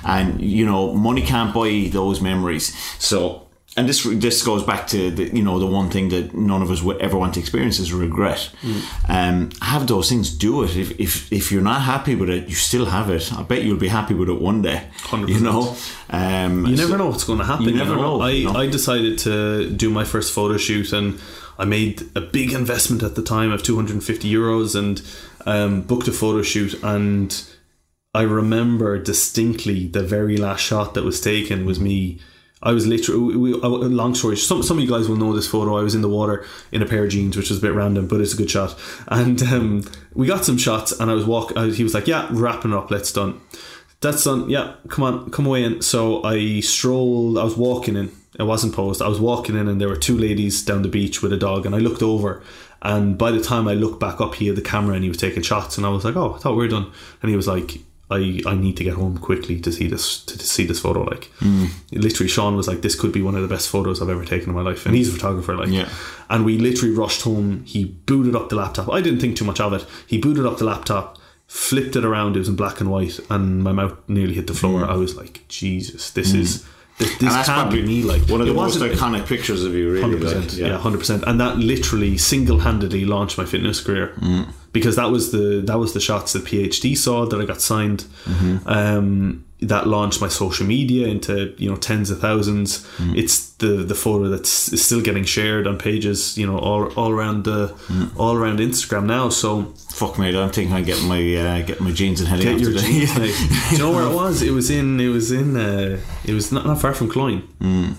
and 0.05 0.41
you 0.41 0.65
know 0.67 0.93
money 0.95 1.23
can't 1.23 1.55
buy 1.55 1.89
those 1.93 2.21
memories 2.21 2.75
so 2.99 3.47
and 3.77 3.89
this 3.89 4.03
this 4.05 4.43
goes 4.43 4.65
back 4.65 4.89
to 4.89 5.13
the 5.13 5.25
you 5.37 5.43
know 5.45 5.61
the 5.61 5.67
one 5.67 5.91
thing 5.91 6.09
that 6.09 6.35
none 6.35 6.61
of 6.61 6.71
us 6.73 6.83
would 6.83 7.01
ever 7.01 7.17
want 7.17 7.35
to 7.35 7.41
experience 7.41 7.79
is 7.79 7.93
regret. 7.93 8.51
Um, 9.09 9.51
have 9.63 9.87
those 9.87 10.09
things, 10.09 10.37
do 10.37 10.65
it. 10.65 10.77
If, 10.77 10.99
if 10.99 11.33
if 11.33 11.53
you're 11.53 11.63
not 11.63 11.83
happy 11.83 12.17
with 12.17 12.31
it, 12.31 12.49
you 12.49 12.57
still 12.57 12.87
have 12.87 13.11
it. 13.11 13.33
I 13.33 13.43
bet 13.45 13.63
you'll 13.63 13.79
be 13.79 13.87
happy 13.87 14.15
with 14.15 14.29
it 14.29 14.41
one 14.41 14.61
day. 14.63 14.89
100%. 15.05 15.29
You 15.29 15.41
know, 15.41 15.77
um, 16.11 16.67
You 16.67 16.75
never 16.77 16.99
know 16.99 17.07
what's 17.11 17.23
going 17.23 17.39
to 17.39 17.45
happen. 17.45 17.67
You 17.67 17.75
never 17.77 17.95
know, 17.95 18.21
I, 18.21 18.31
you 18.31 18.53
know. 18.53 18.59
I 18.59 18.67
decided 18.67 19.19
to 19.21 19.71
do 19.71 19.89
my 19.89 20.05
first 20.05 20.33
photo 20.33 20.57
shoot 20.57 20.93
and 20.93 21.21
I 21.59 21.65
made 21.65 22.03
a 22.15 22.21
big 22.21 22.53
investment 22.53 23.03
at 23.03 23.15
the 23.15 23.23
time 23.23 23.53
of 23.53 23.63
250 23.63 24.33
euros 24.33 24.75
and 24.75 25.03
um, 25.47 25.83
booked 25.83 26.09
a 26.09 26.13
photo 26.13 26.43
shoot. 26.43 26.81
And 26.83 27.43
I 28.15 28.23
remember 28.23 28.99
distinctly 28.99 29.87
the 29.87 30.03
very 30.03 30.37
last 30.37 30.61
shot 30.61 30.95
that 30.95 31.05
was 31.05 31.21
taken 31.21 31.65
was 31.65 31.79
me. 31.79 32.21
I 32.63 32.73
was 32.73 32.87
literally, 32.87 33.37
we, 33.37 33.55
we, 33.55 33.61
long 33.61 34.15
story. 34.15 34.37
Some 34.37 34.63
some 34.63 34.77
of 34.79 34.85
you 34.85 34.91
guys 34.91 35.09
will 35.09 35.17
know 35.17 35.33
this 35.33 35.47
photo. 35.49 35.79
I 35.79 35.83
was 35.83 35.95
in 35.95 36.03
the 36.03 36.09
water 36.09 36.45
in 36.73 36.83
a 36.83 36.87
pair 36.87 37.05
of 37.05 37.11
jeans, 37.11 37.37
which 37.37 37.49
was 37.49 37.59
a 37.59 37.63
bit 37.63 37.73
random, 37.73 38.07
but 38.07 38.21
it's 38.21 38.35
a 38.35 38.37
good 38.37 38.51
shot. 38.51 38.79
And 39.09 39.43
um, 39.45 39.85
we 40.13 40.27
got 40.27 40.45
some 40.45 40.59
shots, 40.59 40.93
and 40.93 41.11
I 41.11 41.15
was 41.15 41.25
walk. 41.25 41.57
I, 41.57 41.69
he 41.69 41.83
was 41.83 41.95
like, 41.95 42.07
"Yeah, 42.07 42.29
wrapping 42.31 42.75
up. 42.75 42.91
Let's 42.91 43.13
done. 43.13 43.41
That's 44.03 44.25
done. 44.25 44.51
Yeah, 44.51 44.75
come 44.89 45.05
on, 45.05 45.31
come 45.31 45.47
away 45.47 45.65
in." 45.65 45.81
So 45.81 46.23
I 46.23 46.61
strolled. 46.61 47.39
I 47.39 47.45
was 47.45 47.57
walking 47.57 47.97
in. 47.97 48.13
It 48.41 48.47
wasn't 48.47 48.75
posed. 48.75 49.03
I 49.03 49.09
was 49.09 49.21
walking 49.21 49.57
in, 49.57 49.69
and 49.69 49.81
there 49.81 49.89
were 49.89 49.97
two 50.09 50.17
ladies 50.19 50.65
down 50.65 50.83
the 50.83 50.89
beach 50.89 51.23
with 51.23 51.33
a 51.33 51.37
dog, 51.37 51.67
and 51.67 51.75
I 51.75 51.79
looked 51.79 52.03
over. 52.03 52.43
And 52.83 53.19
by 53.19 53.31
the 53.31 53.41
time 53.43 53.69
I 53.69 53.75
looked 53.75 54.01
back 54.01 54.21
up, 54.21 54.35
he 54.37 54.47
had 54.47 54.57
the 54.57 54.63
camera 54.63 54.95
and 54.95 55.03
he 55.05 55.11
was 55.11 55.19
taking 55.19 55.43
shots, 55.43 55.77
and 55.77 55.85
I 55.87 55.91
was 55.91 56.05
like, 56.07 56.17
"Oh, 56.17 56.35
I 56.35 56.39
thought 56.39 56.53
we 56.57 56.65
were 56.65 56.69
done." 56.69 56.91
And 57.21 57.29
he 57.31 57.37
was 57.37 57.47
like, 57.47 57.79
I, 58.11 58.41
I 58.47 58.55
need 58.57 58.77
to 58.79 58.85
get 58.85 58.95
home 58.95 59.19
quickly 59.19 59.61
to 59.61 59.71
see 59.71 59.87
this 59.87 60.25
to, 60.25 60.37
to 60.39 60.45
see 60.45 60.65
this 60.67 60.81
photo. 60.81 61.03
Like, 61.05 61.31
Mm. 61.41 61.69
literally, 61.93 62.29
Sean 62.29 62.57
was 62.57 62.67
like, 62.67 62.81
"This 62.83 62.95
could 62.99 63.13
be 63.13 63.23
one 63.23 63.35
of 63.37 63.43
the 63.43 63.55
best 63.55 63.69
photos 63.69 64.01
I've 64.01 64.09
ever 64.09 64.25
taken 64.25 64.49
in 64.49 64.55
my 64.55 64.63
life," 64.63 64.87
and 64.87 64.95
he's 64.97 65.11
a 65.11 65.13
photographer. 65.13 65.55
Like, 65.57 65.69
Yeah. 65.69 65.89
and 66.31 66.45
we 66.47 66.57
literally 66.59 66.95
rushed 66.95 67.23
home. 67.23 67.63
He 67.67 67.85
booted 67.85 68.35
up 68.35 68.49
the 68.49 68.57
laptop. 68.57 68.91
I 68.91 69.01
didn't 69.03 69.21
think 69.21 69.37
too 69.37 69.45
much 69.45 69.61
of 69.61 69.73
it. 69.75 69.85
He 70.07 70.17
booted 70.19 70.47
up 70.47 70.57
the 70.59 70.65
laptop, 70.65 71.19
flipped 71.47 71.95
it 71.97 72.05
around. 72.05 72.35
It 72.35 72.41
was 72.41 72.49
in 72.49 72.57
black 72.57 72.81
and 72.81 72.91
white, 72.91 73.21
and 73.29 73.63
my 73.63 73.73
mouth 73.73 73.95
nearly 74.09 74.35
hit 74.35 74.47
the 74.49 74.55
floor. 74.55 74.85
I 74.87 74.95
was 74.97 75.15
like, 75.17 75.45
"Jesus, 75.49 76.11
this 76.11 76.33
is 76.35 76.65
this, 77.01 77.17
this 77.19 77.31
Mm. 77.31 77.33
That's 77.33 77.49
probably 77.49 77.83
be 77.83 77.89
me." 77.89 78.03
Like, 78.03 78.23
one 78.29 78.41
of 78.41 78.47
the 78.47 78.55
most 78.55 78.79
iconic 78.79 79.27
pictures 79.27 79.65
of 79.65 79.75
you, 79.75 79.91
really. 79.91 80.03
Hundred 80.03 80.23
like, 80.23 80.35
percent, 80.35 80.53
yeah, 80.61 80.79
hundred 80.79 80.99
percent, 80.99 81.25
and 81.27 81.41
that 81.41 81.59
literally 81.59 82.17
single-handedly 82.17 83.05
launched 83.05 83.37
my 83.39 83.45
fitness 83.45 83.83
career 83.83 84.15
because 84.73 84.97
that 84.97 85.11
was 85.11 85.33
the 85.33 85.63
that 85.67 85.79
was 85.79 85.93
the 85.95 86.01
shots 86.01 86.33
that 86.35 86.45
PhD 86.45 86.97
saw 86.97 87.27
that 87.27 87.41
I 87.41 87.45
got 87.45 87.61
signed. 87.61 88.05
Um, 88.67 89.45
that 89.63 89.87
launched 89.87 90.21
my 90.21 90.29
social 90.29 90.67
media 90.67 91.07
into 91.07 91.55
you 91.59 91.69
know 91.71 91.77
tens 91.77 92.11
of 92.11 92.21
thousands. 92.21 92.87
It's 92.99 93.51
the 93.55 93.85
the 93.85 93.95
photo 93.95 94.29
that's 94.29 94.73
is 94.73 94.85
still 94.85 95.01
getting 95.03 95.25
shared 95.25 95.67
on 95.67 95.79
pages, 95.79 96.39
you 96.39 96.47
know, 96.47 96.59
all 96.59 96.93
all 96.95 97.11
around 97.11 97.45
the 97.45 97.75
all 98.17 98.35
around 98.35 98.59
Instagram 98.59 99.05
now. 99.05 99.29
So 99.29 99.75
Fuck 99.91 100.19
me, 100.19 100.29
I 100.29 100.31
don't 100.31 100.55
think 100.55 100.71
I 100.71 100.81
get 100.83 101.03
my 101.03 101.19
uh, 101.19 101.63
getting 101.63 101.85
my 101.85 101.91
jeans 101.93 102.21
and 102.21 102.29
heading 102.29 102.47
get 102.47 102.55
out 102.55 102.61
your 102.61 102.73
today. 102.73 103.05
jeans. 103.05 103.15
Do 103.71 103.77
you 103.77 103.79
know 103.79 103.91
where 103.91 104.07
it 104.11 104.15
was? 104.15 104.41
It 104.41 104.53
was 104.53 104.71
in 104.71 104.99
it 105.01 105.09
was 105.09 105.33
in 105.33 105.57
uh, 105.57 106.01
it 106.25 106.33
was 106.33 106.53
not, 106.53 106.65
not 106.65 106.81
far 106.81 106.95
from 106.95 107.11
Cloyne 107.11 107.43
in, 107.61 107.97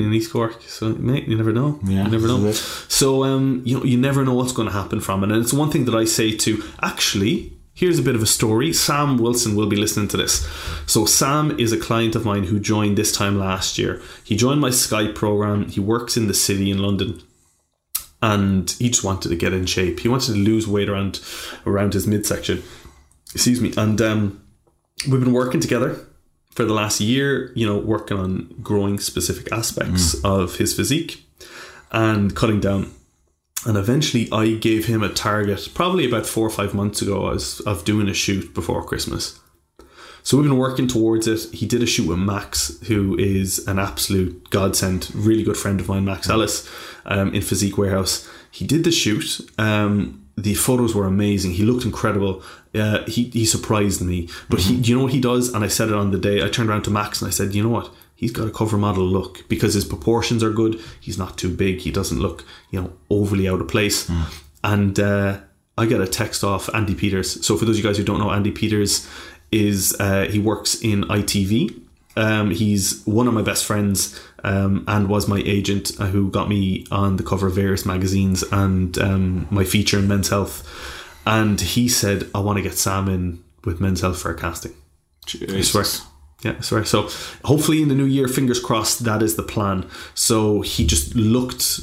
in 0.00 0.12
East 0.12 0.32
Cork. 0.32 0.60
So 0.66 0.90
mate, 0.90 1.28
you 1.28 1.36
never 1.36 1.52
know. 1.52 1.78
Yeah, 1.84 2.04
you 2.04 2.10
never 2.10 2.26
know. 2.26 2.52
So 2.52 3.24
um, 3.24 3.62
you 3.64 3.78
know, 3.78 3.84
you 3.84 3.96
never 3.96 4.24
know 4.24 4.34
what's 4.34 4.52
going 4.52 4.68
to 4.68 4.74
happen 4.74 5.00
from 5.00 5.22
it, 5.24 5.30
and 5.30 5.40
it's 5.42 5.52
one 5.54 5.70
thing 5.70 5.84
that 5.86 5.94
I 5.94 6.04
say 6.04 6.36
to 6.36 6.62
actually. 6.82 7.52
Here's 7.78 8.00
a 8.00 8.02
bit 8.02 8.16
of 8.16 8.22
a 8.24 8.26
story. 8.26 8.72
Sam 8.72 9.18
Wilson 9.18 9.54
will 9.54 9.68
be 9.68 9.76
listening 9.76 10.08
to 10.08 10.16
this. 10.16 10.44
So 10.86 11.06
Sam 11.06 11.56
is 11.60 11.70
a 11.70 11.78
client 11.78 12.16
of 12.16 12.24
mine 12.24 12.42
who 12.42 12.58
joined 12.58 12.98
this 12.98 13.12
time 13.12 13.38
last 13.38 13.78
year. 13.78 14.02
He 14.24 14.34
joined 14.34 14.60
my 14.60 14.70
Skype 14.70 15.14
program. 15.14 15.68
He 15.68 15.78
works 15.78 16.16
in 16.16 16.26
the 16.26 16.34
city 16.34 16.72
in 16.72 16.78
London 16.78 17.22
and 18.20 18.68
he 18.80 18.88
just 18.88 19.04
wanted 19.04 19.28
to 19.28 19.36
get 19.36 19.52
in 19.52 19.64
shape. 19.64 20.00
He 20.00 20.08
wanted 20.08 20.32
to 20.32 20.38
lose 20.38 20.66
weight 20.66 20.88
around 20.88 21.20
around 21.66 21.94
his 21.94 22.04
midsection. 22.04 22.64
Excuse 23.32 23.60
me. 23.60 23.72
And 23.76 24.02
um, 24.02 24.42
we've 25.08 25.20
been 25.20 25.32
working 25.32 25.60
together 25.60 26.00
for 26.50 26.64
the 26.64 26.74
last 26.74 27.00
year. 27.00 27.52
You 27.54 27.64
know, 27.64 27.78
working 27.78 28.18
on 28.18 28.56
growing 28.60 28.98
specific 28.98 29.52
aspects 29.52 30.16
of 30.24 30.56
his 30.56 30.74
physique 30.74 31.24
and 31.92 32.34
cutting 32.34 32.58
down. 32.58 32.90
And 33.68 33.76
eventually, 33.76 34.32
I 34.32 34.54
gave 34.54 34.86
him 34.86 35.02
a 35.02 35.12
target, 35.12 35.68
probably 35.74 36.08
about 36.08 36.24
four 36.24 36.46
or 36.46 36.50
five 36.50 36.72
months 36.72 37.02
ago, 37.02 37.28
as 37.28 37.60
of 37.66 37.84
doing 37.84 38.08
a 38.08 38.14
shoot 38.14 38.54
before 38.54 38.82
Christmas. 38.82 39.38
So 40.22 40.38
we've 40.38 40.48
been 40.48 40.56
working 40.56 40.88
towards 40.88 41.28
it. 41.28 41.52
He 41.52 41.66
did 41.66 41.82
a 41.82 41.86
shoot 41.86 42.08
with 42.08 42.18
Max, 42.18 42.80
who 42.86 43.14
is 43.18 43.68
an 43.68 43.78
absolute 43.78 44.48
godsend, 44.48 45.10
really 45.14 45.42
good 45.42 45.58
friend 45.58 45.80
of 45.80 45.88
mine, 45.88 46.06
Max 46.06 46.30
Ellis, 46.30 46.66
um, 47.04 47.34
in 47.34 47.42
Physique 47.42 47.76
Warehouse. 47.76 48.26
He 48.50 48.66
did 48.66 48.84
the 48.84 48.90
shoot. 48.90 49.38
Um, 49.58 50.26
the 50.38 50.54
photos 50.54 50.94
were 50.94 51.04
amazing. 51.04 51.52
He 51.52 51.64
looked 51.64 51.84
incredible. 51.84 52.42
Uh, 52.74 53.04
he 53.04 53.24
he 53.24 53.44
surprised 53.44 54.00
me. 54.00 54.30
But 54.48 54.60
he, 54.60 54.76
you 54.76 54.96
know 54.96 55.02
what 55.02 55.12
he 55.12 55.20
does? 55.20 55.52
And 55.52 55.62
I 55.62 55.68
said 55.68 55.88
it 55.88 55.94
on 55.94 56.10
the 56.10 56.18
day. 56.18 56.42
I 56.42 56.48
turned 56.48 56.70
around 56.70 56.84
to 56.84 56.90
Max 56.90 57.20
and 57.20 57.28
I 57.28 57.32
said, 57.32 57.54
you 57.54 57.62
know 57.62 57.68
what? 57.68 57.92
He's 58.18 58.32
got 58.32 58.48
a 58.48 58.50
cover 58.50 58.76
model 58.76 59.04
look 59.04 59.48
because 59.48 59.74
his 59.74 59.84
proportions 59.84 60.42
are 60.42 60.50
good. 60.50 60.80
He's 61.00 61.16
not 61.18 61.38
too 61.38 61.54
big. 61.54 61.78
He 61.82 61.92
doesn't 61.92 62.18
look 62.18 62.44
you 62.72 62.80
know 62.80 62.92
overly 63.10 63.48
out 63.48 63.60
of 63.60 63.68
place. 63.68 64.10
And 64.64 64.98
uh, 64.98 65.38
I 65.78 65.86
get 65.86 66.00
a 66.00 66.06
text 66.08 66.42
off 66.42 66.68
Andy 66.74 66.96
Peters. 66.96 67.46
So 67.46 67.56
for 67.56 67.64
those 67.64 67.78
of 67.78 67.84
you 67.84 67.88
guys 67.88 67.96
who 67.96 68.02
don't 68.02 68.18
know, 68.18 68.32
Andy 68.32 68.50
Peters 68.50 69.08
is 69.52 69.94
uh, 70.00 70.24
he 70.28 70.40
works 70.40 70.74
in 70.82 71.04
ITV. 71.04 71.80
Um, 72.16 72.50
he's 72.50 73.04
one 73.06 73.28
of 73.28 73.34
my 73.34 73.42
best 73.42 73.64
friends 73.64 74.20
um, 74.42 74.84
and 74.88 75.08
was 75.08 75.28
my 75.28 75.40
agent 75.46 75.92
uh, 76.00 76.06
who 76.06 76.28
got 76.32 76.48
me 76.48 76.84
on 76.90 77.18
the 77.18 77.22
cover 77.22 77.46
of 77.46 77.54
various 77.54 77.86
magazines 77.86 78.42
and 78.50 78.98
um, 78.98 79.46
my 79.52 79.62
feature 79.62 80.00
in 80.00 80.08
Men's 80.08 80.28
Health. 80.28 80.66
And 81.24 81.60
he 81.60 81.88
said, 81.88 82.28
"I 82.34 82.40
want 82.40 82.56
to 82.56 82.62
get 82.62 82.74
Sam 82.74 83.08
in 83.08 83.44
with 83.64 83.80
Men's 83.80 84.00
Health 84.00 84.18
for 84.20 84.32
a 84.32 84.36
casting." 84.36 84.74
I 85.56 85.60
swear. 85.60 85.84
Yeah, 86.42 86.60
swear. 86.60 86.84
So 86.84 87.08
hopefully 87.44 87.82
in 87.82 87.88
the 87.88 87.94
new 87.94 88.04
year, 88.04 88.28
fingers 88.28 88.60
crossed, 88.60 89.04
that 89.04 89.22
is 89.22 89.36
the 89.36 89.42
plan. 89.42 89.88
So 90.14 90.60
he 90.60 90.86
just 90.86 91.14
looked 91.14 91.80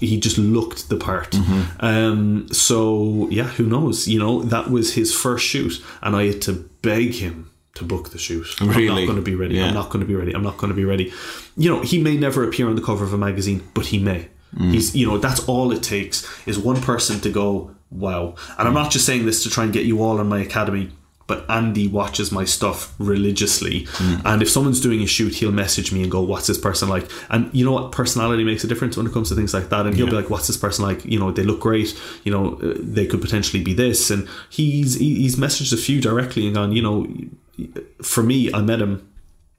he 0.00 0.18
just 0.18 0.36
looked 0.36 0.88
the 0.88 0.96
part. 0.96 1.30
Mm-hmm. 1.30 1.84
Um 1.84 2.48
so 2.52 3.28
yeah, 3.30 3.44
who 3.44 3.66
knows? 3.66 4.06
You 4.06 4.18
know, 4.18 4.42
that 4.42 4.70
was 4.70 4.94
his 4.94 5.14
first 5.14 5.46
shoot 5.46 5.82
and 6.02 6.14
I 6.14 6.26
had 6.26 6.42
to 6.42 6.68
beg 6.82 7.14
him 7.14 7.50
to 7.74 7.84
book 7.84 8.10
the 8.10 8.18
shoot. 8.18 8.46
I'm 8.60 8.68
not 8.68 8.76
going 8.76 9.16
to 9.16 9.22
be 9.22 9.34
ready. 9.34 9.56
Yeah. 9.56 9.66
I'm 9.66 9.74
not 9.74 9.90
going 9.90 10.00
to 10.00 10.06
be 10.06 10.14
ready. 10.14 10.32
I'm 10.32 10.42
not 10.42 10.58
going 10.58 10.70
to 10.70 10.76
be 10.76 10.84
ready. 10.84 11.12
You 11.56 11.70
know, 11.70 11.82
he 11.82 12.00
may 12.00 12.16
never 12.16 12.46
appear 12.46 12.68
on 12.68 12.76
the 12.76 12.82
cover 12.82 13.04
of 13.04 13.12
a 13.12 13.18
magazine, 13.18 13.68
but 13.74 13.86
he 13.86 13.98
may. 13.98 14.28
Mm. 14.56 14.72
He's, 14.72 14.94
you 14.94 15.06
know, 15.06 15.18
that's 15.18 15.40
all 15.48 15.72
it 15.72 15.82
takes 15.82 16.26
is 16.46 16.58
one 16.58 16.80
person 16.80 17.20
to 17.20 17.30
go, 17.30 17.74
wow. 17.90 18.36
And 18.58 18.68
I'm 18.68 18.74
not 18.74 18.92
just 18.92 19.06
saying 19.06 19.26
this 19.26 19.42
to 19.42 19.50
try 19.50 19.64
and 19.64 19.72
get 19.72 19.86
you 19.86 20.02
all 20.02 20.20
in 20.20 20.28
my 20.28 20.40
academy, 20.40 20.90
but 21.26 21.48
Andy 21.50 21.88
watches 21.88 22.30
my 22.30 22.44
stuff 22.44 22.94
religiously. 22.98 23.86
And 24.24 24.42
if 24.42 24.50
someone's 24.50 24.80
doing 24.80 25.00
a 25.02 25.06
shoot, 25.06 25.34
he'll 25.36 25.52
message 25.52 25.90
me 25.92 26.02
and 26.02 26.10
go, 26.10 26.20
what's 26.20 26.46
this 26.46 26.58
person 26.58 26.88
like? 26.88 27.10
And 27.30 27.52
you 27.54 27.64
know 27.64 27.72
what? 27.72 27.92
Personality 27.92 28.44
makes 28.44 28.62
a 28.62 28.66
difference 28.66 28.96
when 28.96 29.06
it 29.06 29.12
comes 29.12 29.30
to 29.30 29.34
things 29.34 29.54
like 29.54 29.70
that. 29.70 29.86
And 29.86 29.96
he'll 29.96 30.06
be 30.06 30.12
like, 30.12 30.30
what's 30.30 30.46
this 30.46 30.56
person 30.58 30.84
like? 30.84 31.04
You 31.04 31.18
know, 31.18 31.30
they 31.30 31.42
look 31.42 31.60
great. 31.60 31.98
You 32.24 32.32
know, 32.32 32.54
uh, 32.56 32.74
they 32.78 33.06
could 33.06 33.22
potentially 33.22 33.62
be 33.62 33.72
this. 33.72 34.10
And 34.10 34.28
he's 34.50 34.94
he's 34.96 35.36
messaged 35.36 35.72
a 35.72 35.76
few 35.78 36.00
directly 36.00 36.46
and 36.46 36.54
gone, 36.54 36.72
you 36.72 36.82
know, 36.82 37.06
for 38.02 38.22
me, 38.22 38.52
I 38.52 38.60
met 38.60 38.82
him 38.82 39.10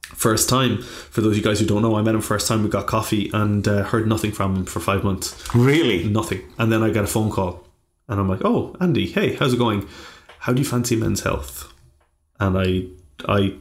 first 0.03 0.47
time. 0.47 0.81
For 0.83 1.21
those 1.21 1.31
of 1.31 1.37
you 1.37 1.43
guys 1.43 1.59
who 1.59 1.65
don't 1.65 1.81
know, 1.81 1.95
I 1.95 2.01
met 2.01 2.15
him 2.15 2.21
first 2.21 2.47
time. 2.47 2.63
We 2.63 2.69
got 2.69 2.87
coffee 2.87 3.31
and 3.33 3.67
uh, 3.67 3.83
heard 3.83 4.07
nothing 4.07 4.31
from 4.31 4.55
him 4.55 4.65
for 4.65 4.79
five 4.79 5.03
months. 5.03 5.35
Really? 5.55 6.07
Nothing. 6.07 6.41
And 6.59 6.71
then 6.71 6.83
I 6.83 6.91
got 6.91 7.05
a 7.05 7.07
phone 7.07 7.31
call, 7.31 7.65
and 8.07 8.19
I'm 8.19 8.29
like, 8.29 8.41
"Oh, 8.43 8.75
Andy, 8.79 9.07
hey, 9.07 9.35
how's 9.35 9.53
it 9.53 9.57
going? 9.57 9.87
How 10.45 10.53
do 10.53 10.61
you 10.61 10.67
fancy 10.67 10.95
men's 10.95 11.21
health?" 11.21 11.73
And 12.39 12.57
I, 12.57 12.85
I. 13.27 13.55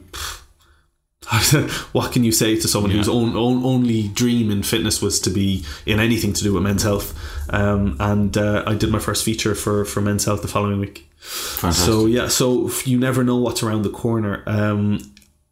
what 1.91 2.11
can 2.11 2.23
you 2.23 2.31
say 2.31 2.55
to 2.55 2.67
someone 2.67 2.91
whose 2.91 3.09
own, 3.09 3.35
own 3.35 3.65
only 3.65 4.09
dream 4.09 4.51
in 4.51 4.61
fitness 4.61 5.01
was 5.01 5.19
to 5.19 5.31
be 5.31 5.65
in 5.87 5.99
anything 5.99 6.33
to 6.33 6.43
do 6.43 6.53
with 6.53 6.61
men's 6.61 6.83
health? 6.83 7.17
Um, 7.51 7.97
and 7.99 8.37
uh, 8.37 8.63
I 8.67 8.75
did 8.75 8.91
my 8.91 8.99
first 8.99 9.25
feature 9.25 9.55
for 9.55 9.85
for 9.85 10.01
men's 10.01 10.25
health 10.25 10.43
the 10.43 10.47
following 10.47 10.79
week. 10.79 11.09
Fantastic. 11.17 11.85
So 11.85 12.05
yeah, 12.05 12.27
so 12.27 12.69
you 12.85 12.99
never 12.99 13.23
know 13.23 13.37
what's 13.37 13.63
around 13.63 13.81
the 13.81 13.89
corner. 13.89 14.43
Um, 14.45 14.99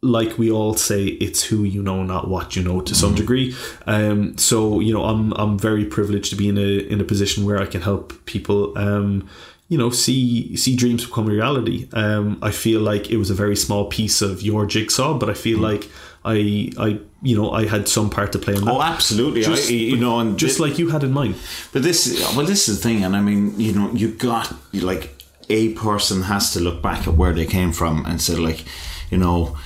like 0.04 0.36
we 0.36 0.50
all 0.50 0.74
say, 0.74 1.06
it's 1.06 1.42
who 1.42 1.64
you 1.64 1.82
know, 1.82 2.04
not 2.04 2.28
what 2.28 2.54
you 2.54 2.62
know, 2.62 2.80
to 2.82 2.94
some 2.94 3.14
degree. 3.14 3.56
Um, 3.86 4.36
so 4.36 4.78
you 4.80 4.92
know, 4.92 5.04
I'm 5.04 5.32
I'm 5.32 5.58
very 5.58 5.84
privileged 5.86 6.30
to 6.30 6.36
be 6.36 6.48
in 6.48 6.58
a 6.58 6.78
in 6.92 7.00
a 7.00 7.04
position 7.04 7.44
where 7.44 7.58
I 7.60 7.66
can 7.66 7.80
help 7.80 8.12
people. 8.26 8.76
Um, 8.78 9.28
you 9.68 9.78
know, 9.78 9.90
see 9.90 10.56
see 10.56 10.76
dreams 10.76 11.04
become 11.06 11.26
reality. 11.26 11.88
Um, 11.92 12.38
I 12.42 12.50
feel 12.50 12.80
like 12.80 13.10
it 13.10 13.16
was 13.16 13.30
a 13.30 13.34
very 13.34 13.56
small 13.56 13.86
piece 13.86 14.20
of 14.22 14.42
your 14.42 14.66
jigsaw, 14.66 15.18
but 15.18 15.28
I 15.30 15.34
feel 15.34 15.58
like 15.58 15.88
I 16.24 16.70
I 16.78 16.98
you 17.22 17.36
know 17.36 17.50
I 17.50 17.66
had 17.66 17.88
some 17.88 18.10
part 18.10 18.32
to 18.32 18.38
play 18.38 18.54
in 18.54 18.64
that. 18.64 18.70
oh, 18.74 18.82
absolutely. 18.82 19.42
Just- 19.42 19.70
I, 19.70 19.74
you 19.74 19.96
know, 19.96 20.18
and 20.20 20.38
just 20.38 20.60
like 20.60 20.78
you 20.78 20.90
had 20.90 21.02
in 21.02 21.12
mind. 21.12 21.34
But 21.72 21.82
this, 21.82 22.06
well, 22.36 22.46
this 22.46 22.68
is 22.68 22.76
the 22.76 22.82
thing, 22.88 23.04
and 23.04 23.16
I 23.16 23.20
mean, 23.20 23.58
you 23.58 23.72
know, 23.72 23.90
you 23.92 24.08
got 24.08 24.52
like 24.72 25.22
a 25.48 25.72
person 25.74 26.22
has 26.22 26.52
to 26.52 26.60
look 26.60 26.80
back 26.82 27.06
at 27.08 27.14
where 27.14 27.32
they 27.34 27.46
came 27.46 27.72
from 27.72 28.04
and 28.06 28.20
say, 28.20 28.36
like, 28.36 28.64
you 29.10 29.18
know, 29.18 29.56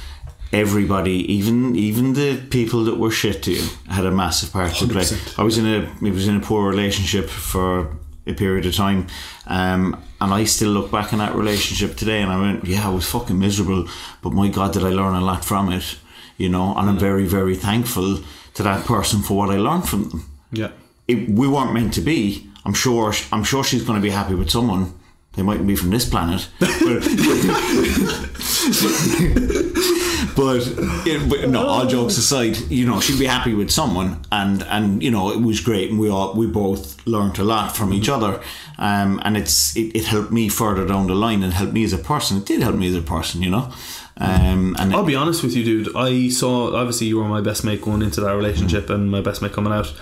everybody, 0.53 1.33
even 1.33 1.77
even 1.77 2.15
the 2.15 2.37
people 2.51 2.85
that 2.85 2.99
were 2.99 3.11
shit 3.11 3.43
to 3.45 3.53
you, 3.53 3.65
had 3.89 4.07
a 4.07 4.11
massive 4.11 4.53
part 4.53 4.75
to 4.75 4.87
play. 4.89 5.05
I 5.37 5.43
was 5.43 5.59
in 5.59 5.67
a 5.67 5.81
it 6.07 6.13
was 6.13 6.27
in 6.29 6.37
a 6.37 6.41
poor 6.41 6.69
relationship 6.69 7.29
for 7.29 7.97
a 8.29 8.35
period 8.35 8.67
of 8.67 8.75
time, 8.75 9.07
um, 9.47 10.03
and 10.21 10.33
I 10.35 10.45
still 10.45 10.71
look 10.71 10.91
back 10.91 11.13
on 11.13 11.19
that 11.21 11.35
relationship 11.35 11.97
today, 11.97 12.21
and 12.23 12.31
I 12.31 12.41
went, 12.41 12.65
yeah, 12.65 12.87
I 12.89 12.91
was 12.93 13.09
fucking 13.09 13.39
miserable, 13.39 13.87
but 14.23 14.33
my 14.33 14.49
God, 14.49 14.73
did 14.73 14.85
I 14.85 14.91
learn 14.91 15.15
a 15.15 15.21
lot 15.21 15.45
from 15.45 15.71
it, 15.73 15.97
you 16.37 16.49
know, 16.49 16.75
and 16.77 16.89
I'm 16.91 16.99
very, 16.99 17.27
very 17.27 17.55
thankful 17.57 18.21
to 18.55 18.63
that 18.63 18.85
person 18.87 19.23
for 19.23 19.37
what 19.37 19.51
I 19.51 19.57
learned 19.59 19.89
from 19.89 20.09
them 20.11 20.23
Yeah. 20.53 20.71
it, 21.07 21.29
we 21.29 21.47
weren't 21.49 21.73
meant 21.73 21.95
to 21.95 22.01
be. 22.01 22.45
I'm 22.65 22.75
sure. 22.75 23.13
I'm 23.33 23.45
sure 23.45 23.65
she's 23.65 23.85
going 23.85 23.99
to 23.99 24.03
be 24.03 24.11
happy 24.11 24.35
with 24.35 24.51
someone. 24.51 24.93
They 25.35 25.43
mightn't 25.43 25.67
be 25.69 25.77
from 25.77 25.91
this 25.91 26.09
planet, 26.09 26.49
but, 26.59 26.69
but, 30.37 30.63
it, 31.07 31.29
but 31.29 31.49
no, 31.49 31.67
all 31.67 31.87
jokes 31.87 32.17
aside, 32.19 32.57
you 32.71 32.87
know, 32.87 33.01
she'd 33.01 33.19
be 33.19 33.27
happy 33.27 33.55
with 33.55 33.71
someone, 33.71 34.21
and 34.33 34.63
and 34.65 35.03
you 35.03 35.11
know, 35.11 35.31
it 35.31 35.41
was 35.41 35.61
great, 35.61 35.91
and 35.91 35.99
we 35.99 36.09
all 36.09 36.35
we 36.35 36.47
both 36.47 37.07
learned 37.07 37.39
a 37.39 37.45
lot 37.45 37.77
from 37.77 37.93
each 37.93 38.09
other, 38.09 38.41
um, 38.79 39.21
and 39.25 39.37
it's 39.37 39.77
it, 39.77 39.95
it 39.95 40.05
helped 40.05 40.33
me 40.33 40.49
further 40.49 40.87
down 40.87 41.07
the 41.07 41.15
line 41.15 41.43
and 41.43 41.53
helped 41.53 41.73
me 41.73 41.85
as 41.85 41.93
a 41.93 41.99
person. 41.99 42.39
It 42.39 42.47
did 42.47 42.63
help 42.63 42.77
me 42.77 42.89
as 42.89 42.95
a 42.95 43.03
person, 43.03 43.43
you 43.43 43.51
know. 43.51 43.73
Um, 44.21 44.75
and 44.79 44.93
I'll 44.95 45.05
be 45.05 45.15
honest 45.15 45.45
with 45.45 45.55
you, 45.55 45.65
dude. 45.65 45.97
I 45.97 46.29
saw 46.29 46.75
obviously 46.75 47.07
you 47.07 47.19
were 47.19 47.29
my 47.29 47.41
best 47.41 47.65
mate 47.65 47.83
going 47.83 48.03
into 48.03 48.21
that 48.21 48.35
relationship, 48.35 48.91
and 48.91 49.11
my 49.11 49.21
best 49.21 49.43
mate 49.43 49.53
coming 49.53 49.73
out. 49.73 49.93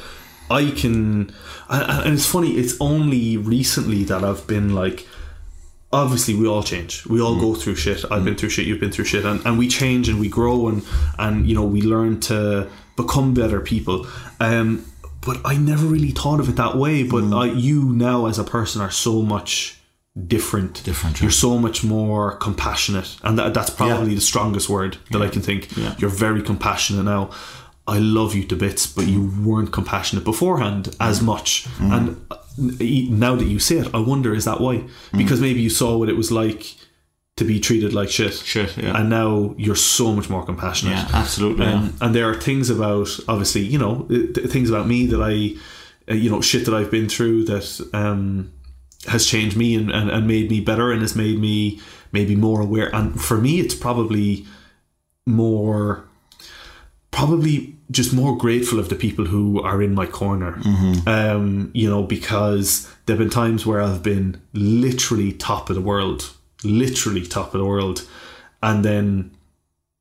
I 0.50 0.70
can, 0.70 1.34
and 1.68 2.14
it's 2.14 2.26
funny. 2.26 2.52
It's 2.52 2.80
only 2.80 3.36
recently 3.36 4.04
that 4.04 4.24
I've 4.24 4.46
been 4.46 4.74
like, 4.74 5.06
obviously 5.96 6.34
we 6.34 6.46
all 6.46 6.62
change. 6.62 7.06
We 7.06 7.20
all 7.20 7.34
mm. 7.34 7.40
go 7.40 7.54
through 7.54 7.76
shit. 7.76 8.04
I've 8.10 8.24
been 8.24 8.34
mm. 8.34 8.38
through 8.38 8.50
shit. 8.50 8.66
You've 8.66 8.80
been 8.80 8.92
through 8.92 9.06
shit, 9.06 9.24
and, 9.24 9.44
and 9.46 9.58
we 9.58 9.68
change 9.68 10.08
and 10.08 10.20
we 10.20 10.28
grow 10.28 10.68
and 10.68 10.82
and 11.18 11.48
you 11.48 11.54
know 11.54 11.64
we 11.64 11.82
learn 11.82 12.20
to 12.20 12.68
become 12.96 13.34
better 13.34 13.60
people. 13.60 14.06
Um, 14.40 14.84
but 15.24 15.40
I 15.44 15.56
never 15.56 15.86
really 15.86 16.12
thought 16.12 16.38
of 16.38 16.48
it 16.48 16.56
that 16.56 16.76
way. 16.76 17.02
But 17.02 17.24
mm. 17.24 17.36
I, 17.36 17.52
you 17.52 17.92
now 17.92 18.26
as 18.26 18.38
a 18.38 18.44
person 18.44 18.80
are 18.80 18.90
so 18.90 19.22
much 19.22 19.80
different. 20.26 20.84
Different, 20.84 21.20
You're 21.20 21.30
yeah. 21.30 21.36
so 21.36 21.58
much 21.58 21.84
more 21.84 22.36
compassionate, 22.36 23.16
and 23.22 23.38
that, 23.38 23.54
that's 23.54 23.70
probably 23.70 24.14
the 24.14 24.20
strongest 24.20 24.68
word 24.68 24.98
that 25.10 25.22
I 25.22 25.28
can 25.28 25.42
think. 25.42 25.76
Yeah. 25.76 25.94
You're 25.98 26.10
very 26.10 26.42
compassionate 26.42 27.04
now. 27.04 27.30
I 27.88 27.98
love 27.98 28.34
you 28.34 28.44
to 28.44 28.56
bits, 28.56 28.86
but 28.86 29.06
you 29.06 29.30
weren't 29.44 29.72
compassionate 29.72 30.24
beforehand 30.24 30.94
as 30.98 31.22
much. 31.22 31.66
And 31.78 32.20
uh, 32.30 32.36
now 32.58 33.36
that 33.36 33.46
you 33.46 33.58
say 33.58 33.76
it, 33.78 33.94
I 33.94 33.98
wonder 33.98 34.34
is 34.34 34.44
that 34.44 34.60
why? 34.60 34.84
Because 35.16 35.40
maybe 35.40 35.60
you 35.60 35.70
saw 35.70 35.96
what 35.96 36.08
it 36.08 36.16
was 36.16 36.32
like 36.32 36.74
to 37.36 37.44
be 37.44 37.60
treated 37.60 37.92
like 37.92 38.08
shit. 38.10 38.32
Shit, 38.34 38.76
yeah. 38.78 38.98
And 38.98 39.10
now 39.10 39.54
you're 39.58 39.76
so 39.76 40.12
much 40.12 40.28
more 40.30 40.44
compassionate. 40.44 40.94
Yeah, 40.96 41.08
absolutely, 41.12 41.66
Um, 41.66 41.92
And 42.00 42.14
there 42.14 42.28
are 42.28 42.34
things 42.34 42.70
about, 42.70 43.08
obviously, 43.28 43.60
you 43.62 43.78
know, 43.78 44.06
uh, 44.10 44.32
th- 44.34 44.48
things 44.50 44.70
about 44.70 44.88
me 44.88 45.06
that 45.06 45.20
I, 45.22 45.54
uh, 46.10 46.14
you 46.14 46.30
know, 46.30 46.40
shit 46.40 46.64
that 46.64 46.74
I've 46.74 46.90
been 46.90 47.08
through 47.08 47.44
that 47.44 47.90
um, 47.92 48.52
has 49.06 49.26
changed 49.26 49.56
me 49.56 49.74
and, 49.74 49.90
and, 49.90 50.10
and 50.10 50.26
made 50.26 50.50
me 50.50 50.60
better 50.60 50.90
and 50.90 51.02
has 51.02 51.14
made 51.14 51.38
me 51.38 51.78
maybe 52.10 52.34
more 52.34 52.62
aware. 52.62 52.92
And 52.94 53.20
for 53.20 53.36
me, 53.38 53.60
it's 53.60 53.74
probably 53.74 54.46
more 55.26 56.04
probably 57.10 57.75
just 57.90 58.12
more 58.12 58.36
grateful 58.36 58.78
of 58.80 58.88
the 58.88 58.94
people 58.96 59.26
who 59.26 59.62
are 59.62 59.80
in 59.82 59.94
my 59.94 60.06
corner. 60.06 60.60
Um, 61.06 61.70
you 61.74 61.88
know, 61.88 62.02
because 62.02 62.92
there've 63.06 63.18
been 63.18 63.30
times 63.30 63.64
where 63.64 63.80
I've 63.80 64.02
been 64.02 64.40
literally 64.52 65.32
top 65.32 65.70
of 65.70 65.76
the 65.76 65.82
world, 65.82 66.32
literally 66.64 67.24
top 67.26 67.54
of 67.54 67.60
the 67.60 67.66
world, 67.66 68.06
and 68.62 68.84
then 68.84 69.30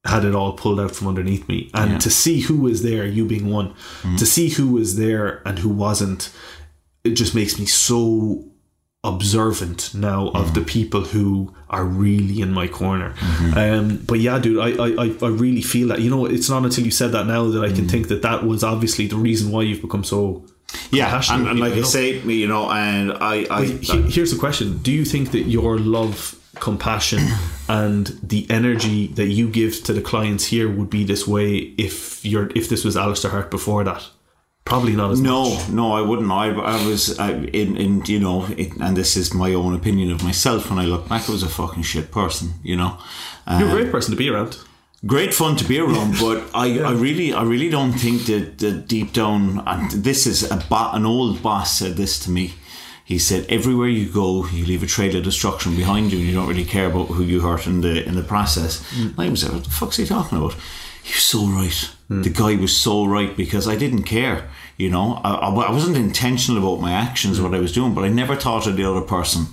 had 0.05 0.23
it 0.25 0.36
all 0.36 0.53
pulled 0.53 0.79
out 0.79 0.91
from 0.95 1.07
underneath 1.07 1.47
me. 1.47 1.69
And 1.73 1.91
Yeah. 1.93 1.97
to 1.99 2.09
see 2.09 2.41
who 2.41 2.57
was 2.57 2.81
there, 2.83 3.05
you 3.05 3.25
being 3.25 3.49
one, 3.49 3.73
to 4.17 4.25
see 4.25 4.49
who 4.49 4.67
was 4.67 4.95
there 4.97 5.41
and 5.45 5.59
who 5.59 5.69
wasn't, 5.69 6.31
it 7.03 7.11
just 7.11 7.33
makes 7.36 7.59
me 7.59 7.65
so 7.65 8.45
observant 9.06 9.93
now 9.93 10.30
of 10.30 10.53
the 10.53 10.62
mm. 10.62 10.68
people 10.68 11.01
who 11.01 11.53
are 11.70 11.84
really 11.84 12.41
in 12.41 12.51
my 12.51 12.68
corner. 12.68 13.12
Mm-hmm. 13.12 13.58
Um, 13.58 13.97
but 14.06 14.20
yeah, 14.20 14.39
dude, 14.39 14.60
I, 14.60 14.70
I, 14.84 15.16
I- 15.22 15.36
really 15.36 15.62
feel 15.62 15.89
that. 15.89 16.01
You 16.01 16.10
know, 16.10 16.26
it's 16.26 16.49
not 16.49 16.64
until 16.64 16.86
you 16.86 16.91
said 16.91 17.12
that 17.12 17.28
now 17.28 17.45
that 17.45 17.64
I 17.64 17.68
can 17.68 17.86
mm. 17.86 17.91
think 17.91 18.08
that 18.08 18.22
that 18.22 18.45
was 18.45 18.64
obviously 18.64 19.08
the 19.08 19.18
reason 19.18 19.51
why 19.51 19.64
you've 19.64 19.82
become 19.82 20.03
so. 20.03 20.45
yeah, 20.91 21.22
and, 21.30 21.47
and 21.47 21.60
like 21.60 21.74
I 21.74 21.82
say, 21.82 22.20
you 22.20 22.47
know, 22.47 22.70
and 22.70 23.14
I, 23.14 23.45
I, 23.49 23.66
he- 23.66 24.10
here's 24.10 24.32
the 24.32 24.39
question: 24.39 24.80
Do 24.80 24.91
you 24.91 25.06
think 25.06 25.32
that 25.32 25.43
your 25.43 25.78
love, 25.78 26.39
compassion, 26.56 27.22
and 27.70 28.08
the 28.24 28.47
energy 28.49 29.08
that 29.08 29.28
you 29.28 29.49
give 29.49 29.84
to 29.84 29.93
the 29.93 30.01
clients 30.01 30.45
here 30.45 30.70
would 30.70 30.89
be 30.89 31.03
this 31.03 31.28
way 31.28 31.56
if 31.78 32.24
you're 32.26 32.49
if 32.56 32.70
this 32.70 32.84
was 32.84 32.97
Alastair 32.97 33.32
Hart 33.32 33.51
before 33.51 33.84
that? 33.84 34.10
Probably 34.66 34.95
not 34.95 35.11
as 35.11 35.22
No, 35.22 35.53
much. 35.55 35.70
no, 35.70 35.91
I 35.93 36.01
wouldn't. 36.01 36.32
I, 36.32 36.47
I 36.49 36.88
was 36.88 37.20
I, 37.20 37.34
in, 37.34 37.78
in, 37.78 38.03
you 38.07 38.20
know, 38.20 38.45
it, 38.57 38.74
and 38.80 38.97
this 38.97 39.16
is 39.16 39.32
my 39.34 39.53
own 39.53 39.76
opinion 39.76 40.11
of 40.11 40.24
myself. 40.24 40.70
When 40.72 40.80
I 40.80 40.86
look 40.86 41.07
back, 41.07 41.30
I 41.30 41.32
was 41.32 41.43
a 41.43 41.47
fucking 41.49 41.84
shit 41.84 42.11
person, 42.11 42.55
you 42.63 42.76
know. 42.76 42.97
Uh, 43.45 43.57
You're 43.59 43.70
a 43.70 43.72
great 43.72 43.91
person 43.91 44.11
to 44.11 44.18
be 44.18 44.28
around. 44.28 44.57
great 45.05 45.36
fun 45.36 45.55
to 45.57 45.66
be 45.66 45.78
around, 45.80 46.16
but 46.20 46.49
I, 46.55 46.80
I 46.80 46.93
really, 46.93 47.32
I 47.32 47.43
really 47.43 47.70
don't 47.70 47.93
think 47.93 48.26
that, 48.26 48.57
that 48.57 48.88
deep 48.88 49.13
down, 49.13 49.61
and 49.68 49.91
this 49.91 50.26
is 50.26 50.49
a 50.49 50.57
bo- 50.68 50.91
an 50.93 51.05
old 51.05 51.43
boss 51.43 51.78
said 51.78 51.95
this 51.95 52.18
to 52.26 52.32
me. 52.32 52.55
He 53.05 53.20
said, 53.20 53.45
"Everywhere 53.49 53.88
you 53.89 54.09
go, 54.11 54.47
you 54.47 54.66
leave 54.66 54.82
a 54.82 54.88
trail 54.88 55.16
of 55.16 55.24
destruction 55.24 55.76
behind 55.76 56.11
you, 56.11 56.18
and 56.18 56.28
you 56.28 56.34
don't 56.34 56.47
really 56.47 56.66
care 56.66 56.88
about 56.88 57.09
who 57.09 57.22
you 57.24 57.39
hurt 57.41 57.68
in 57.68 57.82
the 57.82 58.03
in 58.03 58.16
the 58.16 58.24
process." 58.24 58.84
And 58.97 59.13
I 59.20 59.30
was 59.30 59.43
like, 59.43 59.53
"What 59.53 59.63
the 59.66 59.70
fuck's 59.70 59.97
he 59.97 60.07
talking 60.07 60.39
about?" 60.39 60.55
He 61.06 61.14
was 61.14 61.24
so 61.24 61.45
right. 61.45 61.91
The 62.10 62.30
guy 62.30 62.56
was 62.56 62.76
so 62.76 63.06
right 63.06 63.38
because 63.38 63.68
I 63.68 63.76
didn't 63.76 64.03
care. 64.03 64.49
You 64.78 64.89
know, 64.89 65.22
I, 65.24 65.34
I 65.36 65.72
wasn't 65.72 65.97
intentional 65.97 66.58
about 66.62 66.82
my 66.82 66.93
actions, 66.93 67.39
what 67.39 67.53
I 67.53 67.60
was 67.60 67.74
doing, 67.74 67.93
but 67.93 68.03
I 68.03 68.10
never 68.10 68.36
thought 68.36 68.66
of 68.66 68.76
the 68.76 68.89
other 68.89 69.06
person. 69.06 69.45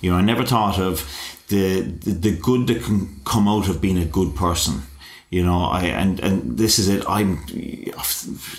You 0.00 0.10
know, 0.10 0.16
I 0.16 0.22
never 0.22 0.44
thought 0.46 0.78
of 0.78 1.04
the 1.48 1.82
the, 1.82 2.12
the 2.12 2.36
good 2.36 2.66
that 2.68 2.82
can 2.82 3.20
come 3.24 3.46
out 3.48 3.68
of 3.68 3.82
being 3.82 3.98
a 3.98 4.06
good 4.06 4.34
person 4.34 4.82
you 5.30 5.44
know 5.44 5.64
i 5.64 5.82
and 5.84 6.20
and 6.20 6.58
this 6.58 6.78
is 6.78 6.88
it 6.88 7.02
i'm 7.08 7.44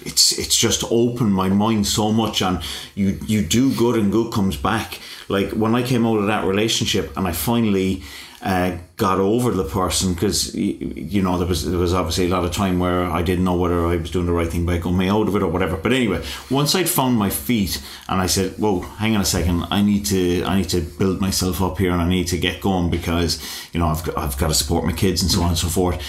it's 0.06 0.38
it's 0.38 0.58
just 0.58 0.84
opened 0.92 1.34
my 1.34 1.50
mind 1.50 1.88
so 1.88 2.12
much 2.12 2.42
and 2.42 2.62
you 2.96 3.18
you 3.26 3.42
do 3.42 3.74
good 3.76 3.96
and 3.96 4.12
good 4.12 4.32
comes 4.34 4.58
back 4.58 5.00
like 5.30 5.50
when 5.52 5.74
i 5.74 5.82
came 5.82 6.06
out 6.06 6.18
of 6.18 6.28
that 6.28 6.44
relationship 6.44 7.16
and 7.16 7.28
i 7.28 7.32
finally 7.32 8.04
uh, 8.46 8.78
got 8.96 9.20
over 9.20 9.50
the 9.50 9.64
person 9.64 10.14
because 10.14 10.54
you 10.54 11.20
know 11.20 11.36
there 11.40 11.48
was 11.48 11.66
there 11.70 11.80
was 11.80 11.96
obviously 11.96 12.28
a 12.28 12.30
lot 12.30 12.46
of 12.46 12.52
time 12.52 12.78
where 12.78 13.04
I 13.06 13.24
didn't 13.24 13.44
know 13.44 13.58
whether 13.58 13.88
I 13.88 13.96
was 13.96 14.12
doing 14.12 14.28
the 14.28 14.34
right 14.34 14.48
thing 14.48 14.68
by 14.68 14.78
going 14.78 15.10
out 15.10 15.28
of 15.28 15.36
it 15.36 15.42
or 15.42 15.48
whatever. 15.48 15.76
But 15.78 15.94
anyway, 15.94 16.24
once 16.52 16.76
I'd 16.76 16.88
found 16.88 17.18
my 17.18 17.32
feet 17.32 17.82
and 18.08 18.22
I 18.22 18.28
said, 18.28 18.52
"Whoa, 18.60 18.82
hang 18.82 19.16
on 19.16 19.22
a 19.22 19.26
second, 19.26 19.66
I 19.72 19.82
need 19.82 20.06
to 20.06 20.44
I 20.44 20.58
need 20.58 20.70
to 20.70 20.82
build 20.82 21.22
myself 21.22 21.60
up 21.60 21.80
here 21.80 21.92
and 21.92 22.00
I 22.00 22.08
need 22.08 22.28
to 22.28 22.38
get 22.38 22.62
going 22.62 22.92
because 22.92 23.42
you 23.74 23.80
know 23.80 23.88
I've 23.88 24.04
got, 24.04 24.16
I've 24.16 24.38
got 24.38 24.50
to 24.50 24.54
support 24.54 24.86
my 24.86 24.94
kids 24.94 25.24
and 25.24 25.32
so 25.32 25.42
on 25.42 25.50
and 25.50 25.58
so 25.58 25.68
forth." 25.68 26.00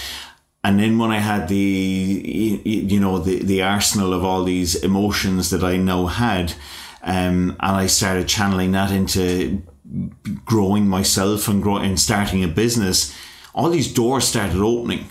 And 0.63 0.79
then 0.79 0.99
when 0.99 1.09
I 1.09 1.17
had 1.17 1.47
the 1.47 1.55
you 1.55 2.99
know 2.99 3.17
the 3.17 3.39
the 3.39 3.63
arsenal 3.63 4.13
of 4.13 4.23
all 4.23 4.43
these 4.43 4.75
emotions 4.75 5.49
that 5.49 5.63
I 5.63 5.77
now 5.77 6.05
had, 6.05 6.53
um, 7.01 7.57
and 7.59 7.75
I 7.77 7.87
started 7.87 8.27
channeling 8.27 8.73
that 8.73 8.91
into 8.91 9.63
growing 10.45 10.87
myself 10.87 11.47
and 11.47 11.63
growing 11.63 11.85
and 11.85 11.99
starting 11.99 12.43
a 12.43 12.47
business, 12.47 13.15
all 13.53 13.69
these 13.69 13.93
doors 13.93 14.25
started 14.25 14.57
opening 14.57 15.05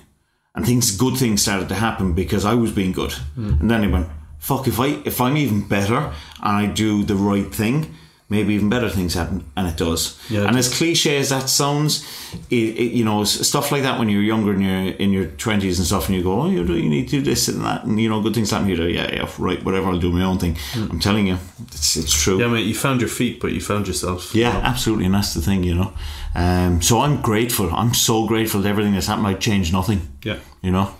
and 0.55 0.65
things 0.65 0.97
good 0.97 1.17
things 1.17 1.43
started 1.43 1.69
to 1.69 1.75
happen 1.75 2.15
because 2.15 2.45
I 2.45 2.55
was 2.55 2.73
being 2.73 2.93
good. 2.93 3.13
Hmm. 3.13 3.55
And 3.61 3.71
then 3.71 3.85
I 3.85 3.87
went, 3.89 4.09
fuck 4.39 4.67
if 4.67 4.81
I 4.81 5.01
if 5.05 5.21
I'm 5.21 5.37
even 5.37 5.69
better 5.69 6.13
and 6.43 6.57
I 6.57 6.67
do 6.67 7.05
the 7.05 7.15
right 7.15 7.55
thing, 7.55 7.95
maybe 8.29 8.55
even 8.55 8.69
better 8.69 8.91
things 8.91 9.15
happen 9.15 9.45
and 9.57 9.69
it 9.69 9.77
does. 9.77 10.19
Yeah. 10.29 10.49
And 10.49 10.57
as 10.57 10.73
cliche 10.77 11.17
as 11.19 11.29
that 11.29 11.49
sounds, 11.49 12.05
it, 12.51 12.55
it, 12.77 12.93
you 12.93 13.05
know, 13.05 13.23
stuff 13.23 13.71
like 13.71 13.83
that 13.85 13.99
when 14.01 14.09
you're 14.09 14.21
younger 14.23 14.51
and 14.53 14.63
you're 14.63 14.95
in 14.97 15.13
your 15.13 15.27
twenties 15.27 15.79
and 15.79 15.87
stuff 15.87 16.07
and 16.09 16.17
you 16.17 16.25
go, 16.25 16.41
Oh, 16.41 16.51
you 16.51 16.65
do 16.67 16.77
you 16.77 16.89
need 16.89 17.05
to 17.11 17.19
do 17.19 17.23
this 17.23 17.47
and 17.47 17.65
that 17.65 17.85
and 17.85 18.01
you 18.01 18.09
know, 18.09 18.21
good 18.21 18.35
things 18.35 18.51
happen, 18.51 18.69
you 18.69 18.77
go, 18.77 18.83
Yeah, 18.85 19.09
yeah, 19.15 19.31
right, 19.39 19.63
whatever, 19.65 19.89
I'll 19.91 20.01
do 20.01 20.11
my 20.11 20.25
own 20.25 20.39
thing. 20.39 20.57
I'm 20.75 20.99
telling 20.99 21.29
you, 21.29 21.39
it's 21.69 21.97
it's 21.97 22.13
true. 22.21 22.41
Yeah, 22.41 22.49
mate, 22.49 22.67
you 22.67 22.75
found 22.75 23.01
your 23.01 23.11
feet, 23.11 23.41
but 23.41 23.53
you 23.53 23.61
found 23.61 23.87
yourself. 23.87 24.35
Yeah, 24.35 24.61
absolutely, 24.65 25.05
and 25.07 25.15
that's 25.15 25.33
the 25.35 25.41
thing, 25.41 25.63
you 25.63 25.75
know. 25.77 25.93
Um, 26.35 26.83
so 26.83 27.01
I'm 27.01 27.23
grateful. 27.23 27.73
I'm 27.73 27.95
so 27.95 28.27
grateful 28.27 28.61
to 28.63 28.69
everything 28.69 28.93
that's 28.95 29.07
happened. 29.07 29.29
I 29.29 29.35
changed 29.35 29.73
nothing, 29.73 30.01
Yeah. 30.25 30.39
you 30.63 30.73
know. 30.73 30.95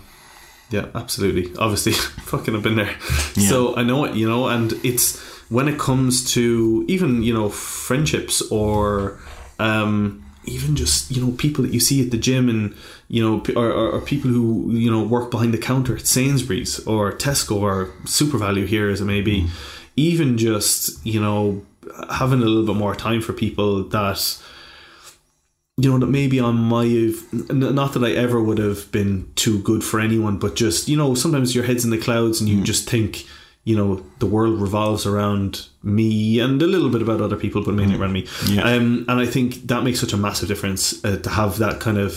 Yeah, 0.71 0.87
absolutely. 0.95 1.55
Obviously, 1.59 1.93
fucking 2.23 2.55
I've 2.57 2.63
been 2.63 2.77
there. 2.77 2.97
So 3.35 3.77
I 3.77 3.83
know 3.83 4.05
it, 4.05 4.15
you 4.15 4.29
know, 4.29 4.49
and 4.49 4.73
it's 4.85 5.17
when 5.49 5.69
it 5.69 5.79
comes 5.79 6.33
to 6.33 6.85
even, 6.89 7.23
you 7.23 7.33
know, 7.33 7.49
friendships 7.49 8.43
or 8.51 9.19
um, 9.59 10.25
even 10.45 10.77
just, 10.77 11.11
you 11.11 11.25
know, 11.25 11.33
people 11.33 11.63
that 11.65 11.73
you 11.73 11.81
see 11.81 12.05
at 12.05 12.11
the 12.11 12.17
gym 12.17 12.49
and, 12.49 12.75
you 13.09 13.23
know, 13.23 13.43
or, 13.55 13.71
or, 13.71 13.91
or 13.93 14.01
people 14.01 14.31
who, 14.31 14.71
you 14.73 14.91
know, 14.91 15.03
work 15.03 15.31
behind 15.31 15.55
the 15.55 15.59
counter 15.59 15.97
at 15.97 16.07
Sainsbury's 16.07 16.85
or 16.87 17.13
Tesco 17.13 17.61
or 17.61 17.87
SuperValu 18.05 18.67
here 18.67 18.91
as 18.91 19.01
it 19.01 19.05
may 19.05 19.21
be. 19.21 19.49
Even 19.97 20.37
just, 20.37 21.05
you 21.07 21.21
know, 21.21 21.65
having 22.11 22.43
a 22.43 22.45
little 22.45 22.67
bit 22.67 22.77
more 22.77 22.95
time 22.95 23.21
for 23.21 23.33
people 23.33 23.85
that 23.85 24.43
you 25.79 25.91
know 25.91 25.99
that 25.99 26.07
maybe 26.07 26.41
I 26.41 26.51
might 26.51 26.91
have 26.91 27.53
not 27.53 27.93
that 27.93 28.03
I 28.03 28.13
ever 28.13 28.43
would 28.43 28.59
have 28.59 28.91
been 28.93 29.31
too 29.35 29.61
good 29.61 29.85
for 29.85 30.01
anyone, 30.01 30.39
but 30.39 30.57
just 30.57 30.89
you 30.89 30.97
know 30.97 31.15
sometimes 31.15 31.55
your 31.55 31.65
head's 31.65 31.85
in 31.85 31.91
the 31.91 31.99
clouds 31.99 32.41
and 32.41 32.49
you 32.49 32.63
just 32.65 32.89
think 32.89 33.27
you 33.67 33.77
know 33.77 34.03
the 34.21 34.27
world 34.27 34.61
revolves 34.61 35.05
around 35.07 35.67
me 35.83 36.41
and 36.45 36.63
a 36.63 36.67
little 36.75 36.89
bit 36.89 37.03
about 37.03 37.21
other 37.21 37.37
people, 37.45 37.63
but 37.65 37.75
mainly 37.75 37.97
around 38.01 38.13
me. 38.13 38.23
Yeah. 38.49 38.63
Um, 38.63 39.05
and 39.09 39.19
I 39.21 39.27
think 39.27 39.67
that 39.67 39.83
makes 39.83 40.01
such 40.01 40.13
a 40.13 40.17
massive 40.17 40.49
difference 40.49 41.05
uh, 41.05 41.17
to 41.19 41.31
have 41.31 41.59
that 41.59 41.81
kind 41.81 41.99
of 41.99 42.13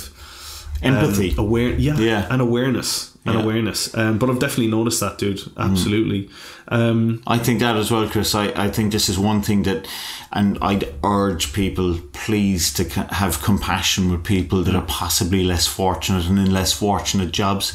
Empathy. 0.81 1.31
um, 1.31 1.39
aware, 1.45 1.73
yeah, 1.87 1.97
Yeah. 1.97 2.27
and 2.29 2.39
awareness, 2.41 3.17
and 3.25 3.33
Yeah. 3.35 3.41
awareness. 3.43 3.79
Um, 3.97 4.17
but 4.19 4.29
I've 4.29 4.39
definitely 4.39 4.67
noticed 4.79 4.99
that, 5.01 5.17
dude. 5.17 5.41
Absolutely. 5.57 6.29
Um, 6.69 7.21
I 7.25 7.37
think 7.39 7.59
that 7.61 7.75
as 7.75 7.89
well, 7.91 8.07
Chris. 8.07 8.33
I, 8.35 8.45
I 8.65 8.69
think 8.69 8.91
this 8.91 9.09
is 9.09 9.17
one 9.17 9.41
thing 9.41 9.63
that, 9.63 9.87
and 10.31 10.57
I'd 10.61 10.85
urge 11.03 11.51
people, 11.51 11.99
please, 12.13 12.71
to 12.75 12.83
have 13.23 13.41
compassion 13.41 14.11
with 14.11 14.23
people 14.23 14.61
that 14.65 14.75
are 14.75 14.85
possibly 14.87 15.43
less 15.43 15.65
fortunate 15.67 16.25
and 16.29 16.37
in 16.37 16.51
less 16.53 16.71
fortunate 16.73 17.31
jobs. 17.31 17.73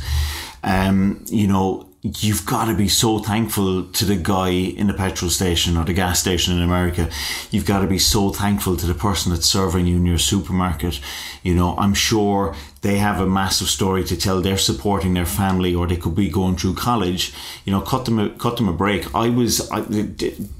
Um, 0.63 1.25
you 1.29 1.47
know, 1.49 1.89
you've 2.05 2.45
got 2.45 2.67
to 2.67 2.75
be 2.75 2.87
so 2.87 3.19
thankful 3.19 3.85
to 3.85 4.05
the 4.05 4.17
guy 4.17 4.51
in 4.51 4.89
the 4.89 4.93
petrol 4.93 5.31
station 5.31 5.75
or 5.79 5.85
the 5.87 5.95
gas 5.95 6.21
station 6.21 6.55
in 6.55 6.63
America. 6.63 7.09
You've 7.51 7.65
got 7.65 7.81
to 7.81 7.87
be 7.87 7.99
so 7.99 8.29
thankful 8.29 8.77
to 8.77 8.87
the 8.87 8.93
person 8.93 9.33
that's 9.33 9.47
serving 9.47 9.87
you 9.87 9.97
in 9.97 10.05
your 10.05 10.19
supermarket. 10.19 11.01
You 11.43 11.55
know, 11.55 11.75
I'm 11.79 11.95
sure 11.95 12.55
they 12.83 12.99
have 12.99 13.21
a 13.21 13.27
massive 13.27 13.69
story 13.69 14.05
to 14.05 14.19
tell. 14.19 14.43
They're 14.43 14.59
supporting 14.59 15.15
their 15.15 15.25
family, 15.25 15.75
or 15.75 15.87
they 15.87 15.97
could 15.97 16.15
be 16.15 16.29
going 16.29 16.57
through 16.57 16.75
college. 16.75 17.33
You 17.65 17.73
know, 17.73 17.81
cut 17.81 18.05
them 18.05 18.19
a, 18.19 18.29
cut 18.29 18.59
them 18.59 18.69
a 18.69 18.75
break. 18.75 19.15
I 19.15 19.31
was 19.31 19.71
I, 19.71 19.81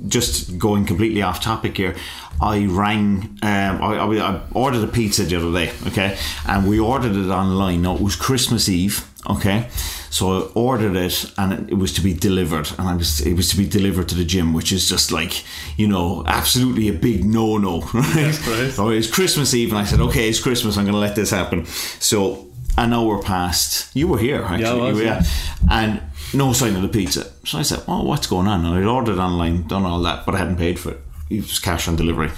just 0.09 0.59
going 0.59 0.87
completely 0.87 1.21
off 1.21 1.43
topic 1.43 1.77
here. 1.77 1.95
I 2.41 2.65
rang. 2.65 3.39
Um, 3.43 3.83
I, 3.83 3.99
I, 3.99 4.35
I 4.35 4.41
ordered 4.53 4.83
a 4.83 4.91
pizza 4.91 5.25
the 5.25 5.37
other 5.37 5.53
day. 5.53 5.75
Okay, 5.89 6.17
and 6.49 6.67
we 6.67 6.81
ordered 6.81 7.15
it 7.15 7.29
online. 7.29 7.83
Now 7.83 7.97
it 7.97 8.01
was 8.01 8.17
Christmas 8.17 8.67
Eve. 8.67 9.07
Okay, 9.29 9.69
so 10.15 10.31
I 10.31 10.41
ordered 10.55 10.95
it, 10.95 11.33
and 11.37 11.69
it 11.69 11.75
was 11.75 11.93
to 11.95 12.01
be 12.01 12.15
delivered, 12.15 12.71
and 12.79 12.89
I 12.89 12.95
was 12.95 13.21
it 13.21 13.35
was 13.35 13.49
to 13.51 13.57
be 13.57 13.67
delivered 13.67 14.09
to 14.11 14.15
the 14.15 14.25
gym, 14.25 14.55
which 14.55 14.71
is 14.71 14.89
just 14.89 15.11
like 15.11 15.43
you 15.77 15.89
know 15.89 16.23
absolutely 16.25 16.89
a 16.89 16.93
big 16.93 17.25
no 17.25 17.59
no. 17.59 17.81
Right? 17.95 18.47
right. 18.47 18.71
So 18.71 18.91
it's 18.91 19.11
Christmas 19.11 19.53
Eve, 19.55 19.71
and 19.71 19.79
I 19.79 19.85
said, 19.85 19.99
okay, 19.99 20.29
it's 20.29 20.39
Christmas. 20.39 20.77
I'm 20.77 20.85
going 20.85 20.95
to 20.95 21.01
let 21.01 21.17
this 21.17 21.31
happen. 21.31 21.67
So 21.67 22.47
an 22.79 22.93
hour 22.93 23.21
passed. 23.21 23.91
You 23.97 24.07
were 24.07 24.19
here, 24.19 24.45
actually. 24.45 24.67
I 24.67 24.75
was, 24.75 24.99
You 25.01 25.05
were 25.05 25.11
yeah. 25.11 25.23
And 25.69 26.01
no 26.33 26.53
sign 26.53 26.77
of 26.77 26.83
the 26.83 26.89
pizza. 26.89 27.33
So 27.45 27.59
I 27.59 27.63
said, 27.63 27.83
oh, 27.89 28.05
what's 28.05 28.29
going 28.29 28.47
on? 28.47 28.65
And 28.65 28.79
I'd 28.79 28.85
ordered 28.85 29.19
online, 29.19 29.67
done 29.67 29.85
all 29.85 30.01
that, 30.03 30.25
but 30.27 30.37
I 30.37 30.39
hadn't 30.39 30.59
paid 30.59 30.79
for 30.79 30.93
it. 30.93 31.01
It 31.29 31.41
was 31.41 31.59
cash 31.59 31.89
on 31.89 31.97
delivery. 31.97 32.31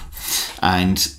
And 0.62 1.14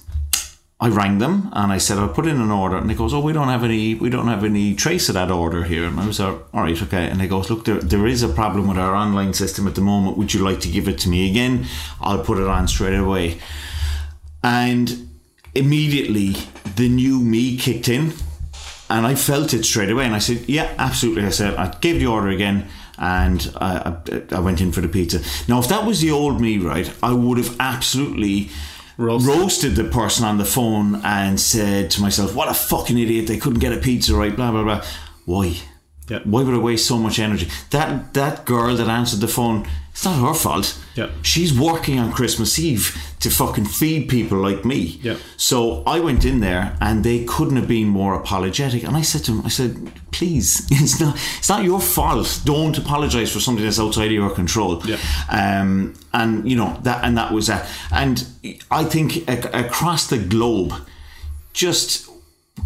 I 0.80 0.89
rang 0.89 1.17
them 1.17 1.49
and 1.53 1.71
I 1.71 1.80
said 1.80 1.97
I'll 1.97 2.07
put 2.07 2.28
in 2.28 2.39
an 2.39 2.51
order. 2.51 2.78
And 2.78 2.88
they 2.88 2.93
goes 2.93 3.13
oh 3.13 3.19
we 3.19 3.34
don't 3.34 3.47
have 3.47 3.63
any 3.63 3.95
we 3.95 4.09
don't 4.11 4.28
have 4.28 4.43
any 4.43 4.75
trace 4.75 5.09
of 5.09 5.15
that 5.15 5.32
order 5.32 5.63
here. 5.63 5.86
And 5.86 5.99
I 5.99 6.05
was 6.05 6.19
like 6.19 6.39
all 6.53 6.61
right 6.61 6.82
okay. 6.84 7.09
And 7.09 7.19
they 7.19 7.28
goes 7.28 7.49
look 7.49 7.65
there, 7.65 7.80
there 7.80 8.05
is 8.05 8.21
a 8.21 8.30
problem 8.30 8.67
with 8.67 8.78
our 8.78 8.93
online 8.93 9.34
system 9.34 9.67
at 9.67 9.73
the 9.73 9.82
moment. 9.82 10.17
Would 10.17 10.34
you 10.36 10.43
like 10.43 10.59
to 10.61 10.69
give 10.69 10.88
it 10.88 10.99
to 10.99 11.09
me 11.09 11.30
again? 11.30 11.65
I'll 11.99 12.23
put 12.23 12.38
it 12.38 12.47
on 12.47 12.67
straight 12.67 12.95
away. 12.95 13.39
And 14.43 15.09
immediately 15.55 16.36
the 16.75 16.88
new 16.88 17.19
me 17.21 17.57
kicked 17.57 17.89
in 17.89 18.13
and 18.89 19.05
I 19.05 19.15
felt 19.15 19.55
it 19.55 19.65
straight 19.65 19.89
away. 19.89 20.05
And 20.05 20.13
I 20.13 20.19
said 20.19 20.47
yeah 20.47 20.75
absolutely. 20.78 21.23
I 21.23 21.30
said 21.30 21.55
I 21.55 21.75
gave 21.80 21.99
the 21.99 22.05
order 22.05 22.28
again 22.28 22.67
and 22.99 23.51
I, 23.55 23.97
I, 24.11 24.36
I 24.36 24.39
went 24.41 24.61
in 24.61 24.71
for 24.71 24.82
the 24.82 24.88
pizza. 24.88 25.21
Now 25.47 25.57
if 25.57 25.69
that 25.69 25.88
was 25.88 26.01
the 26.01 26.11
old 26.11 26.39
me 26.39 26.59
right 26.59 26.93
I 27.01 27.13
would 27.13 27.39
have 27.39 27.55
absolutely 27.59 28.51
Roasted. 28.97 29.35
roasted 29.35 29.75
the 29.75 29.83
person 29.83 30.25
on 30.25 30.37
the 30.37 30.45
phone 30.45 30.95
and 31.03 31.39
said 31.39 31.91
to 31.91 32.01
myself 32.01 32.33
what 32.35 32.49
a 32.49 32.53
fucking 32.53 32.97
idiot 32.97 33.27
they 33.27 33.37
couldn't 33.37 33.59
get 33.59 33.71
a 33.73 33.77
pizza 33.77 34.15
right 34.15 34.35
blah 34.35 34.51
blah 34.51 34.63
blah 34.63 34.83
why 35.25 35.57
Yeah. 36.09 36.19
why 36.23 36.41
would 36.43 36.55
I 36.55 36.57
waste 36.57 36.87
so 36.87 36.97
much 36.97 37.19
energy 37.19 37.47
that 37.69 38.13
that 38.13 38.45
girl 38.45 38.75
that 38.75 38.87
answered 38.87 39.19
the 39.19 39.27
phone 39.27 39.67
it's 39.97 40.05
not 40.05 40.19
her 40.27 40.33
fault 40.35 40.77
Yeah. 40.95 41.09
she's 41.23 41.51
working 41.57 41.97
on 41.99 42.11
Christmas 42.11 42.59
Eve 42.59 42.95
to 43.19 43.29
fucking 43.31 43.65
feed 43.65 44.07
people 44.09 44.37
like 44.37 44.63
me. 44.63 44.99
Yeah. 45.01 45.15
So 45.37 45.81
I 45.87 45.99
went 45.99 46.23
in 46.23 46.39
there 46.39 46.77
and 46.79 47.03
they 47.03 47.25
couldn't 47.25 47.55
have 47.55 47.67
been 47.67 47.87
more 47.87 48.13
apologetic. 48.13 48.83
And 48.83 48.95
I 48.95 49.01
said 49.01 49.23
to 49.25 49.31
them, 49.31 49.41
I 49.43 49.49
said, 49.49 49.71
please, 50.11 50.67
it's 50.71 50.99
not 50.99 51.15
it's 51.39 51.49
not 51.49 51.63
your 51.63 51.79
fault. 51.81 52.41
Don't 52.45 52.77
apologise 52.77 53.31
for 53.33 53.39
something 53.39 53.63
that's 53.65 53.79
outside 53.79 54.05
of 54.05 54.11
your 54.23 54.29
control. 54.29 54.81
Yeah. 54.85 54.97
Um 55.29 55.95
and 56.13 56.47
you 56.49 56.55
know 56.55 56.77
that 56.83 57.03
and 57.03 57.17
that 57.17 57.31
was 57.33 57.47
that. 57.47 57.67
And 57.91 58.23
I 58.69 58.83
think 58.83 59.27
ac- 59.27 59.49
across 59.65 60.05
the 60.07 60.19
globe, 60.19 60.73
just 61.53 62.07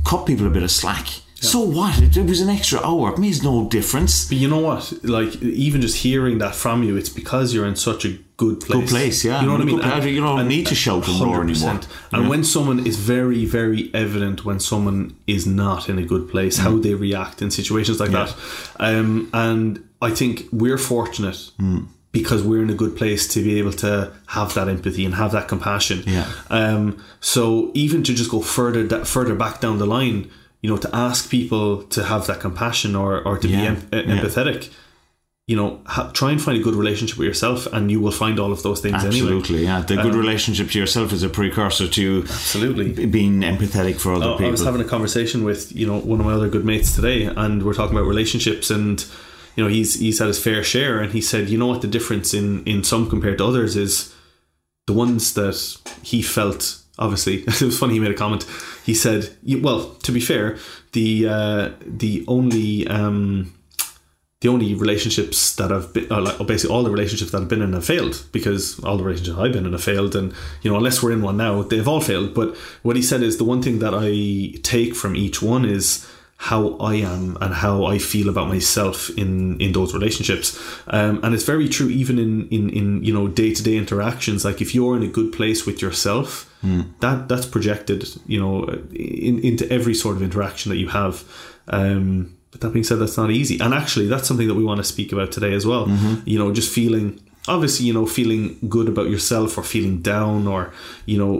cut 0.05 0.25
people 0.25 0.47
a 0.47 0.49
bit 0.49 0.63
of 0.63 0.71
slack. 0.71 1.07
So 1.41 1.59
what? 1.61 1.99
It, 2.01 2.15
it 2.15 2.25
was 2.27 2.39
an 2.41 2.49
extra 2.49 2.79
hour. 2.81 3.11
It 3.13 3.17
makes 3.17 3.41
no 3.41 3.67
difference. 3.67 4.25
But 4.27 4.37
you 4.37 4.47
know 4.47 4.59
what? 4.59 4.93
Like 5.03 5.35
even 5.41 5.81
just 5.81 5.97
hearing 5.97 6.37
that 6.37 6.53
from 6.55 6.83
you, 6.83 6.95
it's 6.97 7.09
because 7.09 7.53
you're 7.53 7.65
in 7.65 7.75
such 7.75 8.05
a 8.05 8.17
good 8.37 8.59
place. 8.61 8.79
Good 8.79 8.89
place, 8.89 9.25
yeah. 9.25 9.41
You 9.41 9.47
know 9.47 9.53
what 9.53 9.61
I 9.61 9.65
mean? 9.65 9.79
Place. 9.79 10.05
You 10.05 10.21
don't 10.21 10.47
need 10.47 10.67
to 10.67 10.75
shout 10.75 11.07
and 11.07 11.19
roar 11.19 11.43
100%. 11.43 11.49
anymore. 11.49 11.79
And 12.13 12.23
Yeah. 12.23 12.29
when 12.29 12.43
someone 12.43 12.85
is 12.85 12.95
very, 12.97 13.45
very 13.45 13.89
evident 13.93 14.45
when 14.45 14.59
someone 14.59 15.15
is 15.27 15.45
not 15.47 15.89
in 15.89 15.97
a 15.97 16.03
good 16.05 16.29
place, 16.29 16.57
how 16.59 16.71
Mm. 16.73 16.83
they 16.83 16.93
react 16.93 17.41
in 17.41 17.49
situations 17.51 17.99
like 17.99 18.11
that. 18.11 18.35
Um, 18.79 19.27
and 19.33 19.83
I 20.01 20.11
think 20.11 20.45
we're 20.51 20.77
fortunate 20.79 21.51
Mm. 21.59 21.87
because 22.11 22.43
we're 22.43 22.61
in 22.63 22.69
a 22.69 22.75
good 22.83 22.95
place 22.95 23.27
to 23.33 23.41
be 23.43 23.57
able 23.59 23.73
to 23.73 24.11
have 24.27 24.53
that 24.53 24.67
empathy 24.69 25.05
and 25.05 25.15
have 25.15 25.31
that 25.31 25.47
compassion. 25.47 26.03
Yeah. 26.05 26.25
Um, 26.49 26.97
so 27.19 27.71
even 27.73 28.03
to 28.03 28.13
just 28.13 28.29
go 28.29 28.41
further 28.41 28.83
da- 28.85 29.05
further 29.05 29.35
back 29.35 29.59
down 29.61 29.77
the 29.79 29.85
line, 29.87 30.27
you 30.61 30.69
know, 30.69 30.77
to 30.77 30.89
ask 30.95 31.29
people 31.29 31.83
to 31.83 32.03
have 32.03 32.27
that 32.27 32.39
compassion 32.39 32.95
or, 32.95 33.21
or 33.27 33.37
to 33.37 33.47
Yeah. 33.47 33.59
be 33.61 33.67
em- 33.67 33.87
Yeah. 33.91 34.21
empathetic, 34.21 34.69
you 35.47 35.55
know, 35.55 35.79
ha- 35.85 36.11
try 36.13 36.31
and 36.31 36.41
find 36.41 36.57
a 36.57 36.61
good 36.61 36.75
relationship 36.75 37.17
with 37.17 37.27
yourself, 37.27 37.67
and 37.73 37.89
you 37.91 37.99
will 37.99 38.11
find 38.11 38.39
all 38.39 38.51
of 38.51 38.61
those 38.63 38.79
things 38.79 39.03
anyway. 39.03 39.17
Absolutely, 39.35 39.63
yeah. 39.63 39.81
The 39.81 39.95
good 39.95 40.13
um, 40.13 40.17
relationship 40.19 40.69
to 40.71 40.79
yourself 40.79 41.11
is 41.11 41.23
a 41.23 41.29
precursor 41.29 41.87
to 41.87 42.21
Absolutely. 42.29 42.91
b- 42.93 43.05
being 43.07 43.41
empathetic 43.41 43.95
for 43.99 44.13
other 44.13 44.25
Oh, 44.27 44.31
people. 44.33 44.47
I 44.47 44.51
was 44.51 44.63
having 44.63 44.81
a 44.81 44.85
conversation 44.95 45.43
with 45.43 45.75
you 45.75 45.87
know 45.87 45.97
one 45.99 46.19
of 46.19 46.25
my 46.25 46.33
other 46.33 46.47
good 46.47 46.63
mates 46.63 46.95
today, 46.95 47.23
and 47.25 47.63
we're 47.63 47.73
talking 47.73 47.97
about 47.97 48.07
relationships, 48.07 48.69
and 48.69 49.03
you 49.55 49.63
know 49.63 49.69
he's 49.69 49.99
he's 49.99 50.19
had 50.19 50.27
his 50.27 50.39
fair 50.41 50.63
share, 50.63 50.99
and 51.01 51.11
he 51.11 51.21
said, 51.21 51.49
you 51.49 51.57
know 51.57 51.65
what 51.67 51.81
the 51.81 51.87
difference 51.87 52.33
in 52.35 52.63
in 52.65 52.83
some 52.83 53.09
compared 53.09 53.39
to 53.39 53.45
others 53.45 53.75
is 53.75 54.13
the 54.87 54.93
ones 54.93 55.33
that 55.33 55.57
he 56.03 56.21
felt. 56.21 56.77
Obviously, 57.01 57.43
it 57.47 57.61
was 57.61 57.77
funny. 57.77 57.95
He 57.95 57.99
made 57.99 58.11
a 58.11 58.15
comment. 58.15 58.45
He 58.85 58.93
said, 58.93 59.35
"Well, 59.61 59.95
to 60.03 60.11
be 60.11 60.21
fair, 60.21 60.57
the 60.93 61.27
uh, 61.27 61.69
the 61.85 62.23
only." 62.27 62.87
Um, 62.87 63.53
the 64.41 64.49
only 64.49 64.73
relationships 64.73 65.55
that 65.57 65.69
have 65.69 65.93
been, 65.93 66.11
uh, 66.11 66.19
like, 66.19 66.47
basically 66.47 66.75
all 66.75 66.81
the 66.81 66.89
relationships 66.89 67.29
that 67.31 67.43
I've 67.43 67.47
been 67.47 67.61
in 67.61 67.73
have 67.73 67.85
failed 67.85 68.25
because 68.31 68.83
all 68.83 68.97
the 68.97 69.03
relationships 69.03 69.37
I've 69.37 69.53
been 69.53 69.67
in 69.67 69.73
have 69.73 69.83
failed, 69.83 70.15
and 70.15 70.33
you 70.63 70.71
know 70.71 70.77
unless 70.77 71.03
we're 71.03 71.11
in 71.11 71.21
one 71.21 71.37
now, 71.37 71.61
they've 71.61 71.87
all 71.87 72.01
failed. 72.01 72.33
But 72.33 72.57
what 72.81 72.95
he 72.95 73.03
said 73.03 73.21
is 73.21 73.37
the 73.37 73.43
one 73.43 73.61
thing 73.61 73.77
that 73.79 73.93
I 73.93 74.57
take 74.63 74.95
from 74.95 75.15
each 75.15 75.43
one 75.43 75.63
is 75.63 76.07
how 76.41 76.75
I 76.77 76.95
am 76.95 77.37
and 77.39 77.53
how 77.53 77.85
I 77.85 77.99
feel 77.99 78.27
about 78.27 78.47
myself 78.47 79.11
in 79.15 79.59
in 79.61 79.73
those 79.73 79.93
relationships, 79.93 80.57
um, 80.87 81.19
and 81.23 81.35
it's 81.35 81.43
very 81.43 81.69
true 81.69 81.87
even 81.89 82.17
in 82.17 82.47
in 82.49 82.69
in 82.71 83.03
you 83.03 83.13
know 83.13 83.27
day 83.27 83.53
to 83.53 83.61
day 83.61 83.77
interactions. 83.77 84.43
Like 84.43 84.59
if 84.59 84.73
you're 84.73 84.95
in 84.97 85.03
a 85.03 85.07
good 85.07 85.31
place 85.33 85.67
with 85.67 85.81
yourself, 85.83 86.51
that 86.99 87.27
that's 87.29 87.45
projected 87.45 88.07
you 88.25 88.39
know 88.39 88.63
in, 88.91 89.39
into 89.43 89.71
every 89.71 89.93
sort 89.93 90.15
of 90.15 90.23
interaction 90.23 90.71
that 90.71 90.77
you 90.77 90.89
have. 90.89 91.23
Um, 91.67 92.35
but 92.51 92.61
that 92.61 92.73
being 92.73 92.83
said, 92.83 92.97
that's 92.99 93.17
not 93.17 93.29
easy. 93.31 93.59
And 93.59 93.73
actually, 93.73 94.07
that's 94.07 94.27
something 94.27 94.47
that 94.47 94.55
we 94.55 94.63
want 94.63 94.79
to 94.79 94.83
speak 94.83 95.13
about 95.13 95.31
today 95.31 95.53
as 95.53 95.65
well. 95.65 95.87
You 96.25 96.39
know, 96.39 96.51
just 96.51 96.73
feeling, 96.73 97.19
obviously, 97.47 97.85
you 97.87 97.93
know, 97.93 98.05
feeling 98.05 98.57
good 98.69 98.87
about 98.87 99.09
yourself 99.09 99.57
or 99.57 99.63
feeling 99.63 100.01
down 100.01 100.47
or, 100.47 100.71
you 101.05 101.17
know, 101.17 101.37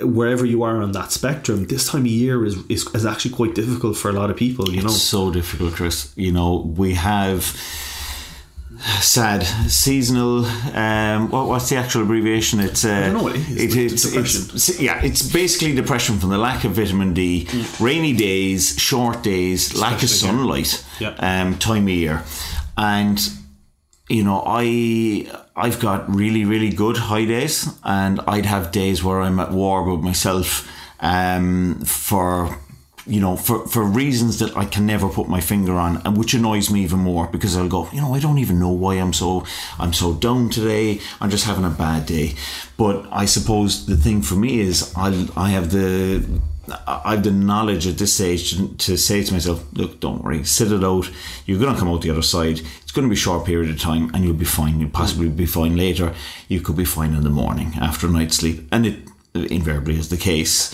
wherever 0.00 0.44
you 0.46 0.62
are 0.62 0.82
on 0.82 0.92
that 0.92 1.12
spectrum, 1.12 1.66
this 1.66 1.88
time 1.88 2.02
of 2.02 2.06
year 2.06 2.44
is, 2.44 2.56
is, 2.68 2.86
is 2.94 3.04
actually 3.06 3.34
quite 3.34 3.54
difficult 3.54 3.96
for 3.96 4.08
a 4.08 4.12
lot 4.12 4.30
of 4.30 4.36
people, 4.36 4.70
you 4.70 4.82
know. 4.82 4.88
so 4.88 5.30
difficult, 5.30 5.74
Chris. 5.74 6.12
You 6.16 6.32
know, 6.32 6.56
we 6.76 6.94
have 6.94 7.44
sad 9.00 9.42
seasonal. 9.70 10.44
Um, 10.74 11.30
what, 11.30 11.46
what's 11.48 11.68
the 11.68 11.76
actual 11.76 12.02
abbreviation? 12.02 12.60
It's 12.60 12.84
uh, 12.84 13.00
don't 13.02 13.12
know 13.14 13.22
what 13.22 13.36
it 13.36 13.48
is, 13.48 13.74
but 13.74 13.82
it's 13.92 14.02
depression. 14.02 14.40
it's- 14.42 14.80
yeah, 14.80 15.02
it's 15.04 15.22
basically 15.30 15.74
depression 15.74 16.18
from 16.18 16.30
the 16.30 16.38
lack 16.38 16.64
of 16.64 16.72
vitamin 16.72 17.14
D, 17.14 17.48
rainy 17.80 18.12
days, 18.14 18.78
short 18.78 19.22
days, 19.22 19.74
lack 19.76 19.94
of 19.94 20.00
Mm. 20.00 20.04
Especially 20.04 20.28
sunlight, 20.28 20.84
Yeah. 21.00 21.14
um, 21.18 21.58
time 21.58 21.84
of 21.84 21.90
year, 21.90 22.22
and 22.76 23.20
you 24.08 24.22
know, 24.22 24.42
I 24.46 25.26
I've 25.56 25.80
got 25.80 26.14
really 26.14 26.44
really 26.44 26.70
good 26.70 26.96
high 26.96 27.24
days, 27.24 27.68
and 27.84 28.20
I'd 28.26 28.46
have 28.46 28.72
days 28.72 29.02
where 29.02 29.20
I'm 29.22 29.40
at 29.40 29.50
war 29.50 29.82
with 29.90 30.04
myself 30.04 30.68
um, 31.00 31.80
for 31.84 32.58
you 33.06 33.20
know 33.20 33.36
for 33.36 33.66
for 33.66 33.82
reasons 33.82 34.38
that 34.40 34.56
I 34.56 34.66
can 34.66 34.86
never 34.86 35.08
put 35.08 35.28
my 35.28 35.40
finger 35.40 35.74
on, 35.74 36.02
and 36.04 36.18
which 36.18 36.34
annoys 36.34 36.70
me 36.70 36.82
even 36.82 36.98
more 36.98 37.28
because 37.28 37.56
I'll 37.56 37.68
go, 37.68 37.88
you 37.92 38.00
know, 38.00 38.14
I 38.14 38.20
don't 38.20 38.38
even 38.38 38.58
know 38.58 38.72
why 38.72 38.96
I'm 38.96 39.14
so 39.14 39.44
I'm 39.78 39.94
so 39.94 40.12
down 40.12 40.50
today. 40.50 41.00
I'm 41.20 41.30
just 41.30 41.46
having 41.46 41.64
a 41.64 41.70
bad 41.70 42.04
day, 42.04 42.34
but 42.76 43.06
I 43.10 43.24
suppose 43.24 43.86
the 43.86 43.96
thing 43.96 44.20
for 44.20 44.34
me 44.34 44.60
is 44.60 44.92
I 44.96 45.28
I 45.34 45.48
have 45.50 45.70
the 45.70 46.26
I've 46.86 47.22
the 47.22 47.30
knowledge 47.30 47.86
at 47.86 47.98
this 47.98 48.14
stage 48.14 48.56
to, 48.56 48.74
to 48.74 48.96
say 48.96 49.22
to 49.22 49.32
myself, 49.32 49.64
look, 49.72 50.00
don't 50.00 50.22
worry, 50.22 50.44
sit 50.44 50.72
it 50.72 50.84
out. 50.84 51.10
You're 51.46 51.58
going 51.58 51.74
to 51.74 51.78
come 51.78 51.88
out 51.88 52.02
the 52.02 52.10
other 52.10 52.22
side. 52.22 52.60
It's 52.82 52.92
going 52.92 53.06
to 53.06 53.10
be 53.10 53.18
a 53.18 53.18
short 53.18 53.46
period 53.46 53.70
of 53.70 53.80
time 53.80 54.10
and 54.14 54.24
you'll 54.24 54.34
be 54.34 54.44
fine. 54.44 54.80
You'll 54.80 54.90
possibly 54.90 55.28
be 55.28 55.46
fine 55.46 55.76
later. 55.76 56.14
You 56.48 56.60
could 56.60 56.76
be 56.76 56.84
fine 56.84 57.14
in 57.14 57.22
the 57.22 57.30
morning 57.30 57.72
after 57.80 58.06
a 58.06 58.10
night's 58.10 58.36
sleep. 58.36 58.66
And 58.72 58.86
it 58.86 58.98
invariably 59.34 59.98
is 59.98 60.10
the 60.10 60.16
case. 60.16 60.72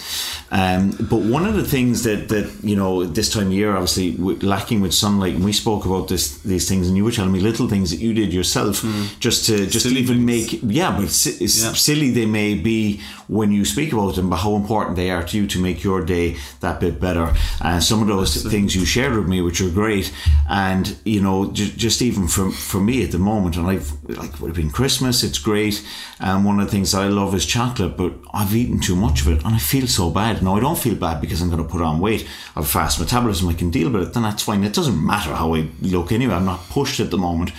Um, 0.52 0.90
but 1.08 1.20
one 1.20 1.46
of 1.46 1.54
the 1.54 1.64
things 1.64 2.02
that, 2.02 2.28
that 2.28 2.52
you 2.62 2.76
know 2.76 3.04
this 3.04 3.32
time 3.32 3.46
of 3.46 3.52
year, 3.52 3.72
obviously 3.72 4.16
lacking 4.16 4.80
with 4.82 4.92
sunlight, 4.92 5.34
and 5.34 5.44
we 5.44 5.52
spoke 5.52 5.86
about 5.86 6.08
this 6.08 6.38
these 6.38 6.68
things, 6.68 6.86
and 6.86 6.96
you 6.96 7.04
were 7.04 7.10
telling 7.12 7.32
me 7.32 7.40
little 7.40 7.68
things 7.68 7.90
that 7.90 8.00
you 8.00 8.12
did 8.12 8.34
yourself 8.34 8.84
just 9.18 9.46
to 9.46 9.66
just 9.66 9.86
Silly 9.86 10.00
even 10.00 10.26
things. 10.26 10.62
make 10.62 10.74
yeah, 10.74 10.94
but 10.94 11.08
si- 11.08 11.46
silly 11.46 12.10
they 12.10 12.26
may 12.26 12.54
be 12.54 13.00
when 13.28 13.50
you 13.52 13.64
speak 13.64 13.92
about 13.92 14.16
them, 14.16 14.28
but 14.28 14.36
how 14.36 14.56
important 14.56 14.96
they 14.96 15.10
are 15.10 15.22
to 15.22 15.36
you 15.38 15.46
to 15.46 15.58
make 15.60 15.82
your 15.82 16.04
day 16.04 16.36
that 16.60 16.80
bit 16.80 17.00
better. 17.00 17.32
And 17.62 17.82
some 17.82 18.02
of 18.02 18.08
those 18.08 18.42
things 18.42 18.74
you 18.74 18.84
shared 18.84 19.14
with 19.16 19.28
me, 19.28 19.40
which 19.40 19.60
are 19.62 19.70
great, 19.70 20.12
and 20.50 20.96
you 21.04 21.22
know 21.22 21.50
ju- 21.52 21.70
just 21.70 22.02
even 22.02 22.28
for 22.28 22.50
for 22.50 22.80
me 22.80 23.04
at 23.04 23.12
the 23.12 23.18
moment, 23.18 23.56
and 23.56 23.66
I've 23.66 23.92
like 24.08 24.38
would 24.40 24.48
have 24.48 24.56
been 24.56 24.70
Christmas, 24.70 25.22
it's 25.22 25.38
great, 25.38 25.86
and 26.20 26.44
one 26.44 26.60
of 26.60 26.66
the 26.66 26.70
things 26.70 26.94
I 26.94 27.08
love 27.08 27.34
is 27.34 27.46
chocolate, 27.46 27.96
but 27.96 28.12
I've 28.32 28.54
eaten 28.54 28.78
too 28.78 28.94
much 28.94 29.22
of 29.22 29.28
it, 29.28 29.44
and 29.44 29.54
I 29.54 29.58
feel 29.58 29.86
so 29.86 30.10
bad. 30.10 30.42
Now 30.42 30.56
I 30.56 30.60
don't 30.60 30.78
feel 30.78 30.94
bad 30.94 31.20
because 31.20 31.40
I'm 31.40 31.50
going 31.50 31.62
to 31.62 31.68
put 31.68 31.80
on 31.80 31.98
weight. 31.98 32.28
I 32.54 32.60
have 32.60 32.68
fast 32.68 33.00
metabolism, 33.00 33.48
I 33.48 33.54
can 33.54 33.70
deal 33.70 33.90
with 33.90 34.02
it. 34.02 34.12
Then 34.12 34.24
that's 34.24 34.42
fine. 34.42 34.62
It 34.62 34.74
doesn't 34.74 35.04
matter 35.04 35.34
how 35.34 35.54
I 35.54 35.68
look 35.80 36.12
anyway. 36.12 36.34
I'm 36.34 36.44
not 36.44 36.68
pushed 36.68 37.00
at 37.00 37.10
the 37.10 37.18
moment. 37.18 37.52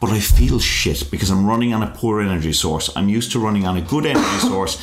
But 0.00 0.10
I 0.10 0.20
feel 0.20 0.58
shit 0.58 1.10
because 1.10 1.30
I'm 1.30 1.46
running 1.46 1.72
on 1.72 1.82
a 1.82 1.90
poor 1.90 2.20
energy 2.20 2.52
source. 2.52 2.94
I'm 2.96 3.08
used 3.08 3.32
to 3.32 3.38
running 3.38 3.66
on 3.66 3.76
a 3.76 3.82
good 3.82 4.04
energy 4.04 4.38
source. 4.38 4.76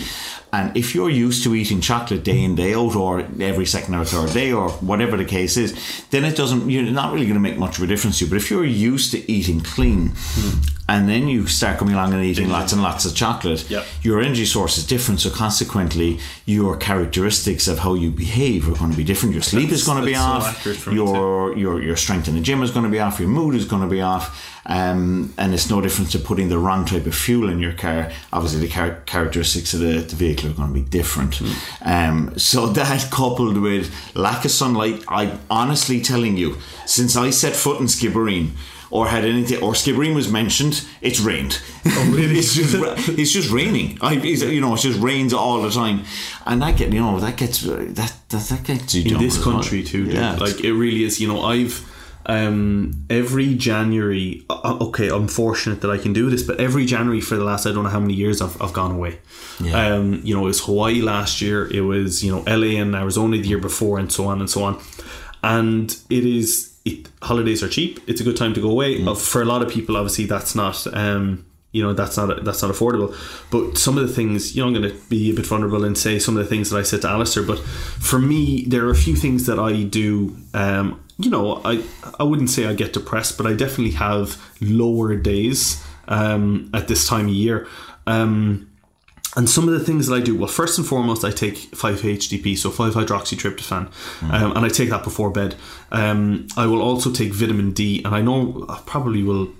And 0.53 0.77
if 0.77 0.93
you're 0.93 1.09
used 1.09 1.43
to 1.45 1.55
eating 1.55 1.81
chocolate 1.81 2.23
day 2.23 2.43
in, 2.43 2.53
day 2.53 2.75
out, 2.75 2.95
or 2.95 3.21
every 3.39 3.65
second 3.65 3.95
or 3.95 4.05
third 4.05 4.33
day, 4.33 4.51
or 4.53 4.69
whatever 4.69 5.17
the 5.17 5.25
case 5.25 5.57
is, 5.57 5.73
then 6.11 6.23
it 6.23 6.37
doesn't, 6.37 6.69
you're 6.69 6.83
not 6.83 7.11
really 7.11 7.25
going 7.25 7.33
to 7.33 7.39
make 7.39 7.57
much 7.57 7.79
of 7.79 7.83
a 7.83 7.87
difference 7.87 8.19
to 8.19 8.25
you. 8.25 8.29
But 8.29 8.37
if 8.37 8.51
you're 8.51 8.63
used 8.63 9.09
to 9.11 9.31
eating 9.31 9.61
clean, 9.61 10.11
hmm. 10.13 10.59
and 10.87 11.09
then 11.09 11.27
you 11.27 11.47
start 11.47 11.79
coming 11.79 11.95
along 11.95 12.13
and 12.13 12.23
eating 12.23 12.49
lots 12.49 12.71
and 12.71 12.83
lots 12.83 13.03
of 13.05 13.15
chocolate, 13.15 13.67
Yep. 13.67 13.83
your 14.03 14.21
energy 14.21 14.45
source 14.45 14.77
is 14.77 14.85
different. 14.85 15.21
So 15.21 15.31
consequently, 15.31 16.19
your 16.45 16.77
characteristics 16.77 17.67
of 17.67 17.79
how 17.79 17.95
you 17.95 18.11
behave 18.11 18.69
are 18.69 18.77
going 18.77 18.91
to 18.91 18.97
be 18.97 19.03
different. 19.03 19.33
Your 19.33 19.41
sleep 19.41 19.71
is 19.71 19.83
going 19.83 20.01
to 20.01 20.05
be 20.05 20.13
that's 20.13 20.63
so 20.63 20.71
off. 20.71 20.87
me 20.87 20.93
your 20.93 21.57
your 21.57 21.81
your 21.81 21.95
strength 21.95 22.27
in 22.27 22.35
the 22.35 22.41
gym 22.41 22.61
is 22.61 22.69
going 22.69 22.85
to 22.85 22.91
be 22.91 22.99
off. 22.99 23.19
Your 23.19 23.29
mood 23.29 23.55
is 23.55 23.65
going 23.65 23.81
to 23.81 23.87
be 23.87 24.01
off. 24.01 24.52
Um, 24.65 25.33
and 25.37 25.53
it's 25.53 25.69
no 25.69 25.81
different 25.81 26.11
to 26.11 26.19
putting 26.19 26.49
the 26.49 26.57
wrong 26.57 26.85
type 26.85 27.05
of 27.05 27.15
fuel 27.15 27.49
in 27.49 27.59
your 27.59 27.73
car. 27.73 28.11
Obviously, 28.31 28.61
the 28.61 28.69
char- 28.69 29.01
characteristics 29.05 29.73
of 29.73 29.81
the, 29.81 29.99
the 29.99 30.15
vehicle 30.15 30.51
are 30.51 30.53
going 30.53 30.69
to 30.69 30.73
be 30.73 30.81
different. 30.89 31.41
Um, 31.81 32.37
so 32.37 32.67
that 32.73 33.11
coupled 33.11 33.57
with 33.57 33.93
lack 34.15 34.45
of 34.45 34.51
sunlight, 34.51 35.03
I'm 35.07 35.39
honestly 35.49 36.01
telling 36.01 36.37
you, 36.37 36.57
since 36.85 37.17
I 37.17 37.29
set 37.29 37.55
foot 37.55 37.79
in 37.81 37.87
Skibbereen, 37.87 38.51
or 38.93 39.07
had 39.07 39.25
anything, 39.25 39.61
or 39.63 39.73
Skibbereen 39.73 40.13
was 40.13 40.31
mentioned, 40.31 40.85
it's 41.01 41.19
rained. 41.19 41.59
Oh, 41.83 42.11
really? 42.13 42.35
it's 42.37 42.53
just 42.53 42.75
it's 43.09 43.31
just 43.31 43.49
raining. 43.49 43.97
I, 44.01 44.13
you 44.13 44.61
know, 44.61 44.75
it 44.75 44.81
just 44.81 44.99
rains 44.99 45.33
all 45.33 45.63
the 45.63 45.71
time, 45.71 46.03
and 46.45 46.61
that 46.61 46.77
get 46.77 46.93
you 46.93 46.99
know 46.99 47.19
that 47.19 47.35
gets 47.35 47.61
that 47.61 47.95
that, 47.95 48.13
that 48.29 48.63
gets 48.63 48.93
you 48.93 49.15
in 49.15 49.19
this 49.19 49.39
as 49.39 49.45
well. 49.45 49.55
country 49.55 49.81
too. 49.81 50.03
Yeah, 50.03 50.35
like 50.35 50.63
it 50.63 50.73
really 50.73 51.03
is. 51.03 51.19
You 51.19 51.27
know, 51.27 51.41
I've 51.41 51.89
um 52.25 53.05
every 53.09 53.55
January. 53.55 54.45
Okay, 54.49 55.09
I'm 55.09 55.27
fortunate 55.27 55.81
that 55.81 55.91
I 55.91 55.97
can 55.97 56.13
do 56.13 56.29
this, 56.29 56.43
but 56.43 56.59
every 56.59 56.85
January 56.85 57.21
for 57.21 57.35
the 57.35 57.43
last 57.43 57.65
I 57.65 57.71
don't 57.71 57.83
know 57.83 57.89
how 57.89 57.99
many 57.99 58.13
years 58.13 58.41
I've, 58.41 58.61
I've 58.61 58.73
gone 58.73 58.91
away. 58.91 59.19
Yeah. 59.59 59.95
Um, 59.95 60.21
you 60.23 60.35
know, 60.35 60.43
it 60.43 60.47
was 60.47 60.63
Hawaii 60.65 61.01
last 61.01 61.41
year. 61.41 61.71
It 61.71 61.81
was 61.81 62.23
you 62.23 62.31
know 62.31 62.43
LA 62.47 62.79
and 62.81 62.95
Arizona 62.95 63.37
the 63.37 63.47
year 63.47 63.59
before, 63.59 63.99
and 63.99 64.11
so 64.11 64.25
on 64.25 64.39
and 64.39 64.49
so 64.49 64.63
on. 64.63 64.81
And 65.43 65.95
it 66.09 66.25
is 66.25 66.77
it, 66.85 67.09
holidays 67.21 67.63
are 67.63 67.69
cheap. 67.69 67.99
It's 68.07 68.21
a 68.21 68.23
good 68.23 68.37
time 68.37 68.53
to 68.53 68.61
go 68.61 68.69
away. 68.69 68.99
Mm. 68.99 69.07
Uh, 69.09 69.15
For 69.15 69.41
a 69.41 69.45
lot 69.45 69.61
of 69.61 69.69
people, 69.69 69.97
obviously, 69.97 70.25
that's 70.25 70.55
not. 70.55 70.85
Um, 70.93 71.45
you 71.73 71.81
know 71.81 71.91
that's 71.91 72.15
not 72.15 72.45
that's 72.45 72.61
not 72.61 72.71
affordable. 72.71 73.13
But 73.49 73.77
some 73.77 73.97
of 73.97 74.07
the 74.07 74.13
things, 74.13 74.55
you 74.55 74.61
know, 74.61 74.67
I'm 74.67 74.73
going 74.73 74.89
to 74.89 74.97
be 75.09 75.31
a 75.31 75.33
bit 75.33 75.45
vulnerable 75.45 75.83
and 75.83 75.97
say 75.97 76.19
some 76.19 76.37
of 76.37 76.43
the 76.43 76.49
things 76.49 76.69
that 76.69 76.77
I 76.77 76.83
said 76.83 77.01
to 77.01 77.09
Alastair. 77.09 77.43
But 77.43 77.59
for 77.59 78.19
me, 78.19 78.63
there 78.65 78.85
are 78.85 78.91
a 78.91 78.95
few 78.95 79.15
things 79.15 79.47
that 79.47 79.59
I 79.59 79.83
do. 79.83 80.37
Um, 80.53 81.02
you 81.23 81.29
know, 81.29 81.61
I 81.63 81.83
I 82.19 82.23
wouldn't 82.23 82.49
say 82.49 82.65
I 82.65 82.73
get 82.73 82.93
depressed, 82.93 83.37
but 83.37 83.47
I 83.47 83.53
definitely 83.53 83.91
have 83.91 84.41
lower 84.59 85.15
days 85.15 85.83
um, 86.07 86.69
at 86.73 86.87
this 86.87 87.07
time 87.07 87.27
of 87.27 87.33
year. 87.33 87.67
Um, 88.05 88.69
and 89.35 89.49
some 89.49 89.67
of 89.67 89.73
the 89.73 89.83
things 89.83 90.07
that 90.07 90.15
I 90.15 90.19
do, 90.19 90.37
well, 90.37 90.47
first 90.47 90.77
and 90.77 90.85
foremost, 90.85 91.25
I 91.25 91.31
take 91.31 91.55
5-HTP, 91.71 92.55
so 92.55 92.69
5-hydroxytryptophan, 92.69 93.91
um, 94.31 94.55
and 94.55 94.63
I 94.63 94.69
take 94.69 94.91
that 94.91 95.03
before 95.03 95.31
bed. 95.31 95.55
Um, 95.91 96.47
I 96.55 96.67
will 96.67 96.83
also 96.83 97.11
take 97.11 97.33
vitamin 97.33 97.71
D, 97.71 98.03
and 98.05 98.13
I 98.13 98.21
know 98.21 98.63
I 98.69 98.79
probably 98.85 99.23
will 99.23 99.51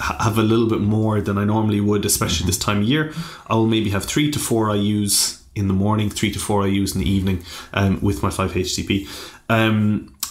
have 0.00 0.36
a 0.36 0.42
little 0.42 0.68
bit 0.68 0.80
more 0.80 1.22
than 1.22 1.38
I 1.38 1.44
normally 1.44 1.80
would, 1.80 2.04
especially 2.04 2.46
this 2.46 2.58
time 2.58 2.78
of 2.78 2.84
year. 2.84 3.14
I 3.46 3.54
will 3.54 3.66
maybe 3.66 3.90
have 3.90 4.04
three 4.04 4.30
to 4.30 4.38
four 4.38 4.68
IUs 4.68 5.40
in 5.54 5.68
the 5.68 5.74
morning, 5.74 6.10
three 6.10 6.30
to 6.30 6.38
four 6.38 6.62
IUs 6.62 6.94
in 6.94 7.00
the 7.00 7.08
evening 7.08 7.42
um, 7.72 8.00
with 8.02 8.22
my 8.22 8.28
5-HTP. 8.28 9.08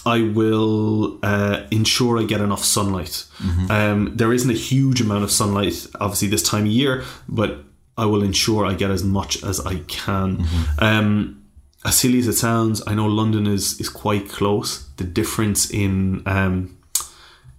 I 0.06 0.20
will 0.22 1.18
uh, 1.22 1.62
ensure 1.70 2.18
I 2.18 2.24
get 2.24 2.40
enough 2.40 2.64
sunlight. 2.64 3.24
Um, 3.70 4.12
there 4.16 4.32
isn't 4.32 4.50
a 4.50 4.54
huge 4.70 5.00
amount 5.00 5.24
of 5.24 5.30
sunlight, 5.30 5.86
obviously, 6.00 6.28
this 6.28 6.42
time 6.42 6.62
of 6.64 6.72
year, 6.72 7.04
but 7.28 7.64
I 7.96 8.04
will 8.06 8.22
ensure 8.22 8.66
I 8.66 8.74
get 8.74 8.90
as 8.90 9.02
much 9.02 9.42
as 9.42 9.64
I 9.64 9.76
can. 9.86 10.44
Um, 10.78 11.42
as 11.84 11.96
silly 11.96 12.18
as 12.18 12.26
it 12.28 12.34
sounds, 12.34 12.82
I 12.86 12.94
know 12.94 13.06
London 13.06 13.46
is 13.46 13.78
is 13.80 13.88
quite 13.88 14.28
close. 14.28 14.86
The 14.96 15.04
difference 15.04 15.70
in 15.70 16.22
um, 16.26 16.76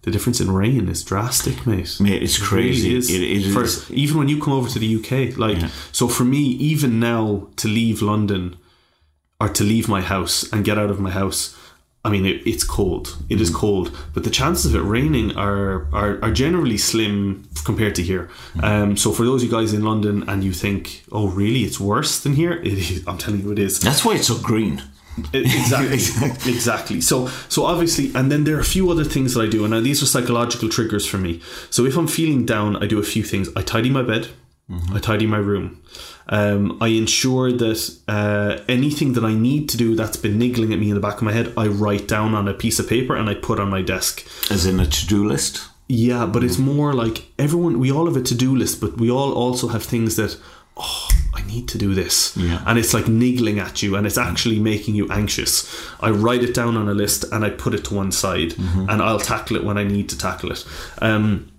the 0.01 0.11
difference 0.11 0.39
in 0.41 0.51
rain 0.51 0.87
is 0.89 1.03
drastic, 1.03 1.65
mate. 1.67 1.97
Mate, 1.99 2.21
it's 2.23 2.37
It 2.39 2.51
really 2.51 2.69
crazy. 2.69 2.95
is. 2.95 3.09
It- 3.09 3.21
it 3.23 3.53
For- 3.53 3.63
is. 3.63 3.89
even 3.91 4.17
when 4.17 4.27
you 4.29 4.39
come 4.41 4.53
over 4.53 4.69
to 4.69 4.79
the 4.79 4.95
UK, 4.97 5.37
like 5.37 5.57
so 5.91 6.07
for 6.07 6.25
me, 6.25 6.41
even 6.71 6.99
now 6.99 7.47
to 7.57 7.67
leave 7.67 8.01
London 8.01 8.55
or 9.39 9.49
to 9.49 9.63
leave 9.63 9.87
my 9.87 10.01
house 10.01 10.43
and 10.51 10.63
get 10.65 10.77
out 10.77 10.89
of 10.91 10.99
my 10.99 11.11
house. 11.11 11.55
I 12.05 12.09
mean, 12.09 12.25
it, 12.25 12.37
it's 12.51 12.63
cold. 12.63 13.05
It 13.29 13.39
Mm. 13.39 13.53
cold, 13.53 13.91
but 14.13 14.23
the 14.23 14.29
chances 14.29 14.65
of 14.69 14.75
it 14.81 14.85
raining 14.95 15.27
are 15.35 15.87
are, 15.91 16.11
are 16.23 16.31
generally 16.43 16.77
slim 16.77 17.43
compared 17.65 17.95
to 17.95 18.03
here. 18.11 18.25
Mm. 18.55 18.63
Um, 18.63 18.97
so 18.97 19.11
for 19.11 19.23
those 19.25 19.41
of 19.43 19.49
you 19.49 19.55
guys 19.57 19.73
in 19.73 19.83
London 19.83 20.23
and 20.29 20.43
you 20.43 20.53
think, 20.53 21.03
oh, 21.11 21.27
really, 21.41 21.61
it's 21.67 21.79
worse 21.79 22.13
than 22.23 22.33
here? 22.41 22.53
It 22.71 22.77
is. 22.77 23.07
I'm 23.07 23.17
telling 23.17 23.41
you, 23.43 23.51
it 23.51 23.59
is. 23.59 23.79
That's 23.79 24.03
why 24.05 24.13
it's 24.15 24.27
so 24.27 24.37
green. 24.51 24.81
Exactly, 25.33 25.95
exactly. 26.53 27.01
So, 27.01 27.27
so 27.49 27.63
obviously, 27.65 28.11
and 28.15 28.29
then 28.31 28.43
there 28.43 28.55
are 28.57 28.65
a 28.69 28.73
few 28.77 28.91
other 28.91 29.05
things 29.05 29.33
that 29.33 29.41
I 29.47 29.49
do, 29.49 29.63
and 29.63 29.71
now 29.73 29.79
these 29.81 30.03
are 30.03 30.05
psychological 30.05 30.67
triggers 30.69 31.05
for 31.07 31.17
me. 31.17 31.39
So, 31.69 31.85
if 31.85 31.95
I'm 31.97 32.07
feeling 32.07 32.45
down, 32.45 32.75
I 32.83 32.85
do 32.87 32.99
a 32.99 33.03
few 33.03 33.23
things. 33.23 33.47
I 33.55 33.61
tidy 33.61 33.89
my 33.89 34.01
bed, 34.01 34.27
I 34.93 34.99
tidy 34.99 35.27
my 35.27 35.37
room. 35.37 35.83
Um, 36.27 36.79
I 36.81 36.87
ensure 36.87 37.51
that 37.51 37.99
uh, 38.07 38.63
anything 38.67 39.13
that 39.13 39.23
I 39.23 39.35
need 39.35 39.69
to 39.69 39.77
do 39.77 39.95
that's 39.95 40.17
been 40.17 40.39
niggling 40.39 40.73
at 40.73 40.79
me 40.79 40.89
in 40.89 40.95
the 40.95 41.01
back 41.01 41.17
of 41.17 41.21
my 41.23 41.33
head, 41.33 41.53
I 41.55 41.67
write 41.67 42.07
down 42.07 42.33
on 42.33 42.47
a 42.47 42.53
piece 42.53 42.79
of 42.79 42.89
paper 42.89 43.15
and 43.15 43.29
I 43.29 43.35
put 43.35 43.59
on 43.59 43.69
my 43.69 43.83
desk. 43.83 44.25
As 44.49 44.65
in 44.65 44.79
a 44.79 44.87
to-do 44.87 45.23
list. 45.27 45.69
Yeah, 45.87 46.25
but 46.25 46.43
it's 46.43 46.57
more 46.57 46.93
like 46.93 47.27
everyone, 47.37 47.79
we 47.79 47.91
all 47.91 48.07
have 48.07 48.17
a 48.17 48.23
to 48.23 48.33
do 48.33 48.55
list, 48.55 48.81
but 48.81 48.97
we 48.97 49.11
all 49.11 49.33
also 49.33 49.67
have 49.67 49.83
things 49.83 50.15
that, 50.15 50.35
oh, 50.77 51.09
I 51.35 51.43
need 51.45 51.67
to 51.67 51.77
do 51.77 51.93
this. 51.93 52.35
Yeah. 52.35 52.63
And 52.65 52.79
it's 52.79 52.91
like 52.91 53.07
niggling 53.07 53.59
at 53.59 53.83
you 53.83 53.95
and 53.95 54.07
it's 54.07 54.17
actually 54.17 54.59
making 54.59 54.95
you 54.95 55.07
anxious. 55.11 55.71
I 55.99 56.09
write 56.09 56.41
it 56.41 56.55
down 56.55 56.75
on 56.75 56.89
a 56.89 56.93
list 56.95 57.23
and 57.31 57.45
I 57.45 57.51
put 57.51 57.75
it 57.75 57.85
to 57.85 57.93
one 57.93 58.11
side 58.11 58.55
and 58.57 58.99
I'll 58.99 59.19
tackle 59.19 59.57
it 59.57 59.63
when 59.63 59.77
I 59.77 59.83
need 59.83 60.09
to 60.09 60.17
tackle 60.17 60.51
it. 60.51 60.65
Um, 61.03 61.51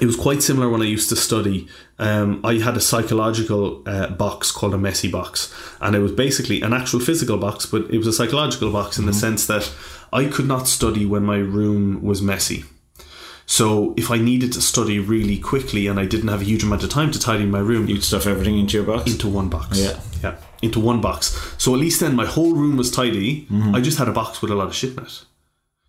it 0.00 0.06
was 0.06 0.16
quite 0.16 0.42
similar 0.42 0.68
when 0.68 0.82
I 0.82 0.86
used 0.86 1.08
to 1.10 1.16
study. 1.16 1.68
Um, 1.98 2.40
I 2.44 2.54
had 2.54 2.76
a 2.76 2.80
psychological 2.80 3.82
uh, 3.86 4.08
box 4.08 4.50
called 4.50 4.74
a 4.74 4.78
messy 4.78 5.08
box, 5.10 5.52
and 5.80 5.94
it 5.96 6.00
was 6.00 6.12
basically 6.12 6.60
an 6.62 6.72
actual 6.72 7.00
physical 7.00 7.38
box, 7.38 7.66
but 7.66 7.82
it 7.90 7.98
was 7.98 8.06
a 8.06 8.12
psychological 8.12 8.70
box 8.70 8.98
in 8.98 9.06
the 9.06 9.12
sense 9.12 9.46
that 9.46 9.72
I 10.12 10.26
could 10.26 10.46
not 10.46 10.68
study 10.68 11.06
when 11.06 11.24
my 11.24 11.36
room 11.38 12.02
was 12.02 12.20
messy. 12.22 12.64
So 13.48 13.94
if 13.96 14.10
I 14.10 14.18
needed 14.18 14.52
to 14.54 14.60
study 14.60 14.98
really 14.98 15.38
quickly 15.38 15.86
and 15.86 16.00
I 16.00 16.04
didn't 16.04 16.28
have 16.28 16.40
a 16.40 16.44
huge 16.44 16.64
amount 16.64 16.82
of 16.82 16.90
time 16.90 17.12
to 17.12 17.18
tidy 17.18 17.46
my 17.46 17.60
room, 17.60 17.86
You'd 17.88 18.02
stuff 18.02 18.26
everything 18.26 18.58
into 18.58 18.76
your 18.76 18.84
box. 18.84 19.10
into 19.10 19.28
one 19.28 19.48
box. 19.48 19.78
Yeah. 19.78 20.00
Yeah. 20.22 20.36
Into 20.62 20.80
one 20.80 21.00
box. 21.00 21.54
So 21.56 21.72
at 21.72 21.78
least 21.78 22.00
then 22.00 22.16
my 22.16 22.26
whole 22.26 22.54
room 22.54 22.76
was 22.76 22.90
tidy. 22.90 23.46
I 23.72 23.80
just 23.80 23.98
had 23.98 24.08
a 24.08 24.12
box 24.12 24.42
with 24.42 24.50
a 24.50 24.56
lot 24.56 24.66
of 24.66 24.74
shit 24.74 24.96
in 24.96 25.04
it. 25.04 25.24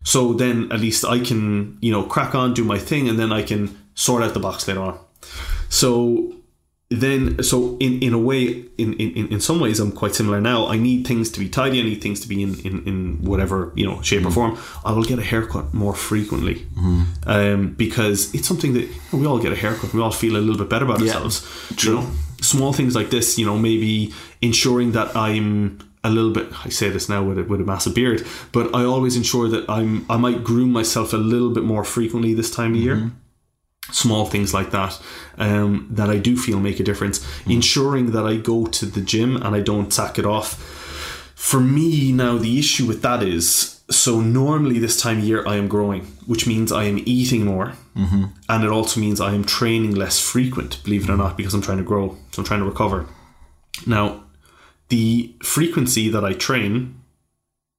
So 0.03 0.33
then 0.33 0.71
at 0.71 0.79
least 0.79 1.03
I 1.03 1.19
can, 1.19 1.79
you 1.81 1.91
know, 1.91 2.03
crack 2.03 2.35
on, 2.35 2.53
do 2.53 2.63
my 2.63 2.77
thing, 2.77 3.09
and 3.09 3.17
then 3.17 3.31
I 3.33 3.41
can 3.41 3.75
sort 3.97 4.23
out 4.23 4.33
the 4.33 4.39
box 4.39 4.67
later 4.67 4.81
on. 4.81 4.97
So 5.69 6.33
then 6.89 7.43
so 7.43 7.75
in, 7.79 8.01
in 8.01 8.13
a 8.13 8.17
way 8.17 8.63
in, 8.77 8.93
in, 8.93 9.27
in 9.27 9.39
some 9.41 9.59
ways 9.59 9.79
I'm 9.81 9.91
quite 9.91 10.15
similar 10.15 10.39
now. 10.39 10.67
I 10.67 10.77
need 10.77 11.05
things 11.05 11.29
to 11.31 11.39
be 11.39 11.49
tidy, 11.49 11.81
I 11.81 11.83
need 11.83 12.01
things 12.01 12.21
to 12.21 12.29
be 12.29 12.41
in, 12.41 12.59
in, 12.61 12.87
in 12.87 13.23
whatever, 13.23 13.73
you 13.75 13.85
know, 13.85 14.01
shape 14.01 14.23
or 14.23 14.29
mm. 14.29 14.33
form. 14.33 14.57
I 14.85 14.93
will 14.93 15.03
get 15.03 15.19
a 15.19 15.23
haircut 15.23 15.73
more 15.73 15.93
frequently. 15.93 16.55
Mm-hmm. 16.55 17.29
Um, 17.29 17.73
because 17.73 18.33
it's 18.33 18.47
something 18.47 18.73
that 18.73 18.83
you 18.83 19.01
know, 19.11 19.19
we 19.19 19.25
all 19.25 19.39
get 19.39 19.51
a 19.51 19.55
haircut, 19.55 19.93
we 19.93 20.01
all 20.01 20.11
feel 20.11 20.37
a 20.37 20.43
little 20.45 20.57
bit 20.57 20.69
better 20.69 20.85
about 20.85 21.01
Yeah, 21.01 21.15
ourselves. 21.15 21.41
true. 21.75 21.95
You 21.95 22.01
know, 22.01 22.11
small 22.41 22.71
things 22.71 22.95
like 22.95 23.09
this, 23.09 23.37
you 23.37 23.45
know, 23.45 23.57
maybe 23.57 24.13
ensuring 24.41 24.91
that 24.93 25.13
I'm 25.15 25.79
a 26.03 26.11
little 26.11 26.31
bit 26.31 26.47
I 26.65 26.69
say 26.69 26.89
this 26.89 27.09
now 27.09 27.23
with 27.23 27.39
a, 27.39 27.43
with 27.43 27.59
a 27.59 27.65
massive 27.65 27.95
beard, 27.95 28.25
but 28.53 28.73
I 28.73 28.85
always 28.85 29.17
ensure 29.17 29.49
that 29.49 29.69
I'm 29.69 30.05
I 30.09 30.15
might 30.15 30.43
groom 30.43 30.71
myself 30.71 31.11
a 31.11 31.17
little 31.17 31.49
bit 31.49 31.63
more 31.63 31.83
frequently 31.83 32.33
this 32.33 32.49
time 32.49 32.75
of 32.75 32.79
year. 32.79 32.95
Mm-hmm. 32.95 33.26
Small 33.91 34.25
things 34.25 34.53
like 34.53 34.71
that 34.71 34.99
um, 35.37 35.87
that 35.91 36.09
I 36.09 36.17
do 36.17 36.37
feel 36.37 36.59
make 36.59 36.79
a 36.79 36.83
difference. 36.83 37.25
Ensuring 37.45 38.11
that 38.11 38.25
I 38.25 38.37
go 38.37 38.65
to 38.65 38.85
the 38.85 39.01
gym 39.01 39.37
and 39.37 39.55
I 39.55 39.61
don't 39.61 39.91
sack 39.93 40.19
it 40.19 40.25
off. 40.25 40.55
For 41.35 41.59
me 41.59 42.11
now, 42.11 42.37
the 42.37 42.57
issue 42.57 42.85
with 42.85 43.01
that 43.03 43.23
is 43.23 43.81
so 43.89 44.19
normally 44.19 44.79
this 44.79 44.99
time 44.99 45.19
of 45.19 45.23
year 45.23 45.47
I 45.47 45.55
am 45.55 45.67
growing, 45.67 46.05
which 46.25 46.47
means 46.47 46.71
I 46.71 46.85
am 46.85 47.01
eating 47.05 47.45
more, 47.45 47.73
mm-hmm. 47.95 48.25
and 48.49 48.63
it 48.63 48.69
also 48.69 48.99
means 48.99 49.21
I 49.21 49.33
am 49.33 49.45
training 49.45 49.95
less 49.95 50.19
frequent. 50.19 50.83
Believe 50.83 51.03
it 51.03 51.09
or 51.09 51.17
not, 51.17 51.37
because 51.37 51.53
I'm 51.53 51.61
trying 51.61 51.77
to 51.77 51.83
grow, 51.83 52.17
so 52.31 52.41
I'm 52.41 52.45
trying 52.45 52.59
to 52.61 52.65
recover. 52.65 53.07
Now, 53.85 54.23
the 54.89 55.35
frequency 55.43 56.09
that 56.09 56.25
I 56.25 56.33
train 56.33 57.01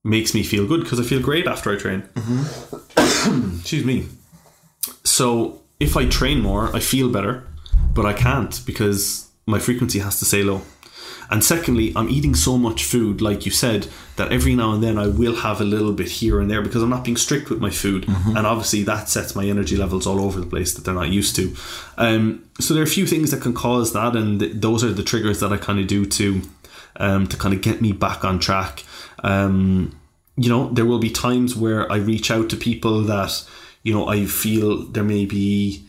makes 0.04 0.34
me 0.34 0.42
feel 0.42 0.66
good 0.66 0.82
because 0.82 1.00
I 1.00 1.02
feel 1.02 1.20
great 1.20 1.46
after 1.46 1.72
I 1.72 1.76
train. 1.76 2.09
Excuse 3.59 3.84
me. 3.84 4.06
So 5.04 5.62
if 5.81 5.97
I 5.97 6.07
train 6.07 6.41
more, 6.41 6.74
I 6.74 6.81
feel 6.81 7.11
better, 7.11 7.47
but 7.95 8.05
I 8.05 8.12
can't 8.12 8.61
because 8.66 9.29
my 9.47 9.59
frequency 9.59 10.01
has 10.01 10.18
to 10.18 10.24
stay 10.24 10.43
low. 10.43 10.62
And 11.31 11.45
secondly, 11.45 11.93
I'm 11.95 12.09
eating 12.09 12.35
so 12.35 12.57
much 12.57 12.85
food, 12.85 13.20
like 13.20 13.45
you 13.45 13.53
said, 13.53 13.89
that 14.16 14.33
every 14.33 14.55
now 14.55 14.72
and 14.72 14.83
then 14.83 14.97
I 14.99 15.09
will 15.09 15.37
have 15.37 15.61
a 15.61 15.64
little 15.64 15.93
bit 15.93 16.09
here 16.09 16.41
and 16.41 16.51
there 16.51 16.62
because 16.62 16.83
I'm 16.83 16.89
not 16.89 17.05
being 17.05 17.18
strict 17.18 17.51
with 17.51 17.61
my 17.61 17.68
food. 17.68 18.07
And 18.09 18.47
obviously, 18.47 18.83
that 18.85 19.11
sets 19.11 19.37
my 19.37 19.45
energy 19.45 19.76
levels 19.76 20.07
all 20.07 20.20
over 20.20 20.41
the 20.41 20.47
place 20.47 20.72
that 20.72 20.85
they're 20.87 20.95
not 20.95 21.11
used 21.11 21.37
to. 21.37 21.55
Um, 21.99 22.49
so, 22.59 22.72
there 22.72 22.83
are 22.83 22.87
a 22.87 22.89
few 22.89 23.07
things 23.07 23.31
that 23.31 23.43
can 23.43 23.53
cause 23.53 23.93
that, 23.93 24.16
and 24.16 24.41
th- 24.41 24.53
those 24.55 24.83
are 24.83 24.91
the 24.93 25.03
triggers 25.03 25.41
that 25.41 25.53
I 25.53 25.59
kind 25.59 25.79
of 25.79 25.87
do 25.87 26.07
to, 26.07 26.43
um, 26.97 27.26
to 27.26 27.37
kind 27.37 27.53
of 27.53 27.61
get 27.61 27.83
me 27.83 27.93
back 27.93 28.24
on 28.24 28.39
track. 28.39 28.85
Um, 29.22 29.99
you 30.37 30.49
know, 30.49 30.70
there 30.70 30.87
will 30.87 30.99
be 30.99 31.11
times 31.11 31.55
where 31.55 31.91
I 31.93 31.97
reach 31.97 32.31
out 32.31 32.49
to 32.51 32.57
people 32.57 33.03
that, 33.03 33.45
you 33.83 33.95
know, 33.95 34.09
I 34.09 34.26
feel 34.26 34.85
there 34.85 35.05
may 35.05 35.24
be 35.24 35.85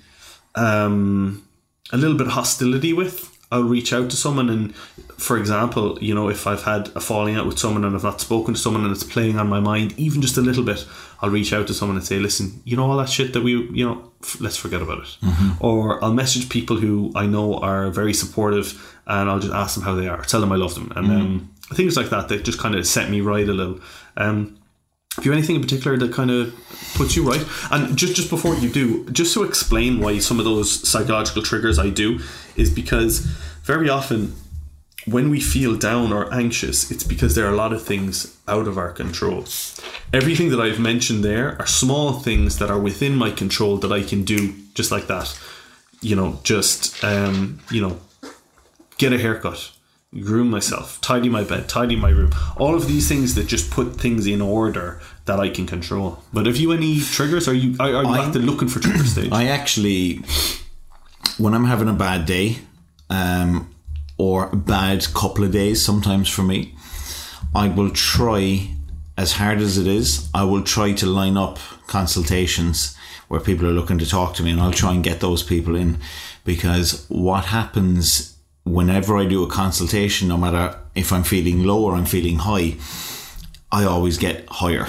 um, 0.56 1.46
a 1.92 1.98
little 1.98 2.18
bit 2.18 2.28
of 2.28 2.34
hostility 2.34 2.94
with. 2.94 3.36
I'll 3.52 3.64
reach 3.64 3.94
out 3.94 4.12
to 4.12 4.16
someone, 4.16 4.48
and 4.48 4.76
for 5.18 5.36
example, 5.36 5.98
you 6.00 6.14
know, 6.14 6.30
if 6.30 6.46
I've 6.46 6.62
had 6.62 6.90
a 6.96 7.00
falling 7.00 7.36
out 7.36 7.48
with 7.48 7.58
someone 7.58 7.84
and 7.84 7.96
I've 7.96 8.04
not 8.04 8.22
spoken 8.22 8.54
to 8.54 8.60
someone 8.60 8.84
and 8.84 8.92
it's 8.92 9.04
playing 9.04 9.40
on 9.40 9.50
my 9.50 9.60
mind, 9.60 9.96
even 9.98 10.22
just 10.22 10.38
a 10.38 10.42
little 10.42 10.64
bit, 10.64 10.86
I'll 11.20 11.32
reach 11.32 11.52
out 11.52 11.66
to 11.66 11.74
someone 11.74 11.98
and 11.98 12.06
say, 12.06 12.20
listen, 12.20 12.62
you 12.64 12.78
know, 12.78 12.86
all 12.90 12.98
that 12.98 13.10
shit 13.10 13.34
that 13.34 13.42
we, 13.42 13.54
you 13.72 13.84
know, 13.84 14.12
f- 14.22 14.40
let's 14.40 14.56
forget 14.56 14.84
about 14.84 15.00
it. 15.00 15.18
Or 15.60 16.02
I'll 16.04 16.14
message 16.14 16.48
people 16.50 16.78
who 16.78 17.12
I 17.16 17.26
know 17.26 17.56
are 17.56 17.90
very 17.90 18.14
supportive 18.14 18.96
and 19.08 19.28
I'll 19.28 19.40
just 19.40 19.52
ask 19.54 19.74
them 19.74 19.84
how 19.84 19.96
they 19.96 20.08
are, 20.08 20.24
tell 20.24 20.42
them 20.42 20.52
I 20.52 20.56
love 20.56 20.76
them. 20.76 20.94
And 20.96 21.08
um, 21.12 21.50
things 21.74 21.98
like 21.98 22.12
that 22.12 22.28
that 22.30 22.46
just 22.46 22.60
kind 22.60 22.76
of 22.76 22.86
set 22.86 23.10
me 23.10 23.20
right 23.22 23.50
a 23.50 23.54
little. 23.54 23.80
Um, 24.16 24.59
have 25.20 25.26
you 25.26 25.34
anything 25.34 25.58
in 25.58 25.62
particular 25.62 25.98
that 25.98 26.14
kind 26.14 26.32
of 26.32 26.56
puts 26.96 27.18
you 27.18 27.30
right? 27.30 27.46
And 27.72 27.98
just 27.98 28.16
just 28.16 28.30
before 28.30 28.56
you 28.56 28.70
do, 28.70 29.10
just 29.10 29.34
to 29.34 29.44
explain 29.44 30.00
why 30.00 30.20
some 30.20 30.40
of 30.40 30.46
those 30.46 30.88
psychological 30.88 31.42
triggers 31.42 31.78
I 31.78 31.90
do 31.90 32.20
is 32.56 32.70
because 32.70 33.20
very 33.64 33.90
often 33.90 34.34
when 35.06 35.30
we 35.30 35.42
feel 35.42 35.76
down 35.76 36.14
or 36.14 36.34
anxious, 36.34 36.90
it's 36.90 37.04
because 37.04 37.36
there 37.36 37.46
are 37.48 37.52
a 37.52 37.58
lot 37.58 37.74
of 37.74 37.84
things 37.84 38.38
out 38.48 38.66
of 38.66 38.78
our 38.78 38.94
control. 38.94 39.44
Everything 40.14 40.52
that 40.52 40.62
I've 40.62 40.80
mentioned 40.80 41.22
there 41.22 41.58
are 41.60 41.68
small 41.68 42.14
things 42.14 42.60
that 42.60 42.72
are 42.72 42.80
within 42.80 43.16
my 43.16 43.32
control 43.32 43.76
that 43.78 43.92
I 43.92 44.04
can 44.04 44.24
do 44.24 44.54
just 44.74 44.90
like 44.90 45.08
that. 45.08 45.38
You 46.00 46.16
know, 46.16 46.40
just 46.44 47.04
um, 47.04 47.60
you 47.70 47.82
know, 47.82 48.00
get 48.98 49.12
a 49.12 49.18
haircut, 49.18 49.70
groom 50.18 50.50
myself, 50.50 51.00
tidy 51.02 51.30
my 51.30 51.44
bed, 51.44 51.70
tidy 51.70 51.96
my 51.96 52.10
room. 52.10 52.32
All 52.58 52.76
of 52.76 52.88
these 52.88 53.08
things 53.08 53.36
that 53.36 53.48
just 53.48 53.70
put 53.70 53.96
things 53.96 54.26
in 54.26 54.42
order 54.42 55.00
that 55.26 55.40
I 55.40 55.50
can 55.50 55.68
control. 55.68 56.24
But 56.34 56.46
have 56.48 56.58
you 56.58 56.72
any 56.72 57.00
triggers? 57.00 57.48
Are 57.48 57.54
you 57.54 57.76
are, 57.80 57.96
are 57.96 58.04
you 58.04 58.10
I- 58.10 58.26
active 58.26 58.44
looking 58.44 58.68
for 58.68 58.80
trigger 58.80 59.04
stage? 59.04 59.32
I 59.32 59.46
actually, 59.46 60.22
when 61.38 61.54
I'm 61.54 61.66
having 61.66 61.88
a 61.90 61.94
bad 61.94 62.26
day, 62.26 62.58
um, 63.10 63.74
or 64.18 64.50
a 64.50 64.56
bad 64.56 65.06
couple 65.14 65.44
of 65.44 65.52
days, 65.52 65.84
sometimes 65.84 66.28
for 66.30 66.42
me, 66.44 66.76
I 67.56 67.68
will 67.68 67.90
try, 67.92 68.70
as 69.18 69.34
hard 69.34 69.60
as 69.60 69.78
it 69.78 69.88
is, 69.88 70.30
I 70.34 70.44
will 70.44 70.64
try 70.64 70.94
to 70.94 71.06
line 71.06 71.38
up 71.38 71.58
consultations 71.88 72.96
where 73.28 73.40
people 73.40 73.68
are 73.68 73.72
looking 73.72 74.00
to 74.00 74.06
talk 74.10 74.34
to 74.36 74.44
me, 74.44 74.52
and 74.52 74.60
I'll 74.60 74.72
try 74.74 74.94
and 74.94 75.04
get 75.04 75.20
those 75.20 75.44
people 75.44 75.76
in 75.76 76.00
because 76.44 77.06
what 77.10 77.46
happens 77.46 78.39
whenever 78.70 79.18
I 79.18 79.26
do 79.26 79.44
a 79.44 79.48
consultation, 79.48 80.28
no 80.28 80.38
matter 80.38 80.78
if 80.96 81.12
I'm 81.12 81.24
feeling 81.24 81.64
low 81.64 81.84
or 81.84 81.96
I'm 81.96 82.06
feeling 82.06 82.38
high, 82.38 82.76
I 83.72 83.84
always 83.86 84.18
get 84.18 84.48
higher. 84.50 84.88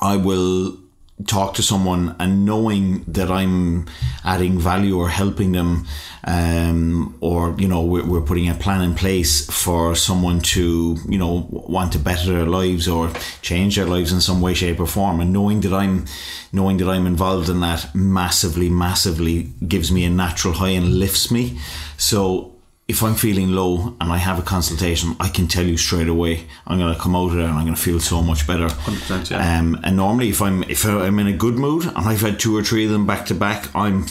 I 0.00 0.16
will 0.16 0.78
talk 1.26 1.54
to 1.54 1.62
someone 1.62 2.14
and 2.18 2.44
knowing 2.44 3.02
that 3.04 3.30
I'm 3.30 3.86
adding 4.22 4.58
value 4.58 4.98
or 4.98 5.08
helping 5.08 5.52
them, 5.52 5.86
um, 6.24 7.16
or 7.20 7.54
you 7.58 7.68
know 7.68 7.82
we're, 7.82 8.04
we're 8.04 8.20
putting 8.20 8.50
a 8.50 8.54
plan 8.54 8.82
in 8.82 8.94
place 8.94 9.48
for 9.50 9.94
someone 9.94 10.40
to 10.40 10.96
you 11.08 11.18
know 11.18 11.46
want 11.50 11.92
to 11.92 11.98
better 11.98 12.32
their 12.32 12.46
lives 12.46 12.86
or 12.86 13.10
change 13.40 13.76
their 13.76 13.86
lives 13.86 14.12
in 14.12 14.20
some 14.20 14.40
way, 14.42 14.52
shape, 14.52 14.78
or 14.78 14.86
form, 14.86 15.20
and 15.20 15.32
knowing 15.32 15.60
that 15.62 15.72
I'm 15.72 16.04
knowing 16.52 16.76
that 16.78 16.88
I'm 16.88 17.06
involved 17.06 17.48
in 17.48 17.60
that 17.60 17.94
massively, 17.94 18.68
massively 18.68 19.44
gives 19.66 19.90
me 19.90 20.04
a 20.04 20.10
natural 20.10 20.54
high 20.54 20.70
and 20.70 20.98
lifts 20.98 21.30
me. 21.30 21.58
So 21.96 22.55
if 22.88 23.02
I'm 23.02 23.14
feeling 23.16 23.50
low 23.52 23.96
and 24.00 24.12
I 24.12 24.18
have 24.18 24.38
a 24.38 24.42
consultation, 24.42 25.16
I 25.18 25.28
can 25.28 25.48
tell 25.48 25.64
you 25.66 25.76
straight 25.76 26.08
away 26.08 26.46
I'm 26.66 26.78
going 26.78 26.94
to 26.94 27.00
come 27.00 27.16
out 27.16 27.30
of 27.30 27.36
there 27.36 27.46
and 27.48 27.54
I'm 27.58 27.64
going 27.64 27.74
to 27.74 27.80
feel 27.82 27.98
so 28.00 28.22
much 28.22 28.46
better. 28.46 28.68
100%, 28.68 29.30
yeah. 29.30 29.58
Um, 29.58 29.78
and 29.82 29.96
normally, 29.96 30.28
if 30.28 30.40
I'm 30.40 30.62
if 30.64 30.84
I'm 30.84 31.18
in 31.18 31.26
a 31.26 31.36
good 31.36 31.54
mood 31.56 31.84
and 31.86 31.98
I've 32.10 32.20
had 32.20 32.38
two 32.38 32.56
or 32.56 32.62
three 32.62 32.84
of 32.86 32.92
them 32.92 33.06
back 33.06 33.26
to 33.26 33.34
back, 33.34 33.74
I'm 33.74 34.06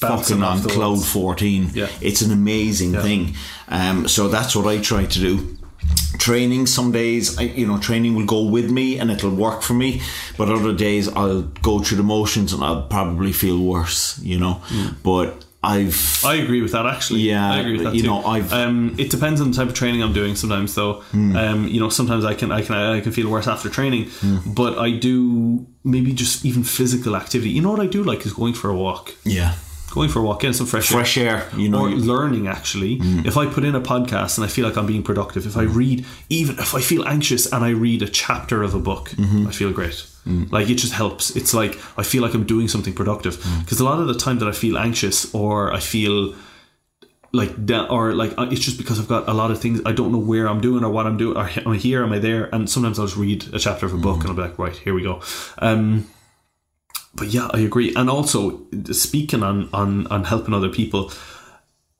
Bouncing 0.00 0.40
fucking 0.40 0.64
on 0.64 0.68
cloud 0.70 1.04
fourteen. 1.04 1.70
Yeah. 1.72 1.88
It's 2.00 2.20
an 2.22 2.32
amazing 2.32 2.92
thing. 2.94 3.34
Um, 3.68 4.08
so 4.08 4.28
that's 4.28 4.54
what 4.56 4.66
I 4.66 4.78
try 4.82 5.06
to 5.06 5.18
do. 5.18 5.56
Training 6.18 6.66
some 6.66 6.92
days, 6.92 7.38
I, 7.38 7.42
you 7.42 7.66
know, 7.66 7.78
training 7.78 8.14
will 8.14 8.26
go 8.26 8.42
with 8.44 8.70
me 8.70 8.98
and 8.98 9.10
it'll 9.10 9.34
work 9.34 9.62
for 9.62 9.74
me. 9.74 10.00
But 10.36 10.48
other 10.48 10.72
days, 10.74 11.08
I'll 11.08 11.42
go 11.42 11.78
through 11.80 11.98
the 11.98 12.02
motions 12.04 12.52
and 12.52 12.62
I'll 12.64 12.82
probably 12.82 13.32
feel 13.32 13.58
worse. 13.60 14.18
You 14.22 14.38
know, 14.38 14.54
Mm. 14.68 14.96
but 15.02 15.44
I've 15.66 16.22
I 16.24 16.34
agree 16.36 16.62
with 16.62 16.72
that 16.72 16.86
actually. 16.86 17.20
Yeah, 17.20 17.50
I 17.52 17.58
agree 17.60 17.72
with 17.74 17.84
that 17.84 17.94
you 17.94 18.02
too. 18.02 18.08
know, 18.08 18.24
I've- 18.24 18.52
um, 18.54 18.94
it 18.98 19.10
depends 19.10 19.40
on 19.40 19.50
the 19.50 19.56
type 19.56 19.68
of 19.68 19.74
training 19.74 20.02
I'm 20.02 20.12
doing. 20.12 20.36
Sometimes 20.36 20.74
though, 20.74 21.02
um, 21.12 21.68
you 21.68 21.80
know, 21.80 21.88
sometimes 21.88 22.24
I 22.24 22.34
can 22.34 22.50
I 22.52 22.62
can 22.62 22.74
I 22.74 23.00
can 23.00 23.12
feel 23.12 23.28
worse 23.28 23.46
after 23.48 23.68
training, 23.68 24.04
Hmm. 24.20 24.38
but 24.60 24.78
I 24.78 24.90
do 24.92 25.66
maybe 25.84 26.12
just 26.12 26.44
even 26.44 26.62
physical 26.64 27.14
activity. 27.16 27.50
You 27.50 27.62
know 27.62 27.70
what 27.70 27.80
I 27.80 27.86
do 27.86 28.02
like 28.02 28.24
is 28.26 28.32
going 28.32 28.54
for 28.54 28.68
a 28.70 28.74
walk. 28.76 29.14
yeah 29.24 29.54
Going 29.94 30.08
for 30.08 30.18
a 30.18 30.22
walk, 30.22 30.40
getting 30.40 30.54
some 30.54 30.66
fresh, 30.66 30.88
fresh 30.88 31.16
air. 31.16 31.48
You 31.56 31.68
know, 31.68 31.84
or 31.84 31.90
learning 31.90 32.48
actually. 32.48 32.98
Mm. 32.98 33.26
If 33.26 33.36
i 33.36 33.46
put 33.46 33.64
in 33.64 33.74
a 33.76 33.80
podcast 33.80 34.36
and 34.36 34.44
i 34.44 34.48
feel 34.48 34.66
like 34.66 34.76
i'm 34.76 34.86
being 34.86 35.04
productive 35.04 35.46
if 35.46 35.56
i 35.56 35.66
mm. 35.66 35.74
read 35.74 36.04
even 36.28 36.58
if 36.58 36.74
i 36.74 36.80
feel 36.80 37.06
anxious 37.06 37.50
and 37.52 37.64
i 37.64 37.70
read 37.70 38.02
a 38.02 38.08
chapter 38.08 38.62
of 38.62 38.74
a 38.74 38.80
book 38.80 39.10
mm-hmm. 39.10 39.46
i 39.46 39.52
feel 39.52 39.72
great. 39.72 40.04
Mm. 40.26 40.50
Like 40.50 40.68
it 40.68 40.76
just 40.76 40.94
helps. 40.94 41.36
It's 41.36 41.54
like 41.54 41.78
i 41.96 42.02
feel 42.02 42.22
like 42.22 42.34
i'm 42.34 42.44
doing 42.44 42.66
something 42.66 42.92
productive. 42.92 43.36
Because 43.60 43.78
a 43.78 43.84
lot 43.84 44.00
of 44.00 44.08
the 44.08 44.14
time 44.14 44.40
that 44.40 44.48
i 44.48 44.52
feel 44.52 44.76
anxious 44.76 45.32
or 45.34 45.72
i 45.72 45.80
feel 45.80 46.34
like 47.32 47.54
that 47.66 47.90
or 47.90 48.14
like 48.14 48.32
uh, 48.38 48.48
it's 48.50 48.60
just 48.60 48.78
because 48.78 49.00
i've 49.00 49.08
got 49.08 49.28
a 49.28 49.34
lot 49.34 49.50
of 49.50 49.60
things 49.60 49.80
i 49.84 49.90
don't 49.92 50.12
know 50.12 50.18
where 50.18 50.48
i'm 50.48 50.60
doing 50.60 50.84
or 50.84 50.90
what 50.90 51.04
i'm 51.04 51.16
doing 51.16 51.36
or 51.36 51.48
am 51.48 51.72
i 51.72 51.76
here 51.76 52.02
am 52.04 52.12
i 52.12 52.18
there? 52.18 52.52
And 52.54 52.70
sometimes 52.70 52.98
i'll 52.98 53.06
just 53.06 53.18
read 53.18 53.52
a 53.52 53.58
chapter 53.58 53.86
of 53.86 53.92
a 53.92 53.96
book 53.96 54.20
and 54.20 54.28
i'll 54.28 54.36
be 54.36 54.42
like 54.42 54.58
right 54.58 54.76
here 54.76 54.94
we 54.94 55.02
go. 55.02 55.20
Um 55.58 56.08
but 57.16 57.28
yeah, 57.28 57.48
I 57.52 57.60
agree. 57.60 57.94
And 57.94 58.08
also 58.10 58.60
speaking 58.92 59.42
on 59.42 59.68
on 59.72 60.06
on 60.08 60.24
helping 60.24 60.54
other 60.54 60.68
people, 60.70 61.10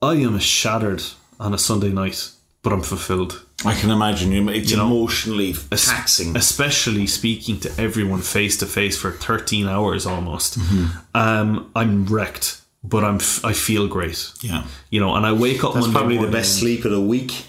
I 0.01 0.15
am 0.15 0.39
shattered 0.39 1.03
on 1.39 1.53
a 1.53 1.57
Sunday 1.57 1.89
night, 1.91 2.31
but 2.61 2.73
I'm 2.73 2.81
fulfilled. 2.81 3.41
I 3.65 3.73
can 3.73 3.89
imagine 3.89 4.31
you. 4.31 4.47
It's 4.49 4.75
know, 4.75 4.85
emotionally 4.85 5.53
taxing. 5.69 6.35
Especially 6.35 7.07
speaking 7.07 7.59
to 7.61 7.69
everyone 7.81 8.21
face 8.21 8.57
to 8.57 8.65
face 8.65 8.97
for 8.97 9.11
13 9.11 9.67
hours 9.67 10.05
almost. 10.05 10.59
Mm-hmm. 10.59 10.97
Um, 11.15 11.71
I'm 11.75 12.05
wrecked, 12.05 12.61
but 12.83 13.03
I'm 13.03 13.15
f- 13.15 13.43
I 13.45 13.53
feel 13.53 13.87
great. 13.87 14.31
yeah, 14.41 14.63
You 14.91 14.99
know, 14.99 15.15
and 15.15 15.25
I 15.25 15.31
wake 15.31 15.63
up 15.63 15.73
that's 15.73 15.85
Monday 15.87 15.97
probably 15.99 16.17
the 16.17 16.31
best 16.31 16.59
sleep 16.59 16.85
of 16.85 16.91
the 16.91 17.01
week. 17.01 17.45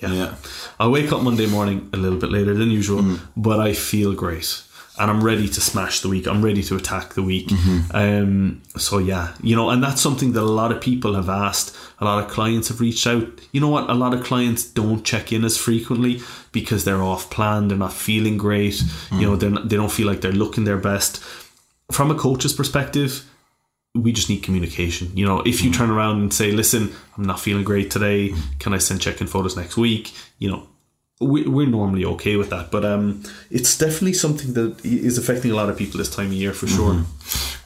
Yeah. 0.00 0.12
Yeah. 0.12 0.34
I 0.78 0.88
wake 0.88 1.10
up 1.12 1.22
Monday 1.22 1.46
morning 1.46 1.88
a 1.92 1.96
little 1.96 2.18
bit 2.18 2.30
later 2.30 2.52
than 2.54 2.70
usual, 2.70 3.02
Mm. 3.02 3.20
but 3.36 3.58
I 3.58 3.72
feel 3.72 4.12
great. 4.12 4.62
And 4.96 5.10
I'm 5.10 5.24
ready 5.24 5.48
to 5.48 5.60
smash 5.60 6.00
the 6.00 6.08
week. 6.08 6.28
I'm 6.28 6.44
ready 6.44 6.62
to 6.62 6.76
attack 6.76 7.14
the 7.14 7.22
week. 7.22 7.48
Mm-hmm. 7.48 7.96
Um, 7.96 8.62
so 8.76 8.98
yeah, 8.98 9.34
you 9.42 9.56
know, 9.56 9.70
and 9.70 9.82
that's 9.82 10.00
something 10.00 10.32
that 10.34 10.40
a 10.40 10.44
lot 10.44 10.70
of 10.70 10.80
people 10.80 11.14
have 11.14 11.28
asked. 11.28 11.76
A 11.98 12.04
lot 12.04 12.22
of 12.22 12.30
clients 12.30 12.68
have 12.68 12.80
reached 12.80 13.04
out. 13.06 13.26
You 13.50 13.60
know 13.60 13.68
what? 13.68 13.90
A 13.90 13.94
lot 13.94 14.14
of 14.14 14.22
clients 14.22 14.64
don't 14.64 15.04
check 15.04 15.32
in 15.32 15.44
as 15.44 15.56
frequently 15.56 16.20
because 16.52 16.84
they're 16.84 17.02
off 17.02 17.28
plan. 17.28 17.66
They're 17.66 17.76
not 17.76 17.92
feeling 17.92 18.36
great. 18.36 18.74
Mm. 18.74 19.20
You 19.20 19.26
know, 19.26 19.36
they're 19.36 19.50
not, 19.50 19.68
they 19.68 19.76
don't 19.76 19.90
feel 19.90 20.06
like 20.06 20.20
they're 20.20 20.30
looking 20.30 20.62
their 20.62 20.78
best. 20.78 21.20
From 21.90 22.12
a 22.12 22.14
coach's 22.14 22.52
perspective, 22.52 23.28
we 23.94 24.12
just 24.12 24.28
need 24.28 24.42
communication. 24.42 25.10
You 25.16 25.26
know, 25.26 25.40
if 25.40 25.62
you 25.62 25.72
turn 25.72 25.90
around 25.90 26.20
and 26.20 26.32
say, 26.32 26.52
"Listen, 26.52 26.92
I'm 27.16 27.24
not 27.24 27.40
feeling 27.40 27.64
great 27.64 27.90
today. 27.90 28.34
Can 28.58 28.74
I 28.74 28.78
send 28.78 29.00
check-in 29.00 29.26
photos 29.26 29.56
next 29.56 29.76
week?" 29.76 30.12
You 30.38 30.50
know, 30.50 30.68
we, 31.24 31.46
we're 31.48 31.66
normally 31.68 32.04
okay 32.04 32.36
with 32.36 32.50
that, 32.50 32.70
but 32.70 32.84
um, 32.84 33.22
it's 33.50 33.76
definitely 33.78 34.12
something 34.14 34.52
that 34.54 34.84
is 34.84 35.18
affecting 35.18 35.50
a 35.50 35.54
lot 35.54 35.68
of 35.70 35.76
people 35.76 35.98
this 35.98 36.14
time 36.14 36.26
of 36.26 36.32
year 36.34 36.52
for 36.52 36.66
sure. 36.66 37.04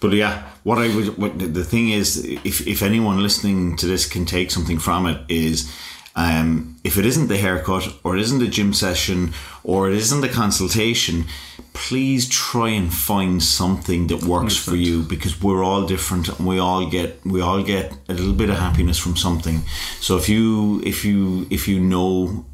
But 0.00 0.12
yeah, 0.12 0.42
what 0.64 0.78
I 0.78 0.94
would, 0.94 1.18
what 1.18 1.38
the- 1.38 1.46
the 1.61 1.64
thing 1.64 1.90
is, 1.90 2.24
if 2.44 2.66
if 2.66 2.82
anyone 2.82 3.22
listening 3.22 3.76
to 3.76 3.86
this 3.86 4.06
can 4.06 4.24
take 4.26 4.50
something 4.50 4.78
from 4.80 5.06
it, 5.06 5.18
is 5.28 5.70
um, 6.16 6.76
if 6.84 6.96
it 6.98 7.04
isn't 7.06 7.28
the 7.28 7.36
haircut 7.38 7.84
or 8.04 8.16
it 8.16 8.20
isn't 8.22 8.42
a 8.42 8.48
gym 8.48 8.72
session 8.74 9.32
or 9.64 9.88
it 9.90 9.96
isn't 9.96 10.24
a 10.24 10.28
consultation, 10.28 11.24
please 11.72 12.28
try 12.28 12.70
and 12.70 12.92
find 12.92 13.40
something 13.42 14.09
that 14.09 14.22
works 14.24 14.56
for 14.56 14.74
you 14.76 15.02
because 15.02 15.40
we're 15.40 15.62
all 15.62 15.86
different 15.86 16.28
and 16.28 16.46
we 16.46 16.59
all 16.59 16.86
get 16.90 17.09
we 17.24 17.40
all 17.40 17.62
get 17.62 17.92
a 18.09 18.14
little 18.14 18.32
bit 18.34 18.50
of 18.50 18.56
happiness 18.59 18.98
from 18.98 19.16
something. 19.16 19.62
So 20.00 20.16
if 20.16 20.28
you 20.28 20.80
if 20.84 21.04
you 21.04 21.46
if 21.50 21.68
you 21.68 21.78
know 21.80 22.44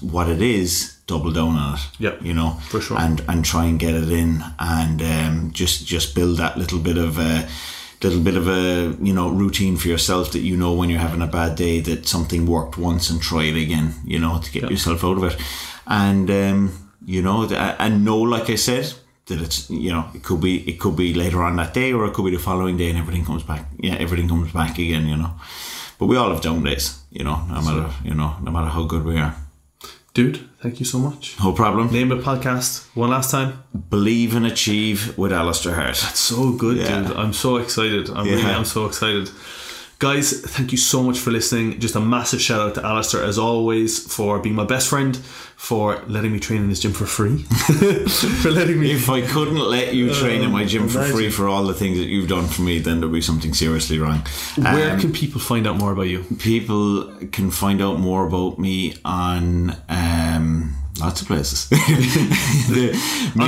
what 0.00 0.28
it 0.28 0.42
is, 0.42 0.98
double 1.06 1.32
down 1.32 1.56
on 1.56 1.74
it. 1.74 1.80
Yep, 1.98 2.22
you 2.22 2.34
know, 2.34 2.50
for 2.68 2.80
sure. 2.80 2.98
and 2.98 3.22
and 3.28 3.44
try 3.44 3.64
and 3.66 3.78
get 3.78 3.94
it 3.94 4.10
in 4.10 4.44
and 4.58 5.02
um, 5.02 5.50
just 5.52 5.86
just 5.86 6.14
build 6.14 6.38
that 6.38 6.56
little 6.56 6.78
bit 6.78 6.98
of 6.98 7.18
a 7.18 7.48
little 8.02 8.20
bit 8.20 8.36
of 8.36 8.46
a 8.48 8.96
you 9.02 9.12
know 9.12 9.28
routine 9.28 9.76
for 9.76 9.88
yourself 9.88 10.32
that 10.32 10.40
you 10.40 10.56
know 10.56 10.72
when 10.72 10.88
you're 10.88 11.00
having 11.00 11.22
a 11.22 11.26
bad 11.26 11.56
day 11.56 11.80
that 11.80 12.06
something 12.06 12.46
worked 12.46 12.78
once 12.78 13.10
and 13.10 13.20
try 13.20 13.44
it 13.44 13.56
again 13.56 13.92
you 14.04 14.18
know 14.18 14.38
to 14.38 14.52
get 14.52 14.70
yourself 14.70 15.04
out 15.04 15.16
of 15.16 15.24
it. 15.24 15.36
And 15.86 16.30
um, 16.30 16.90
you 17.04 17.22
know 17.22 17.44
and 17.48 18.04
know 18.04 18.18
like 18.18 18.50
I 18.50 18.56
said 18.56 18.92
that 19.26 19.40
it's 19.40 19.68
you 19.70 19.90
know 19.90 20.08
it 20.14 20.22
could 20.22 20.40
be 20.40 20.68
it 20.68 20.78
could 20.78 20.96
be 20.96 21.14
later 21.14 21.42
on 21.42 21.56
that 21.56 21.74
day 21.74 21.92
or 21.92 22.06
it 22.06 22.14
could 22.14 22.24
be 22.24 22.36
the 22.36 22.42
following 22.42 22.76
day 22.76 22.90
and 22.90 22.98
everything 22.98 23.24
comes 23.24 23.42
back 23.42 23.66
yeah 23.78 23.94
everything 23.94 24.28
comes 24.28 24.52
back 24.52 24.78
again 24.78 25.06
you 25.06 25.16
know? 25.16 25.32
But 25.98 26.06
we 26.06 26.16
all 26.16 26.30
have 26.30 26.42
down 26.42 26.62
days 26.62 27.00
you 27.10 27.24
know 27.24 27.44
no 27.46 27.60
matter 27.62 27.92
you 28.04 28.14
know 28.14 28.36
no 28.42 28.50
matter 28.50 28.68
how 28.68 28.84
good 28.84 29.04
we 29.04 29.18
are 29.18 29.34
Dude, 30.18 30.38
thank 30.60 30.80
you 30.80 30.86
so 30.86 30.98
much. 30.98 31.36
no 31.44 31.52
problem 31.52 31.92
Name 31.92 32.08
the 32.08 32.16
podcast 32.30 32.70
one 32.96 33.10
last 33.10 33.30
time. 33.30 33.50
believe 33.96 34.34
and 34.34 34.44
achieve 34.46 35.16
with 35.16 35.32
Alastair 35.32 35.74
Hart 35.74 35.96
That's 36.04 36.18
So 36.18 36.52
good, 36.62 36.76
Yeah. 36.78 37.02
dude. 37.02 37.16
I'm 37.16 37.32
so 37.32 37.50
excited. 37.58 38.10
I'm 38.16 38.26
really, 38.26 38.42
I'm 38.58 38.64
so 38.64 38.86
excited. 38.86 39.30
Guys, 40.00 40.40
thank 40.42 40.70
you 40.70 40.78
so 40.78 41.02
much 41.02 41.18
for 41.18 41.32
listening. 41.32 41.80
Just 41.80 41.96
a 41.96 42.00
massive 42.00 42.40
shout 42.40 42.60
out 42.60 42.74
to 42.76 42.84
Alastair, 42.86 43.24
as 43.24 43.36
always, 43.36 43.98
for 44.14 44.38
being 44.38 44.54
my 44.54 44.62
best 44.64 44.86
friend, 44.88 45.16
for 45.56 46.00
letting 46.06 46.30
me 46.30 46.38
train 46.38 46.62
in 46.62 46.68
his 46.68 46.78
gym 46.78 46.92
for 46.92 47.04
free, 47.04 47.38
for 48.42 48.50
letting 48.52 48.78
me. 48.78 48.92
If 48.92 49.10
I 49.10 49.22
couldn't 49.22 49.58
let 49.58 49.94
you 49.94 50.14
train 50.14 50.42
in 50.42 50.52
my 50.52 50.64
gym 50.64 50.86
for 50.88 50.98
imagine. 50.98 51.16
free 51.16 51.30
for 51.30 51.48
all 51.48 51.64
the 51.64 51.74
things 51.74 51.98
that 51.98 52.04
you've 52.06 52.28
done 52.28 52.46
for 52.46 52.62
me, 52.62 52.78
then 52.78 53.00
there'd 53.00 53.12
be 53.12 53.20
something 53.20 53.52
seriously 53.54 53.98
wrong. 53.98 54.20
Where 54.56 54.92
Um, 54.92 55.00
can 55.00 55.12
people 55.12 55.40
find 55.40 55.66
out 55.66 55.76
more 55.78 55.90
about 55.90 56.02
you? 56.08 56.22
people 56.38 57.12
can 57.32 57.50
find 57.50 57.82
out 57.82 57.98
more 57.98 58.24
about 58.24 58.56
me 58.60 58.94
on 59.04 59.76
um, 59.88 60.76
lots 61.00 61.20
of 61.22 61.26
places. 61.26 61.68
The- 62.68 62.98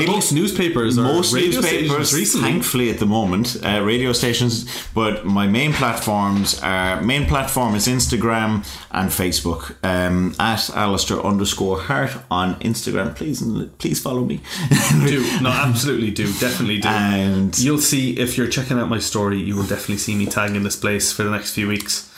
most 0.07 0.33
newspapers 0.33 0.97
most 0.97 1.33
newspapers 1.35 2.13
thankfully 2.41 2.91
at 2.91 2.99
the 2.99 3.07
moment 3.07 3.57
uh, 3.65 3.81
radio 3.83 4.13
stations 4.13 4.67
but 4.95 5.25
my 5.25 5.47
main 5.47 5.73
platforms 5.73 6.61
are 6.63 7.01
main 7.03 7.27
platform 7.27 7.75
is 7.75 7.87
instagram 7.87 8.65
and 8.93 9.11
facebook 9.11 9.75
um, 9.85 10.35
at 10.39 10.71
alastair 10.71 11.21
underscore 11.25 11.81
hart 11.81 12.13
on 12.31 12.55
instagram 12.61 13.15
please 13.15 13.43
please 13.79 14.01
follow 14.01 14.25
me 14.25 14.41
do 15.07 15.21
no, 15.43 15.51
absolutely 15.51 16.11
do, 16.11 16.27
definitely 16.39 16.79
do. 16.79 16.89
and 16.89 17.59
You'll 17.59 17.79
see 17.79 18.19
if 18.19 18.37
you're 18.37 18.49
checking 18.49 18.79
out 18.79 18.89
my 18.89 18.99
story, 18.99 19.39
you 19.41 19.57
will 19.57 19.67
definitely 19.67 19.99
see 19.99 20.15
me 20.15 20.27
tagging 20.27 20.63
this 20.63 20.77
place 20.77 21.13
for 21.13 21.23
the 21.23 21.31
next 21.31 21.55
few 21.55 21.69
weeks. 21.69 22.10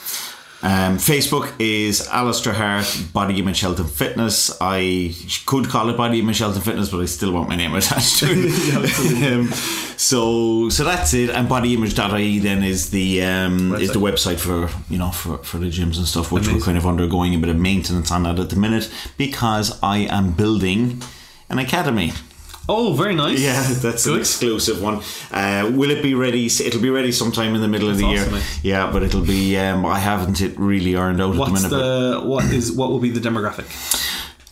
Um, 0.63 0.95
Facebook 0.97 1.51
is 1.59 2.07
Alastair 2.07 2.53
Hart 2.53 2.85
Body 3.11 3.37
Image 3.37 3.59
Health 3.59 3.81
and 3.81 3.91
Fitness. 3.91 4.49
I 4.61 5.13
could 5.45 5.67
call 5.67 5.89
it 5.89 5.97
Body 5.97 6.21
Image 6.21 6.39
Health 6.39 6.55
and 6.55 6.63
Fitness, 6.63 6.89
but 6.89 7.01
I 7.01 7.05
still 7.05 7.33
want 7.33 7.49
my 7.49 7.57
name 7.57 7.75
attached 7.75 8.19
to 8.19 8.27
it. 8.29 9.33
um, 9.33 9.51
so, 9.97 10.69
so 10.69 10.85
that's 10.85 11.13
it. 11.13 11.31
And 11.31 11.49
bodyimage.ie 11.49 12.39
then 12.39 12.63
is 12.63 12.91
the 12.91 13.23
um, 13.23 13.75
is 13.75 13.91
the 13.91 13.99
website 13.99 14.39
for 14.39 14.69
you 14.89 14.97
know 14.97 15.11
for, 15.11 15.39
for 15.39 15.57
the 15.57 15.65
gyms 15.65 15.97
and 15.97 16.07
stuff, 16.07 16.31
which 16.31 16.43
Amazing. 16.43 16.59
we're 16.59 16.65
kind 16.65 16.77
of 16.77 16.87
undergoing 16.87 17.35
a 17.35 17.39
bit 17.39 17.49
of 17.49 17.57
maintenance 17.57 18.09
on 18.09 18.23
that 18.23 18.39
at 18.39 18.49
the 18.49 18.55
minute 18.55 18.89
because 19.17 19.77
I 19.83 19.97
am 19.97 20.31
building 20.31 21.01
an 21.49 21.59
academy. 21.59 22.13
Oh, 22.69 22.93
very 22.93 23.13
nice. 23.13 23.39
Yeah, 23.41 23.61
that's 23.81 24.05
an 24.05 24.17
exclusive 24.17 24.81
one. 24.81 25.01
Uh, 25.31 25.69
will 25.73 25.91
it 25.91 26.01
be 26.01 26.13
ready? 26.13 26.45
It'll 26.45 26.81
be 26.81 26.89
ready 26.89 27.11
sometime 27.11 27.55
in 27.55 27.61
the 27.61 27.67
middle 27.67 27.89
of 27.89 27.97
the 27.97 28.03
That's 28.03 28.13
year. 28.13 28.21
awesome, 28.21 28.35
eh? 28.35 28.59
Yeah, 28.63 28.91
but 28.91 29.03
it'll 29.03 29.25
be. 29.25 29.57
Um, 29.57 29.85
I 29.85 29.99
haven't 29.99 30.39
it 30.41 30.57
really 30.57 30.95
earned 30.95 31.21
out 31.21 31.31
at 31.31 31.33
the 31.33 31.39
What's 31.39 31.63
minute. 31.63 31.69
the 31.69 32.21
what 32.23 32.45
is 32.45 32.71
what 32.71 32.89
will 32.89 32.99
be 32.99 33.09
the 33.09 33.19
demographic? 33.19 33.67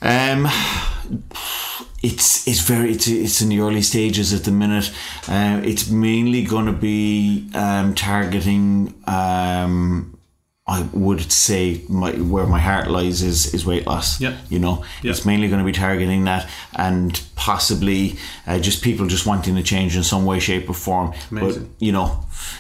Um, 0.01 0.47
it's 2.03 2.47
it's 2.47 2.62
very 2.62 2.91
it's, 2.93 3.07
it's 3.07 3.41
in 3.41 3.49
the 3.49 3.59
early 3.62 3.82
stages 3.82 4.34
at 4.34 4.43
the 4.43 4.51
minute. 4.51 4.91
Uh, 5.28 5.62
it's 5.64 5.89
mainly 5.89 6.43
going 6.43 6.66
to 6.66 6.74
be 6.74 7.49
um, 7.53 7.95
targeting. 7.95 8.93
Um, 9.07 10.18
I 10.78 10.80
would 10.93 11.32
say 11.32 11.82
my 11.89 12.11
where 12.34 12.47
my 12.55 12.59
heart 12.69 12.88
lies 12.97 13.22
is 13.32 13.53
is 13.53 13.65
weight 13.65 13.86
loss. 13.91 14.07
Yeah. 14.22 14.34
you 14.53 14.59
know, 14.59 14.76
Yeah. 15.03 15.11
it's 15.11 15.26
mainly 15.26 15.47
going 15.51 15.59
to 15.65 15.69
be 15.74 15.78
targeting 15.88 16.26
that, 16.26 16.43
and 16.88 17.11
possibly 17.36 18.01
uh, 18.47 18.59
just 18.67 18.82
people 18.84 19.05
just 19.15 19.26
wanting 19.26 19.55
to 19.55 19.63
change 19.63 19.91
in 19.97 20.03
some 20.03 20.24
way, 20.26 20.39
shape, 20.39 20.69
or 20.69 20.74
form. 20.88 21.07
Amazing. 21.32 21.63
But 21.63 21.86
you 21.86 21.91
know, 21.91 22.07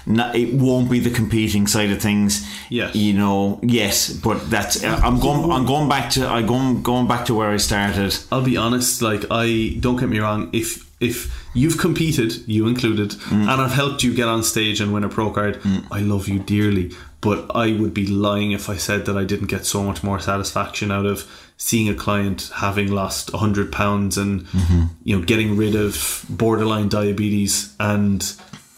not, 0.05 0.35
it 0.35 0.53
won't 0.53 0.89
be 0.89 0.99
the 0.99 1.11
competing 1.21 1.67
side 1.67 1.91
of 1.95 1.99
things. 2.01 2.31
Yes. 2.69 2.95
you 2.95 3.13
know, 3.13 3.59
yes, 3.63 4.09
but 4.25 4.37
that's 4.49 4.83
uh, 4.83 4.99
I'm 5.07 5.19
going 5.19 5.51
I'm 5.51 5.65
going 5.65 5.87
back 5.89 6.09
to 6.15 6.21
I 6.37 6.41
going 6.53 6.81
going 6.83 7.07
back 7.07 7.23
to 7.25 7.33
where 7.37 7.51
I 7.55 7.57
started. 7.57 8.11
I'll 8.31 8.43
be 8.53 8.57
honest, 8.57 9.01
like 9.01 9.23
I 9.31 9.77
don't 9.79 9.99
get 9.99 10.09
me 10.09 10.19
wrong, 10.19 10.49
if 10.53 10.69
if 10.99 11.15
you've 11.53 11.77
competed, 11.77 12.31
you 12.47 12.67
included, 12.67 13.09
Mm. 13.29 13.47
and 13.51 13.61
I've 13.63 13.73
helped 13.81 14.03
you 14.03 14.13
get 14.13 14.27
on 14.27 14.43
stage 14.43 14.77
and 14.83 14.93
win 14.93 15.03
a 15.03 15.09
pro 15.09 15.31
card, 15.31 15.59
I 15.97 15.99
love 16.13 16.27
you 16.31 16.39
dearly. 16.39 16.91
But 17.21 17.55
I 17.55 17.73
would 17.79 17.93
be 17.93 18.07
lying 18.07 18.51
if 18.51 18.67
I 18.69 18.77
said 18.77 19.05
that 19.05 19.15
I 19.15 19.23
didn't 19.25 19.47
get 19.47 19.65
so 19.65 19.83
much 19.83 20.03
more 20.03 20.19
satisfaction 20.19 20.91
out 20.91 21.05
of 21.05 21.25
seeing 21.57 21.87
a 21.89 21.93
client 21.93 22.49
having 22.55 22.91
lost 22.91 23.29
hundred 23.31 23.71
pounds 23.71 24.17
and 24.17 24.41
Mm-hmm. 24.47 24.83
you 25.03 25.17
know 25.19 25.23
getting 25.25 25.55
rid 25.57 25.75
of 25.75 26.25
borderline 26.29 26.89
diabetes 26.89 27.75
and 27.79 28.23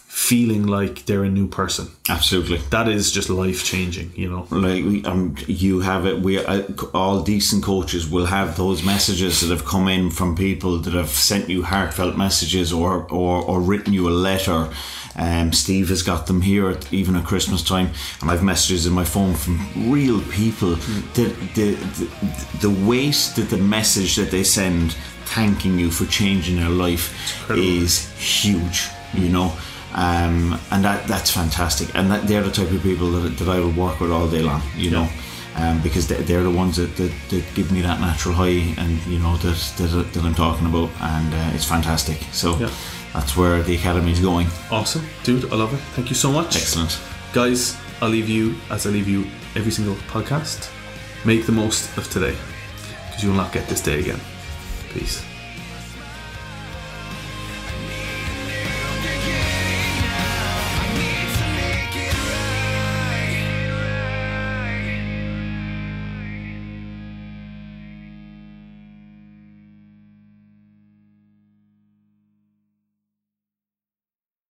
feeling 0.07 0.67
like 0.67 1.05
they're 1.05 1.23
a 1.23 1.29
new 1.29 1.47
person. 1.47 1.87
Absolutely. 2.07 2.57
That 2.69 2.87
is 2.87 3.11
just 3.11 3.29
life 3.29 3.63
changing, 3.63 4.11
you 4.15 4.29
know. 4.29 4.45
Like 4.51 4.83
we, 4.85 5.03
um, 5.05 5.35
you 5.47 5.79
have 5.81 6.05
it. 6.05 6.19
We 6.19 6.37
uh, 6.37 6.61
all 6.93 7.23
decent 7.23 7.63
coaches 7.63 8.07
will 8.07 8.27
have 8.27 8.55
those 8.55 8.83
messages 8.83 9.41
that 9.41 9.49
have 9.49 9.65
come 9.65 9.87
in 9.87 10.11
from 10.11 10.35
people 10.35 10.77
that 10.79 10.93
have 10.93 11.09
sent 11.09 11.49
you 11.49 11.63
heartfelt 11.63 12.15
messages 12.15 12.71
or 12.71 13.05
or, 13.11 13.41
or 13.41 13.59
written 13.61 13.93
you 13.93 14.07
a 14.07 14.11
letter. 14.11 14.69
Um, 15.15 15.53
Steve 15.53 15.89
has 15.89 16.01
got 16.01 16.25
them 16.27 16.41
here 16.41 16.69
at, 16.69 16.91
even 16.91 17.15
at 17.15 17.25
Christmas 17.25 17.63
time, 17.63 17.91
and 18.21 18.31
I've 18.31 18.43
messages 18.43 18.85
in 18.85 18.93
my 18.93 19.03
phone 19.03 19.35
from 19.35 19.91
real 19.91 20.21
people. 20.21 20.75
The, 21.13 21.35
the 21.53 21.75
the 21.97 22.67
the 22.67 22.85
weight 22.87 23.33
that 23.35 23.49
the 23.49 23.57
message 23.57 24.15
that 24.15 24.31
they 24.31 24.43
send, 24.43 24.93
thanking 25.25 25.77
you 25.77 25.91
for 25.91 26.05
changing 26.05 26.57
their 26.57 26.69
life, 26.69 27.49
is 27.51 28.11
huge. 28.17 28.87
You 29.13 29.29
know. 29.29 29.53
Um, 29.95 30.59
and 30.71 30.83
that 30.83 31.07
that's 31.07 31.29
fantastic, 31.29 31.93
and 31.93 32.09
that, 32.09 32.27
they're 32.27 32.41
the 32.41 32.49
type 32.49 32.71
of 32.71 32.81
people 32.81 33.11
that, 33.11 33.37
that 33.37 33.47
I 33.47 33.59
would 33.59 33.77
work 33.77 33.99
with 33.99 34.11
all 34.11 34.27
day 34.27 34.41
long, 34.41 34.63
you 34.75 34.89
know, 34.89 35.07
um, 35.55 35.83
because 35.83 36.07
they, 36.07 36.15
they're 36.15 36.41
the 36.41 36.49
ones 36.49 36.77
that, 36.77 36.95
that, 36.95 37.11
that 37.29 37.43
give 37.53 37.71
me 37.71 37.81
that 37.81 37.99
natural 37.99 38.33
high, 38.33 38.73
and 38.81 38.99
you 39.05 39.19
know 39.19 39.37
that 39.37 39.73
that, 39.77 40.11
that 40.13 40.23
I'm 40.25 40.33
talking 40.33 40.65
about, 40.65 40.89
and 40.99 41.31
uh, 41.31 41.51
it's 41.53 41.65
fantastic. 41.65 42.17
So 42.31 42.57
Yeah. 42.57 42.71
That's 43.13 43.37
where 43.37 43.61
the 43.61 43.75
academy 43.75 44.11
is 44.11 44.19
going. 44.19 44.47
Awesome. 44.71 45.05
Dude, 45.23 45.51
I 45.51 45.55
love 45.55 45.73
it. 45.73 45.81
Thank 45.95 46.09
you 46.09 46.15
so 46.15 46.31
much. 46.31 46.55
Excellent. 46.55 46.99
Guys, 47.31 47.77
I'll 48.01 48.09
leave 48.09 48.29
you 48.29 48.55
as 48.69 48.85
I 48.85 48.89
leave 48.89 49.07
you 49.07 49.25
every 49.55 49.71
single 49.71 49.95
podcast. 50.07 50.69
Make 51.25 51.45
the 51.45 51.51
most 51.51 51.95
of 51.97 52.09
today 52.09 52.35
because 53.07 53.23
you 53.23 53.29
will 53.29 53.37
not 53.37 53.53
get 53.53 53.67
this 53.67 53.81
day 53.81 53.99
again. 53.99 54.19
Peace. 54.93 55.23